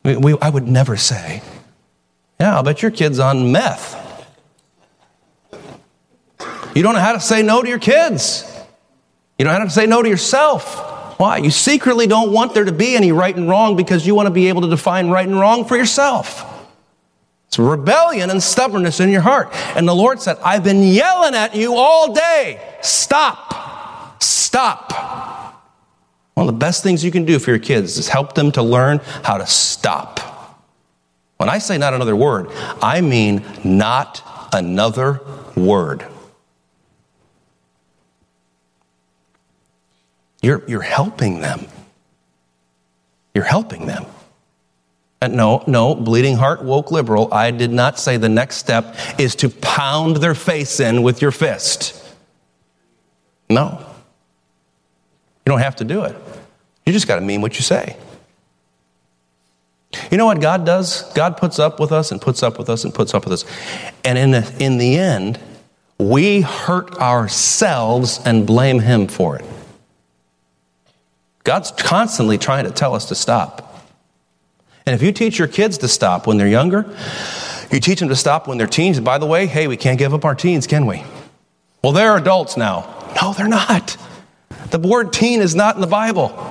we, 0.03 0.15
we, 0.15 0.37
I 0.41 0.49
would 0.49 0.67
never 0.67 0.95
say, 0.95 1.41
yeah, 2.39 2.55
I'll 2.55 2.63
bet 2.63 2.81
your 2.81 2.91
kid's 2.91 3.19
on 3.19 3.51
meth. 3.51 3.99
You 6.73 6.83
don't 6.83 6.93
know 6.93 7.01
how 7.01 7.13
to 7.13 7.19
say 7.19 7.43
no 7.43 7.61
to 7.61 7.67
your 7.67 7.79
kids. 7.79 8.49
You 9.37 9.43
don't 9.43 9.53
know 9.53 9.59
how 9.59 9.65
to 9.65 9.71
say 9.71 9.87
no 9.87 10.01
to 10.01 10.07
yourself. 10.09 11.19
Why? 11.19 11.37
You 11.37 11.51
secretly 11.51 12.07
don't 12.07 12.31
want 12.31 12.53
there 12.53 12.63
to 12.63 12.71
be 12.71 12.95
any 12.95 13.11
right 13.11 13.35
and 13.35 13.49
wrong 13.49 13.75
because 13.75 14.07
you 14.07 14.15
want 14.15 14.27
to 14.27 14.31
be 14.31 14.47
able 14.47 14.61
to 14.61 14.69
define 14.69 15.09
right 15.09 15.27
and 15.27 15.37
wrong 15.37 15.65
for 15.65 15.75
yourself. 15.75 16.49
It's 17.53 17.59
rebellion 17.59 18.31
and 18.31 18.41
stubbornness 18.41 18.99
in 18.99 19.11
your 19.11 19.21
heart. 19.21 19.49
And 19.75 19.87
the 19.87 19.93
Lord 19.93 20.19
said, 20.19 20.39
I've 20.43 20.63
been 20.63 20.81
yelling 20.81 21.35
at 21.35 21.55
you 21.55 21.75
all 21.75 22.11
day. 22.11 22.59
Stop. 22.81 24.19
Stop. 24.23 24.91
One 26.33 26.47
of 26.49 26.55
the 26.55 26.57
best 26.57 26.81
things 26.81 27.05
you 27.05 27.11
can 27.11 27.25
do 27.25 27.37
for 27.37 27.51
your 27.51 27.59
kids 27.59 27.99
is 27.99 28.07
help 28.07 28.33
them 28.33 28.51
to 28.53 28.63
learn 28.63 29.01
how 29.23 29.37
to 29.37 29.45
stop. 29.45 30.19
When 31.37 31.47
I 31.47 31.59
say 31.59 31.77
not 31.77 31.93
another 31.93 32.15
word, 32.15 32.47
I 32.81 33.01
mean 33.01 33.45
not 33.63 34.23
another 34.51 35.21
word. 35.55 36.07
You're, 40.41 40.63
you're 40.67 40.81
helping 40.81 41.41
them. 41.41 41.67
You're 43.35 43.43
helping 43.43 43.85
them. 43.85 44.07
Uh, 45.23 45.27
no, 45.27 45.63
no, 45.67 45.95
bleeding 45.95 46.35
heart, 46.35 46.61
woke 46.65 46.91
liberal. 46.91 47.33
I 47.33 47.51
did 47.51 47.71
not 47.71 47.97
say 47.97 48.17
the 48.17 48.27
next 48.27 48.57
step 48.57 48.93
is 49.17 49.35
to 49.35 49.49
pound 49.49 50.17
their 50.17 50.35
face 50.35 50.81
in 50.81 51.01
with 51.01 51.21
your 51.21 51.31
fist. 51.31 51.97
No. 53.49 53.77
You 53.79 55.49
don't 55.49 55.61
have 55.61 55.77
to 55.77 55.85
do 55.85 56.03
it. 56.03 56.13
You 56.85 56.91
just 56.91 57.07
got 57.07 57.15
to 57.15 57.21
mean 57.21 57.39
what 57.39 57.55
you 57.55 57.61
say. 57.61 57.95
You 60.11 60.17
know 60.17 60.25
what 60.25 60.41
God 60.41 60.65
does? 60.65 61.09
God 61.13 61.37
puts 61.37 61.57
up 61.57 61.79
with 61.79 61.93
us 61.93 62.11
and 62.11 62.21
puts 62.21 62.43
up 62.43 62.57
with 62.57 62.69
us 62.69 62.83
and 62.83 62.93
puts 62.93 63.13
up 63.13 63.23
with 63.23 63.31
us. 63.31 63.45
And 64.03 64.17
in 64.17 64.31
the, 64.31 64.55
in 64.59 64.77
the 64.77 64.97
end, 64.97 65.39
we 65.97 66.41
hurt 66.41 66.97
ourselves 66.97 68.19
and 68.25 68.45
blame 68.45 68.81
Him 68.81 69.07
for 69.07 69.37
it. 69.37 69.45
God's 71.45 71.71
constantly 71.71 72.37
trying 72.37 72.65
to 72.65 72.71
tell 72.71 72.93
us 72.93 73.05
to 73.05 73.15
stop. 73.15 73.62
And 74.85 74.93
if 74.93 75.01
you 75.01 75.11
teach 75.11 75.39
your 75.39 75.47
kids 75.47 75.77
to 75.79 75.87
stop 75.87 76.27
when 76.27 76.37
they're 76.37 76.47
younger, 76.47 76.85
you 77.71 77.79
teach 77.79 77.99
them 77.99 78.09
to 78.09 78.15
stop 78.15 78.47
when 78.47 78.57
they're 78.57 78.67
teens. 78.67 78.99
By 78.99 79.17
the 79.17 79.25
way, 79.25 79.45
hey, 79.45 79.67
we 79.67 79.77
can't 79.77 79.97
give 79.97 80.13
up 80.13 80.25
our 80.25 80.35
teens, 80.35 80.67
can 80.67 80.85
we? 80.85 81.03
Well, 81.83 81.93
they're 81.93 82.17
adults 82.17 82.57
now. 82.57 83.13
No, 83.21 83.33
they're 83.33 83.47
not. 83.47 83.97
The 84.71 84.79
word 84.79 85.13
teen 85.13 85.41
is 85.41 85.55
not 85.55 85.75
in 85.75 85.81
the 85.81 85.87
Bible. 85.87 86.49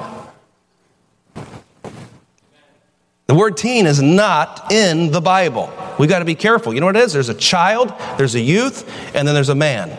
The 3.27 3.35
word 3.35 3.57
teen 3.57 3.87
is 3.87 4.03
not 4.03 4.71
in 4.71 5.11
the 5.11 5.21
Bible. 5.21 5.73
We 5.99 6.07
got 6.07 6.19
to 6.19 6.25
be 6.25 6.35
careful. 6.35 6.75
You 6.75 6.81
know 6.81 6.87
what 6.87 6.97
it 6.97 7.03
is? 7.03 7.13
There's 7.13 7.29
a 7.29 7.35
child, 7.35 7.93
there's 8.19 8.35
a 8.35 8.41
youth, 8.41 8.87
and 9.15 9.27
then 9.27 9.35
there's 9.35 9.49
a 9.49 9.55
man. 9.55 9.97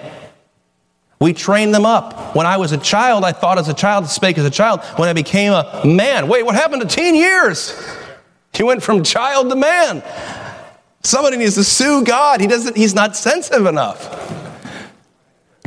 We 1.20 1.34
train 1.34 1.72
them 1.72 1.86
up. 1.86 2.36
When 2.36 2.46
I 2.46 2.58
was 2.58 2.74
a 2.74 2.78
child, 2.78 3.24
I 3.24 3.32
thought 3.32 3.58
as 3.58 3.70
a 3.70 3.74
child, 3.74 4.08
spake 4.08 4.38
as 4.38 4.46
a 4.46 4.52
child. 4.52 4.82
When 4.98 5.08
I 5.08 5.14
became 5.14 5.54
a 5.54 5.82
man, 5.86 6.28
wait, 6.28 6.44
what 6.44 6.56
happened 6.56 6.82
to 6.82 6.88
teen 6.88 7.16
years? 7.16 7.74
He 8.54 8.64
went 8.64 8.84
from 8.84 9.04
child 9.04 9.50
to 9.50 9.56
man. 9.56 10.04
Somebody 11.02 11.38
needs 11.38 11.56
to 11.56 11.64
sue 11.64 12.04
God. 12.04 12.40
He 12.40 12.48
doesn't, 12.48 12.78
he's 12.78 12.94
not 12.94 13.16
sensitive 13.16 13.66
enough. 13.66 14.42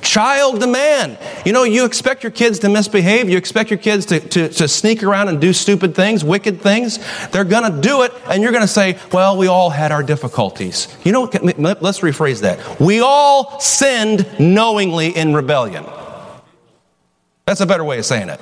Child 0.00 0.60
to 0.60 0.66
man. 0.66 1.18
You 1.44 1.52
know, 1.52 1.64
you 1.64 1.84
expect 1.84 2.22
your 2.22 2.30
kids 2.30 2.60
to 2.60 2.68
misbehave. 2.68 3.28
You 3.28 3.36
expect 3.36 3.70
your 3.70 3.78
kids 3.78 4.06
to, 4.06 4.20
to, 4.20 4.48
to 4.48 4.68
sneak 4.68 5.02
around 5.02 5.28
and 5.28 5.40
do 5.40 5.52
stupid 5.52 5.94
things, 5.94 6.22
wicked 6.24 6.60
things. 6.60 6.98
They're 7.32 7.44
going 7.44 7.70
to 7.70 7.80
do 7.80 8.02
it, 8.02 8.12
and 8.30 8.42
you're 8.42 8.52
going 8.52 8.62
to 8.62 8.68
say, 8.68 8.98
well, 9.12 9.36
we 9.36 9.46
all 9.46 9.68
had 9.68 9.92
our 9.92 10.02
difficulties. 10.02 10.94
You 11.02 11.12
know, 11.12 11.22
let's 11.22 12.00
rephrase 12.00 12.42
that. 12.42 12.80
We 12.80 13.00
all 13.00 13.58
sinned 13.58 14.26
knowingly 14.38 15.08
in 15.08 15.34
rebellion. 15.34 15.84
That's 17.46 17.60
a 17.60 17.66
better 17.66 17.84
way 17.84 17.98
of 17.98 18.06
saying 18.06 18.28
it. 18.28 18.40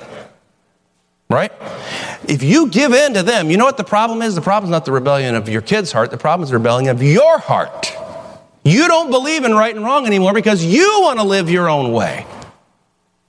Right? 1.35 1.51
If 2.29 2.43
you 2.43 2.69
give 2.69 2.93
in 2.93 3.13
to 3.15 3.21
them, 3.21 3.51
you 3.51 3.57
know 3.57 3.65
what 3.65 3.75
the 3.75 3.83
problem 3.83 4.21
is? 4.21 4.35
The 4.35 4.41
problem 4.41 4.69
is 4.69 4.71
not 4.71 4.85
the 4.85 4.93
rebellion 4.93 5.35
of 5.35 5.49
your 5.49 5.61
kid's 5.61 5.91
heart, 5.91 6.09
the 6.09 6.17
problem 6.17 6.45
is 6.45 6.49
the 6.49 6.57
rebellion 6.57 6.89
of 6.89 7.03
your 7.03 7.39
heart. 7.39 7.93
You 8.63 8.87
don't 8.87 9.11
believe 9.11 9.43
in 9.43 9.53
right 9.53 9.75
and 9.75 9.83
wrong 9.83 10.07
anymore 10.07 10.33
because 10.33 10.63
you 10.63 11.01
want 11.01 11.19
to 11.19 11.25
live 11.25 11.49
your 11.49 11.67
own 11.67 11.91
way. 11.91 12.25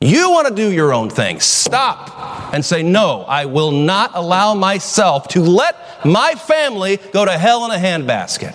You 0.00 0.30
want 0.30 0.46
to 0.46 0.54
do 0.54 0.70
your 0.70 0.94
own 0.94 1.10
thing. 1.10 1.40
Stop 1.40 2.54
and 2.54 2.64
say, 2.64 2.84
No, 2.84 3.22
I 3.22 3.46
will 3.46 3.72
not 3.72 4.12
allow 4.14 4.54
myself 4.54 5.26
to 5.28 5.40
let 5.40 6.06
my 6.06 6.36
family 6.36 6.98
go 7.12 7.24
to 7.24 7.32
hell 7.32 7.64
in 7.64 7.72
a 7.72 7.82
handbasket. 7.82 8.54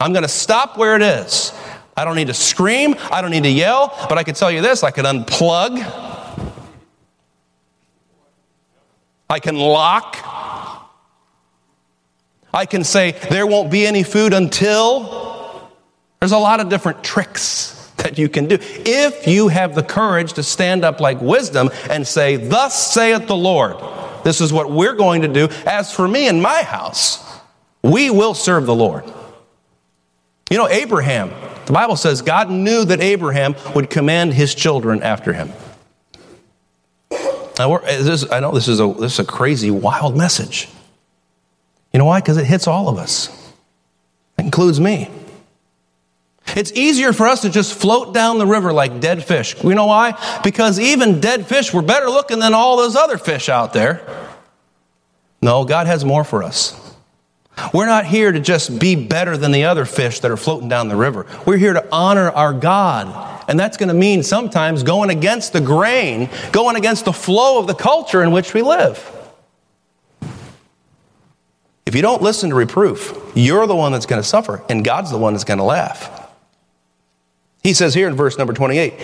I'm 0.00 0.12
going 0.12 0.22
to 0.22 0.28
stop 0.28 0.78
where 0.78 0.96
it 0.96 1.02
is. 1.02 1.52
I 1.98 2.06
don't 2.06 2.16
need 2.16 2.28
to 2.28 2.34
scream. 2.34 2.94
I 3.10 3.20
don't 3.20 3.30
need 3.30 3.42
to 3.42 3.50
yell. 3.50 3.94
But 4.08 4.16
I 4.16 4.22
can 4.22 4.34
tell 4.34 4.50
you 4.50 4.62
this 4.62 4.82
I 4.82 4.90
can 4.90 5.04
unplug 5.04 6.05
I 9.28 9.40
can 9.40 9.56
lock. 9.56 10.16
I 12.54 12.64
can 12.64 12.84
say 12.84 13.12
there 13.30 13.46
won't 13.46 13.70
be 13.70 13.86
any 13.86 14.02
food 14.02 14.32
until. 14.32 15.70
There's 16.20 16.32
a 16.32 16.38
lot 16.38 16.60
of 16.60 16.68
different 16.68 17.04
tricks 17.04 17.92
that 17.98 18.18
you 18.18 18.28
can 18.28 18.46
do. 18.46 18.58
If 18.60 19.26
you 19.26 19.48
have 19.48 19.74
the 19.74 19.82
courage 19.82 20.34
to 20.34 20.42
stand 20.42 20.84
up 20.84 21.00
like 21.00 21.20
wisdom 21.20 21.70
and 21.90 22.06
say, 22.06 22.36
Thus 22.36 22.92
saith 22.92 23.26
the 23.26 23.36
Lord, 23.36 23.76
this 24.24 24.40
is 24.40 24.52
what 24.52 24.70
we're 24.70 24.94
going 24.94 25.22
to 25.22 25.28
do. 25.28 25.48
As 25.66 25.92
for 25.92 26.06
me 26.08 26.28
and 26.28 26.40
my 26.40 26.62
house, 26.62 27.24
we 27.82 28.10
will 28.10 28.34
serve 28.34 28.66
the 28.66 28.74
Lord. 28.74 29.04
You 30.50 30.56
know, 30.56 30.68
Abraham, 30.68 31.30
the 31.66 31.72
Bible 31.72 31.96
says 31.96 32.22
God 32.22 32.50
knew 32.50 32.84
that 32.84 33.00
Abraham 33.00 33.56
would 33.74 33.90
command 33.90 34.34
his 34.34 34.54
children 34.54 35.02
after 35.02 35.32
him. 35.32 35.52
Now, 37.58 37.76
eh, 37.76 38.02
this, 38.02 38.30
I 38.30 38.40
know 38.40 38.52
this 38.52 38.68
is, 38.68 38.80
a, 38.80 38.92
this 38.98 39.14
is 39.14 39.18
a 39.20 39.24
crazy, 39.24 39.70
wild 39.70 40.16
message. 40.16 40.68
You 41.92 41.98
know 41.98 42.04
why? 42.04 42.20
Because 42.20 42.36
it 42.36 42.44
hits 42.44 42.66
all 42.66 42.88
of 42.88 42.98
us, 42.98 43.28
it 44.38 44.44
includes 44.44 44.80
me. 44.80 45.10
It's 46.54 46.72
easier 46.72 47.12
for 47.12 47.26
us 47.26 47.42
to 47.42 47.50
just 47.50 47.74
float 47.74 48.14
down 48.14 48.38
the 48.38 48.46
river 48.46 48.72
like 48.72 49.00
dead 49.00 49.24
fish. 49.24 49.62
You 49.62 49.74
know 49.74 49.86
why? 49.86 50.40
Because 50.44 50.78
even 50.78 51.20
dead 51.20 51.46
fish 51.46 51.74
were 51.74 51.82
better 51.82 52.08
looking 52.08 52.38
than 52.38 52.54
all 52.54 52.76
those 52.76 52.94
other 52.94 53.18
fish 53.18 53.48
out 53.48 53.72
there. 53.72 54.00
No, 55.42 55.64
God 55.64 55.86
has 55.86 56.04
more 56.04 56.24
for 56.24 56.42
us. 56.42 56.94
We're 57.74 57.86
not 57.86 58.06
here 58.06 58.32
to 58.32 58.40
just 58.40 58.78
be 58.78 58.94
better 58.94 59.36
than 59.36 59.50
the 59.50 59.64
other 59.64 59.84
fish 59.84 60.20
that 60.20 60.30
are 60.30 60.36
floating 60.36 60.68
down 60.68 60.88
the 60.88 60.96
river. 60.96 61.26
We're 61.46 61.56
here 61.56 61.72
to 61.72 61.86
honor 61.90 62.30
our 62.30 62.52
God. 62.52 63.35
And 63.48 63.58
that's 63.58 63.76
going 63.76 63.88
to 63.88 63.94
mean 63.94 64.22
sometimes 64.22 64.82
going 64.82 65.10
against 65.10 65.52
the 65.52 65.60
grain, 65.60 66.28
going 66.52 66.76
against 66.76 67.04
the 67.04 67.12
flow 67.12 67.58
of 67.58 67.66
the 67.66 67.74
culture 67.74 68.22
in 68.22 68.32
which 68.32 68.54
we 68.54 68.62
live. 68.62 69.12
If 71.86 71.94
you 71.94 72.02
don't 72.02 72.20
listen 72.20 72.50
to 72.50 72.56
reproof, 72.56 73.16
you're 73.36 73.68
the 73.68 73.76
one 73.76 73.92
that's 73.92 74.06
going 74.06 74.20
to 74.20 74.26
suffer, 74.26 74.62
and 74.68 74.84
God's 74.84 75.12
the 75.12 75.18
one 75.18 75.34
that's 75.34 75.44
going 75.44 75.58
to 75.58 75.64
laugh. 75.64 76.28
He 77.62 77.74
says 77.74 77.94
here 77.94 78.08
in 78.08 78.16
verse 78.16 78.38
number 78.38 78.52
28 78.52 78.94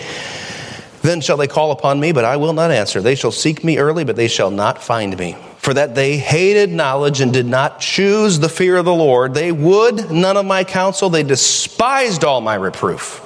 Then 1.01 1.21
shall 1.21 1.37
they 1.37 1.47
call 1.47 1.71
upon 1.71 2.01
me, 2.01 2.11
but 2.11 2.25
I 2.25 2.35
will 2.35 2.51
not 2.51 2.71
answer. 2.71 3.01
They 3.01 3.15
shall 3.15 3.31
seek 3.31 3.63
me 3.63 3.77
early, 3.77 4.03
but 4.03 4.17
they 4.17 4.27
shall 4.27 4.51
not 4.51 4.83
find 4.83 5.17
me. 5.17 5.37
For 5.59 5.73
that 5.73 5.95
they 5.95 6.17
hated 6.17 6.71
knowledge 6.71 7.21
and 7.21 7.31
did 7.31 7.45
not 7.45 7.79
choose 7.79 8.39
the 8.39 8.49
fear 8.49 8.75
of 8.75 8.83
the 8.83 8.93
Lord. 8.93 9.33
They 9.33 9.53
would 9.53 10.11
none 10.11 10.35
of 10.35 10.45
my 10.45 10.65
counsel, 10.65 11.09
they 11.09 11.23
despised 11.23 12.25
all 12.25 12.41
my 12.41 12.55
reproof. 12.55 13.22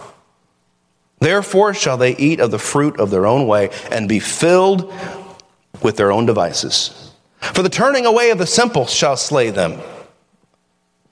Therefore 1.20 1.74
shall 1.74 1.98
they 1.98 2.16
eat 2.18 2.40
of 2.40 2.52
the 2.52 2.60
fruit 2.60 3.00
of 3.00 3.10
their 3.10 3.26
own 3.26 3.48
way 3.48 3.72
and 3.92 4.08
be 4.08 4.20
filled 4.20 4.94
with 5.82 5.98
their 5.98 6.12
own 6.12 6.26
devices. 6.26 7.12
For 7.40 7.62
the 7.62 7.70
turning 7.70 8.06
away 8.06 8.30
of 8.32 8.38
the 8.38 8.48
simple 8.48 8.86
shall 8.86 9.18
slay 9.18 9.50
them 9.50 9.80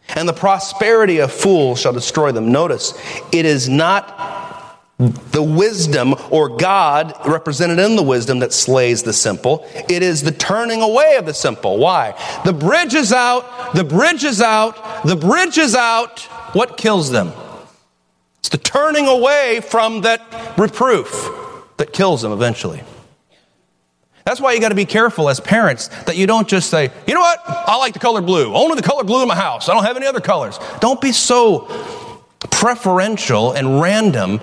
and 0.10 0.28
the 0.30 0.34
prosperity 0.34 1.20
of 1.20 1.32
fools 1.32 1.80
shall 1.80 1.94
destroy 1.94 2.32
them. 2.32 2.52
Notice, 2.52 2.94
it 3.32 3.46
is 3.46 3.68
not 3.68 4.22
the 4.98 5.44
wisdom 5.44 6.16
or 6.30 6.56
God 6.56 7.14
represented 7.26 7.80
in 7.80 7.98
the 7.98 8.04
wisdom 8.04 8.40
that 8.40 8.54
slays 8.54 9.04
the 9.04 9.12
simple. 9.12 9.68
It 9.90 10.02
is 10.02 10.22
the 10.22 10.32
turning 10.32 10.82
away 10.82 11.16
of 11.18 11.26
the 11.26 11.34
simple. 11.34 11.78
Why? 11.78 12.14
The 12.46 12.54
bridge 12.54 12.94
is 12.94 13.12
out, 13.12 13.74
the 13.74 13.84
bridge 13.84 14.24
is 14.24 14.42
out, 14.42 15.04
the 15.06 15.18
bridge 15.18 15.58
is 15.58 15.76
out. 15.76 16.22
What 16.54 16.78
kills 16.78 17.12
them? 17.12 17.34
It's 18.46 18.50
the 18.52 18.60
turning 18.60 19.08
away 19.08 19.60
from 19.60 20.02
that 20.02 20.22
reproof 20.56 21.32
that 21.78 21.92
kills 21.94 22.22
them 22.22 22.32
eventually. 22.32 22.84
That's 24.24 24.40
why 24.40 24.54
you 24.54 24.62
got 24.62 24.70
to 24.70 24.76
be 24.76 24.86
careful 24.86 25.30
as 25.30 25.40
parents 25.40 25.88
that 26.04 26.16
you 26.16 26.28
don't 26.28 26.48
just 26.48 26.70
say, 26.70 26.92
you 27.08 27.16
know 27.16 27.22
what, 27.22 27.40
I 27.48 27.76
like 27.78 27.94
the 27.94 28.00
color 28.00 28.22
blue, 28.22 28.54
only 28.54 28.76
the 28.76 28.88
color 28.88 29.04
blue 29.04 29.24
in 29.24 29.28
my 29.28 29.36
house. 29.36 29.68
I 29.68 29.74
don't 29.74 29.84
have 29.84 29.98
any 29.98 30.06
other 30.06 30.20
colors. 30.20 30.60
Don't 30.80 31.02
be 31.02 31.12
so 31.12 31.62
preferential 32.52 33.54
and 33.54 33.82
random 33.82 34.40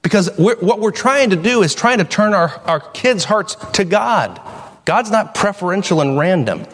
because 0.00 0.30
we're, 0.38 0.56
what 0.56 0.80
we're 0.80 0.90
trying 0.90 1.28
to 1.28 1.36
do 1.36 1.62
is 1.62 1.74
trying 1.74 1.98
to 1.98 2.04
turn 2.04 2.32
our, 2.32 2.48
our 2.60 2.80
kids' 2.80 3.24
hearts 3.24 3.54
to 3.74 3.84
God. 3.84 4.40
God's 4.86 5.10
not 5.10 5.34
preferential 5.34 6.00
and 6.00 6.18
random. 6.18 6.64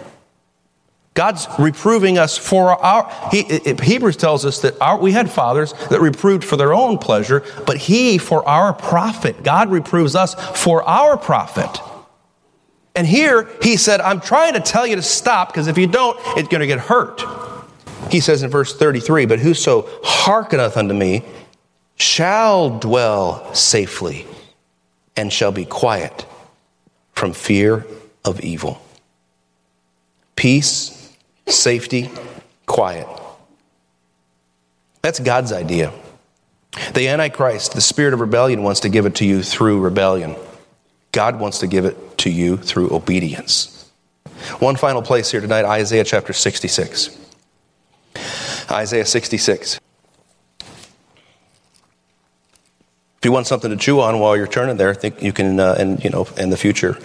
God's 1.15 1.47
reproving 1.61 2.19
us 2.19 2.37
for 2.37 2.71
our. 2.71 3.11
He, 3.31 3.43
Hebrews 3.43 4.17
tells 4.17 4.45
us 4.45 4.61
that 4.63 4.81
our, 4.81 4.99
we 4.99 5.13
had 5.13 5.31
fathers 5.31 5.73
that 5.89 6.01
reproved 6.01 6.43
for 6.43 6.57
their 6.57 6.75
own 6.75 6.99
pleasure, 6.99 7.45
but 7.67 7.77
He 7.77 8.19
for 8.19 8.47
our 8.49 8.73
profit. 8.73 9.45
God 9.45 9.71
reproves 9.71 10.17
us 10.17 10.35
for 10.61 10.83
our 10.83 11.17
profit. 11.17 11.81
And 12.97 13.07
here 13.07 13.49
He 13.63 13.77
said, 13.77 14.01
I'm 14.01 14.21
trying 14.21 14.55
to 14.55 14.61
tell 14.61 14.87
you 14.87 14.97
to 14.97 15.03
stop 15.03 15.49
because 15.49 15.69
if 15.69 15.79
you 15.79 15.87
don't, 15.87 16.19
it's 16.37 16.49
going 16.49 16.61
to 16.61 16.67
get 16.67 16.81
hurt. 16.81 17.23
He 18.11 18.19
says 18.19 18.43
in 18.43 18.51
verse 18.51 18.77
33 18.77 19.27
But 19.27 19.39
whoso 19.39 19.89
hearkeneth 20.03 20.77
unto 20.77 20.95
me 20.95 21.23
shall 21.95 22.79
dwell 22.81 23.55
safely 23.55 24.27
and 25.17 25.33
shall 25.33 25.53
be 25.53 25.65
quiet 25.65 26.27
from 27.13 27.33
fear 27.33 27.87
of 28.25 28.41
evil. 28.41 28.83
Peace 30.35 31.04
safety, 31.47 32.11
quiet. 32.67 33.07
That's 35.03 35.21
God's 35.21 35.53
idea. 35.53 35.93
The 36.95 37.09
Antichrist, 37.09 37.75
the 37.75 37.81
spirit 37.81 38.15
of 38.15 38.21
rebellion, 38.21 38.63
wants 38.63 38.81
to 38.81 38.89
give 38.89 39.07
it 39.07 39.15
to 39.17 39.25
you 39.25 39.43
through 39.43 39.81
rebellion. 39.81 40.35
God 41.13 41.39
wants 41.39 41.59
to 41.59 41.67
give 41.67 41.85
it 41.85 42.19
to 42.19 42.31
you 42.31 42.57
through 42.57 42.93
obedience. 42.93 43.91
One 44.59 44.77
final 44.77 45.03
place 45.03 45.31
here 45.31 45.41
tonight 45.41 45.65
Isaiah 45.65 46.05
chapter 46.05 46.33
66. 46.33 47.19
Isaiah 48.71 49.05
66. 49.05 49.79
If 53.25 53.27
you 53.27 53.33
want 53.33 53.47
something 53.47 53.71
to 53.71 53.77
chew 53.79 54.03
on 54.03 54.19
while 54.19 54.37
you're 54.37 54.47
turning 54.47 54.77
there, 54.77 54.91
I 54.91 54.93
think 54.93 55.23
you 55.23 55.33
can, 55.33 55.59
uh, 55.59 55.77
and 55.79 56.05
you 56.05 56.11
know, 56.11 56.29
in 56.37 56.51
the 56.51 56.59
future, 56.59 56.99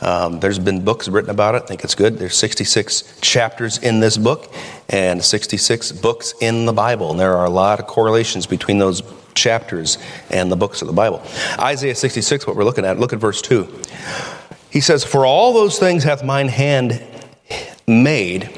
um, 0.00 0.40
there's 0.40 0.58
been 0.58 0.82
books 0.82 1.06
written 1.06 1.28
about 1.28 1.54
it. 1.54 1.64
I 1.64 1.66
think 1.66 1.84
it's 1.84 1.94
good. 1.94 2.16
There's 2.16 2.34
66 2.34 3.20
chapters 3.20 3.76
in 3.76 4.00
this 4.00 4.16
book, 4.16 4.50
and 4.88 5.22
66 5.22 5.92
books 5.92 6.32
in 6.40 6.64
the 6.64 6.72
Bible, 6.72 7.10
and 7.10 7.20
there 7.20 7.36
are 7.36 7.44
a 7.44 7.50
lot 7.50 7.78
of 7.78 7.86
correlations 7.86 8.46
between 8.46 8.78
those 8.78 9.02
chapters 9.34 9.98
and 10.30 10.50
the 10.50 10.56
books 10.56 10.80
of 10.80 10.88
the 10.88 10.94
Bible. 10.94 11.20
Isaiah 11.58 11.94
66, 11.94 12.46
what 12.46 12.56
we're 12.56 12.64
looking 12.64 12.86
at. 12.86 12.98
Look 12.98 13.12
at 13.12 13.18
verse 13.18 13.42
two. 13.42 13.68
He 14.70 14.80
says, 14.80 15.04
"For 15.04 15.26
all 15.26 15.52
those 15.52 15.78
things 15.78 16.04
hath 16.04 16.24
mine 16.24 16.48
hand 16.48 17.02
made, 17.86 18.48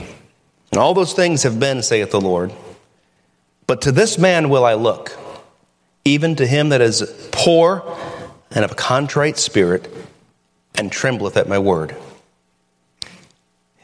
and 0.71 0.79
all 0.79 0.95
those 0.95 1.15
things 1.15 1.43
have 1.43 1.59
been, 1.59 1.83
saith 1.83 2.13
the 2.13 2.21
Lord. 2.21 2.53
But 3.67 3.83
to 3.83 3.91
this 3.91 4.19
man 4.19 4.51
will 4.51 4.65
I 4.65 4.75
look." 4.75 5.18
Even 6.09 6.37
to 6.37 6.47
him 6.47 6.71
that 6.71 6.81
is 6.81 7.29
poor 7.33 7.83
and 8.51 8.65
of 8.65 8.73
a 8.73 8.75
contrite 8.75 9.39
spirit, 9.39 9.89
and 10.75 10.91
trembleth 10.91 11.37
at 11.37 11.49
my 11.49 11.59
word. 11.59 11.95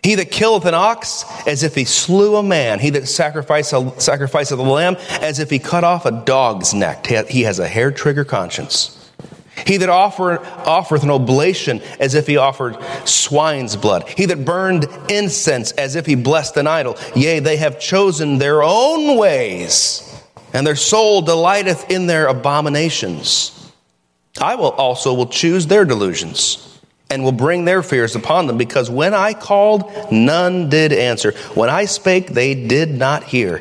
He 0.02 0.14
that 0.16 0.30
killeth 0.30 0.64
an 0.66 0.74
ox 0.74 1.24
as 1.46 1.62
if 1.62 1.74
he 1.74 1.84
slew 1.84 2.36
a 2.36 2.42
man. 2.42 2.78
He 2.78 2.90
that 2.90 3.08
sacrificeth, 3.08 4.00
sacrificeth 4.00 4.58
a 4.58 4.62
lamb 4.62 4.96
as 5.20 5.38
if 5.38 5.50
he 5.50 5.58
cut 5.58 5.82
off 5.82 6.04
a 6.06 6.10
dog's 6.10 6.74
neck. 6.74 7.06
He 7.06 7.42
has 7.42 7.58
a 7.58 7.66
hair 7.66 7.90
trigger 7.90 8.24
conscience. 8.24 9.00
He 9.66 9.78
that 9.78 9.88
offer, 9.88 10.40
offereth 10.66 11.04
an 11.04 11.10
oblation 11.10 11.80
as 12.00 12.14
if 12.14 12.26
he 12.26 12.36
offered 12.36 12.76
swine's 13.06 13.76
blood. 13.76 14.06
He 14.08 14.26
that 14.26 14.44
burned 14.44 14.86
incense 15.08 15.72
as 15.72 15.94
if 15.94 16.06
he 16.06 16.16
blessed 16.16 16.56
an 16.58 16.66
idol. 16.66 16.96
Yea, 17.14 17.38
they 17.38 17.56
have 17.56 17.80
chosen 17.80 18.38
their 18.38 18.62
own 18.62 19.16
ways 19.16 20.13
and 20.54 20.64
their 20.64 20.76
soul 20.76 21.20
delighteth 21.20 21.90
in 21.90 22.06
their 22.06 22.28
abominations. 22.28 23.72
I 24.40 24.54
will 24.54 24.70
also 24.70 25.12
will 25.12 25.26
choose 25.26 25.66
their 25.66 25.84
delusions 25.84 26.80
and 27.10 27.22
will 27.22 27.32
bring 27.32 27.64
their 27.64 27.82
fears 27.82 28.14
upon 28.14 28.46
them 28.46 28.56
because 28.56 28.88
when 28.88 29.12
I 29.12 29.34
called 29.34 29.92
none 30.10 30.70
did 30.70 30.92
answer. 30.92 31.32
When 31.54 31.68
I 31.68 31.84
spake 31.84 32.28
they 32.28 32.54
did 32.54 32.90
not 32.90 33.24
hear 33.24 33.60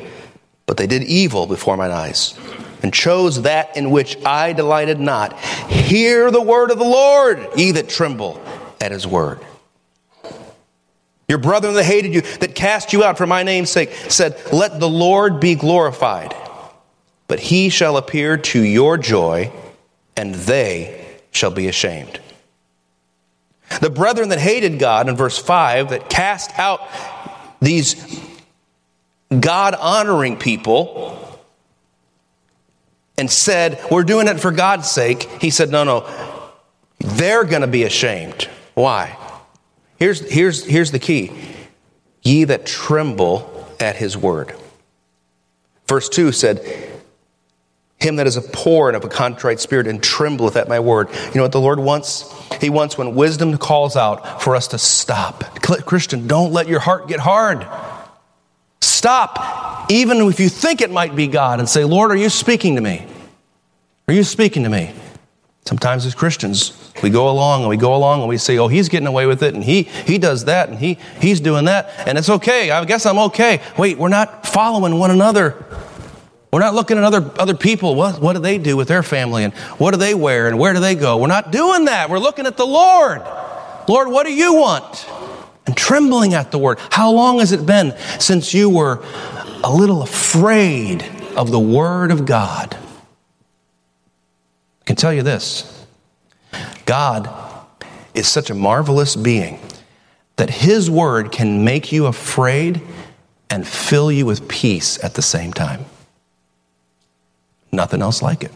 but 0.66 0.76
they 0.76 0.86
did 0.86 1.02
evil 1.02 1.46
before 1.46 1.76
mine 1.76 1.90
eyes 1.90 2.38
and 2.82 2.94
chose 2.94 3.42
that 3.42 3.76
in 3.76 3.90
which 3.90 4.16
I 4.24 4.52
delighted 4.52 5.00
not. 5.00 5.38
Hear 5.38 6.30
the 6.30 6.40
word 6.40 6.70
of 6.70 6.78
the 6.78 6.84
Lord 6.84 7.46
ye 7.56 7.72
that 7.72 7.88
tremble 7.88 8.42
at 8.80 8.92
his 8.92 9.06
word. 9.06 9.40
Your 11.28 11.38
brethren 11.38 11.74
that 11.74 11.84
hated 11.84 12.14
you 12.14 12.20
that 12.20 12.54
cast 12.54 12.92
you 12.92 13.02
out 13.02 13.18
for 13.18 13.26
my 13.26 13.42
name's 13.42 13.70
sake 13.70 13.90
said 14.08 14.40
let 14.52 14.78
the 14.78 14.88
Lord 14.88 15.40
be 15.40 15.54
glorified 15.54 16.34
but 17.26 17.40
he 17.40 17.68
shall 17.68 17.96
appear 17.96 18.36
to 18.36 18.60
your 18.60 18.98
joy, 18.98 19.52
and 20.16 20.34
they 20.34 21.04
shall 21.30 21.50
be 21.50 21.68
ashamed. 21.68 22.20
The 23.80 23.90
brethren 23.90 24.28
that 24.28 24.38
hated 24.38 24.78
God 24.78 25.08
in 25.08 25.16
verse 25.16 25.38
5, 25.38 25.90
that 25.90 26.10
cast 26.10 26.56
out 26.58 26.80
these 27.60 27.96
God 29.40 29.74
honoring 29.74 30.36
people 30.38 31.18
and 33.16 33.30
said, 33.30 33.80
We're 33.90 34.04
doing 34.04 34.28
it 34.28 34.38
for 34.38 34.50
God's 34.50 34.90
sake, 34.90 35.22
he 35.40 35.50
said, 35.50 35.70
No, 35.70 35.84
no, 35.84 36.50
they're 36.98 37.44
going 37.44 37.62
to 37.62 37.68
be 37.68 37.84
ashamed. 37.84 38.48
Why? 38.74 39.16
Here's, 39.98 40.20
here's, 40.20 40.64
here's 40.64 40.90
the 40.90 40.98
key 40.98 41.32
ye 42.22 42.44
that 42.44 42.66
tremble 42.66 43.68
at 43.78 43.96
his 43.96 44.16
word. 44.16 44.54
Verse 45.86 46.08
2 46.08 46.32
said, 46.32 46.93
Him 48.04 48.16
that 48.16 48.26
is 48.26 48.36
a 48.36 48.42
poor 48.42 48.90
and 48.90 48.96
of 48.98 49.02
a 49.02 49.08
contrite 49.08 49.60
spirit 49.60 49.86
and 49.86 50.02
trembleth 50.02 50.56
at 50.56 50.68
my 50.68 50.78
word. 50.78 51.08
You 51.10 51.36
know 51.36 51.42
what 51.42 51.52
the 51.52 51.60
Lord 51.60 51.78
wants? 51.78 52.30
He 52.60 52.68
wants 52.68 52.98
when 52.98 53.14
wisdom 53.14 53.56
calls 53.56 53.96
out 53.96 54.42
for 54.42 54.54
us 54.54 54.68
to 54.68 54.78
stop. 54.78 55.42
Christian, 55.86 56.26
don't 56.26 56.52
let 56.52 56.68
your 56.68 56.80
heart 56.80 57.08
get 57.08 57.18
hard. 57.18 57.66
Stop, 58.82 59.90
even 59.90 60.18
if 60.18 60.38
you 60.38 60.50
think 60.50 60.82
it 60.82 60.90
might 60.90 61.16
be 61.16 61.28
God, 61.28 61.60
and 61.60 61.66
say, 61.66 61.84
Lord, 61.84 62.10
are 62.10 62.16
you 62.16 62.28
speaking 62.28 62.74
to 62.74 62.82
me? 62.82 63.06
Are 64.06 64.12
you 64.12 64.22
speaking 64.22 64.64
to 64.64 64.68
me? 64.68 64.92
Sometimes 65.64 66.04
as 66.04 66.14
Christians, 66.14 66.92
we 67.02 67.08
go 67.08 67.30
along 67.30 67.62
and 67.62 67.70
we 67.70 67.78
go 67.78 67.94
along 67.94 68.20
and 68.20 68.28
we 68.28 68.36
say, 68.36 68.58
oh, 68.58 68.68
he's 68.68 68.90
getting 68.90 69.06
away 69.06 69.24
with 69.24 69.42
it 69.42 69.54
and 69.54 69.64
he, 69.64 69.84
he 69.84 70.18
does 70.18 70.44
that 70.44 70.68
and 70.68 70.78
he, 70.78 70.98
he's 71.22 71.40
doing 71.40 71.64
that 71.64 71.90
and 72.06 72.18
it's 72.18 72.28
okay. 72.28 72.70
I 72.70 72.84
guess 72.84 73.06
I'm 73.06 73.18
okay. 73.18 73.62
Wait, 73.78 73.96
we're 73.96 74.08
not 74.10 74.46
following 74.46 74.98
one 74.98 75.10
another. 75.10 75.64
We're 76.54 76.60
not 76.60 76.74
looking 76.74 76.98
at 76.98 77.02
other, 77.02 77.32
other 77.36 77.54
people. 77.54 77.96
What, 77.96 78.20
what 78.20 78.34
do 78.34 78.38
they 78.38 78.58
do 78.58 78.76
with 78.76 78.86
their 78.86 79.02
family 79.02 79.42
and 79.42 79.52
what 79.76 79.90
do 79.90 79.96
they 79.96 80.14
wear 80.14 80.46
and 80.46 80.56
where 80.56 80.72
do 80.72 80.78
they 80.78 80.94
go? 80.94 81.16
We're 81.16 81.26
not 81.26 81.50
doing 81.50 81.86
that. 81.86 82.08
We're 82.08 82.20
looking 82.20 82.46
at 82.46 82.56
the 82.56 82.64
Lord. 82.64 83.22
Lord, 83.88 84.06
what 84.06 84.24
do 84.24 84.32
you 84.32 84.54
want? 84.54 85.04
And 85.66 85.76
trembling 85.76 86.32
at 86.32 86.52
the 86.52 86.58
word. 86.58 86.78
How 86.92 87.10
long 87.10 87.40
has 87.40 87.50
it 87.50 87.66
been 87.66 87.92
since 88.20 88.54
you 88.54 88.70
were 88.70 89.02
a 89.64 89.74
little 89.74 90.00
afraid 90.00 91.02
of 91.36 91.50
the 91.50 91.58
word 91.58 92.12
of 92.12 92.24
God? 92.24 92.76
I 94.82 94.84
can 94.84 94.94
tell 94.94 95.12
you 95.12 95.24
this 95.24 95.84
God 96.86 97.28
is 98.14 98.28
such 98.28 98.48
a 98.48 98.54
marvelous 98.54 99.16
being 99.16 99.58
that 100.36 100.50
His 100.50 100.88
word 100.88 101.32
can 101.32 101.64
make 101.64 101.90
you 101.90 102.06
afraid 102.06 102.80
and 103.50 103.66
fill 103.66 104.12
you 104.12 104.24
with 104.24 104.46
peace 104.46 105.02
at 105.02 105.14
the 105.14 105.22
same 105.22 105.52
time. 105.52 105.86
Nothing 107.74 108.02
else 108.02 108.22
like 108.22 108.44
it. 108.44 108.52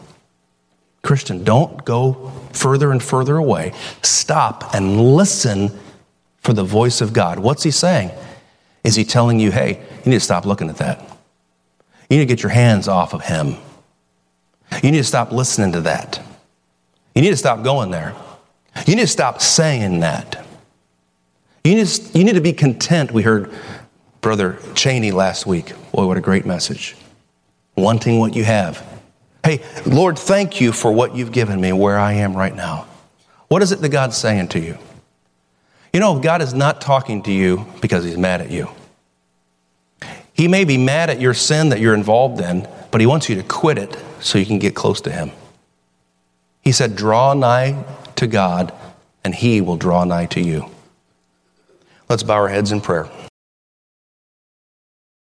Christian, 1.01 1.43
don't 1.43 1.83
go 1.85 2.31
further 2.51 2.91
and 2.91 3.01
further 3.01 3.37
away. 3.37 3.73
Stop 4.01 4.73
and 4.73 5.15
listen 5.15 5.71
for 6.37 6.53
the 6.53 6.63
voice 6.63 7.01
of 7.01 7.13
God. 7.13 7.39
What's 7.39 7.63
He 7.63 7.71
saying? 7.71 8.11
Is 8.83 8.95
He 8.95 9.03
telling 9.03 9.39
you, 9.39 9.51
hey, 9.51 9.81
you 10.03 10.11
need 10.11 10.17
to 10.17 10.19
stop 10.19 10.45
looking 10.45 10.69
at 10.69 10.77
that? 10.77 10.99
You 12.09 12.17
need 12.17 12.23
to 12.23 12.25
get 12.25 12.43
your 12.43 12.51
hands 12.51 12.87
off 12.87 13.13
of 13.13 13.23
Him. 13.23 13.55
You 14.83 14.91
need 14.91 14.97
to 14.97 15.03
stop 15.03 15.31
listening 15.31 15.71
to 15.73 15.81
that. 15.81 16.21
You 17.15 17.21
need 17.21 17.31
to 17.31 17.37
stop 17.37 17.63
going 17.63 17.91
there. 17.91 18.15
You 18.85 18.95
need 18.95 19.01
to 19.01 19.07
stop 19.07 19.41
saying 19.41 19.99
that. 20.01 20.45
You 21.63 21.75
need 21.75 21.87
to, 21.87 22.17
you 22.17 22.23
need 22.23 22.35
to 22.35 22.41
be 22.41 22.53
content. 22.53 23.11
We 23.11 23.23
heard 23.23 23.51
Brother 24.21 24.59
Cheney 24.75 25.11
last 25.11 25.45
week. 25.45 25.73
Boy, 25.91 26.05
what 26.05 26.17
a 26.17 26.21
great 26.21 26.45
message. 26.45 26.95
Wanting 27.75 28.19
what 28.19 28.35
you 28.35 28.43
have. 28.43 28.85
Hey, 29.43 29.63
Lord, 29.85 30.17
thank 30.17 30.59
you 30.59 30.71
for 30.71 30.91
what 30.91 31.15
you've 31.15 31.31
given 31.31 31.59
me 31.59 31.71
where 31.71 31.97
I 31.97 32.13
am 32.13 32.35
right 32.35 32.55
now. 32.55 32.87
What 33.47 33.61
is 33.61 33.71
it 33.71 33.81
that 33.81 33.89
God's 33.89 34.17
saying 34.17 34.49
to 34.49 34.59
you? 34.59 34.77
You 35.93 35.99
know, 35.99 36.19
God 36.19 36.41
is 36.41 36.53
not 36.53 36.81
talking 36.81 37.23
to 37.23 37.31
you 37.31 37.65
because 37.81 38.03
he's 38.03 38.17
mad 38.17 38.41
at 38.41 38.51
you. 38.51 38.69
He 40.33 40.47
may 40.47 40.63
be 40.63 40.77
mad 40.77 41.09
at 41.09 41.19
your 41.19 41.33
sin 41.33 41.69
that 41.69 41.79
you're 41.79 41.95
involved 41.95 42.39
in, 42.39 42.67
but 42.91 43.01
he 43.01 43.07
wants 43.07 43.27
you 43.27 43.35
to 43.35 43.43
quit 43.43 43.77
it 43.77 43.97
so 44.19 44.37
you 44.37 44.45
can 44.45 44.59
get 44.59 44.75
close 44.75 45.01
to 45.01 45.11
him. 45.11 45.31
He 46.61 46.71
said, 46.71 46.95
Draw 46.95 47.33
nigh 47.33 47.83
to 48.17 48.27
God, 48.27 48.73
and 49.23 49.33
he 49.33 49.61
will 49.61 49.77
draw 49.77 50.03
nigh 50.03 50.27
to 50.27 50.41
you. 50.41 50.69
Let's 52.07 52.23
bow 52.23 52.35
our 52.35 52.47
heads 52.47 52.71
in 52.71 52.81
prayer. 52.81 53.09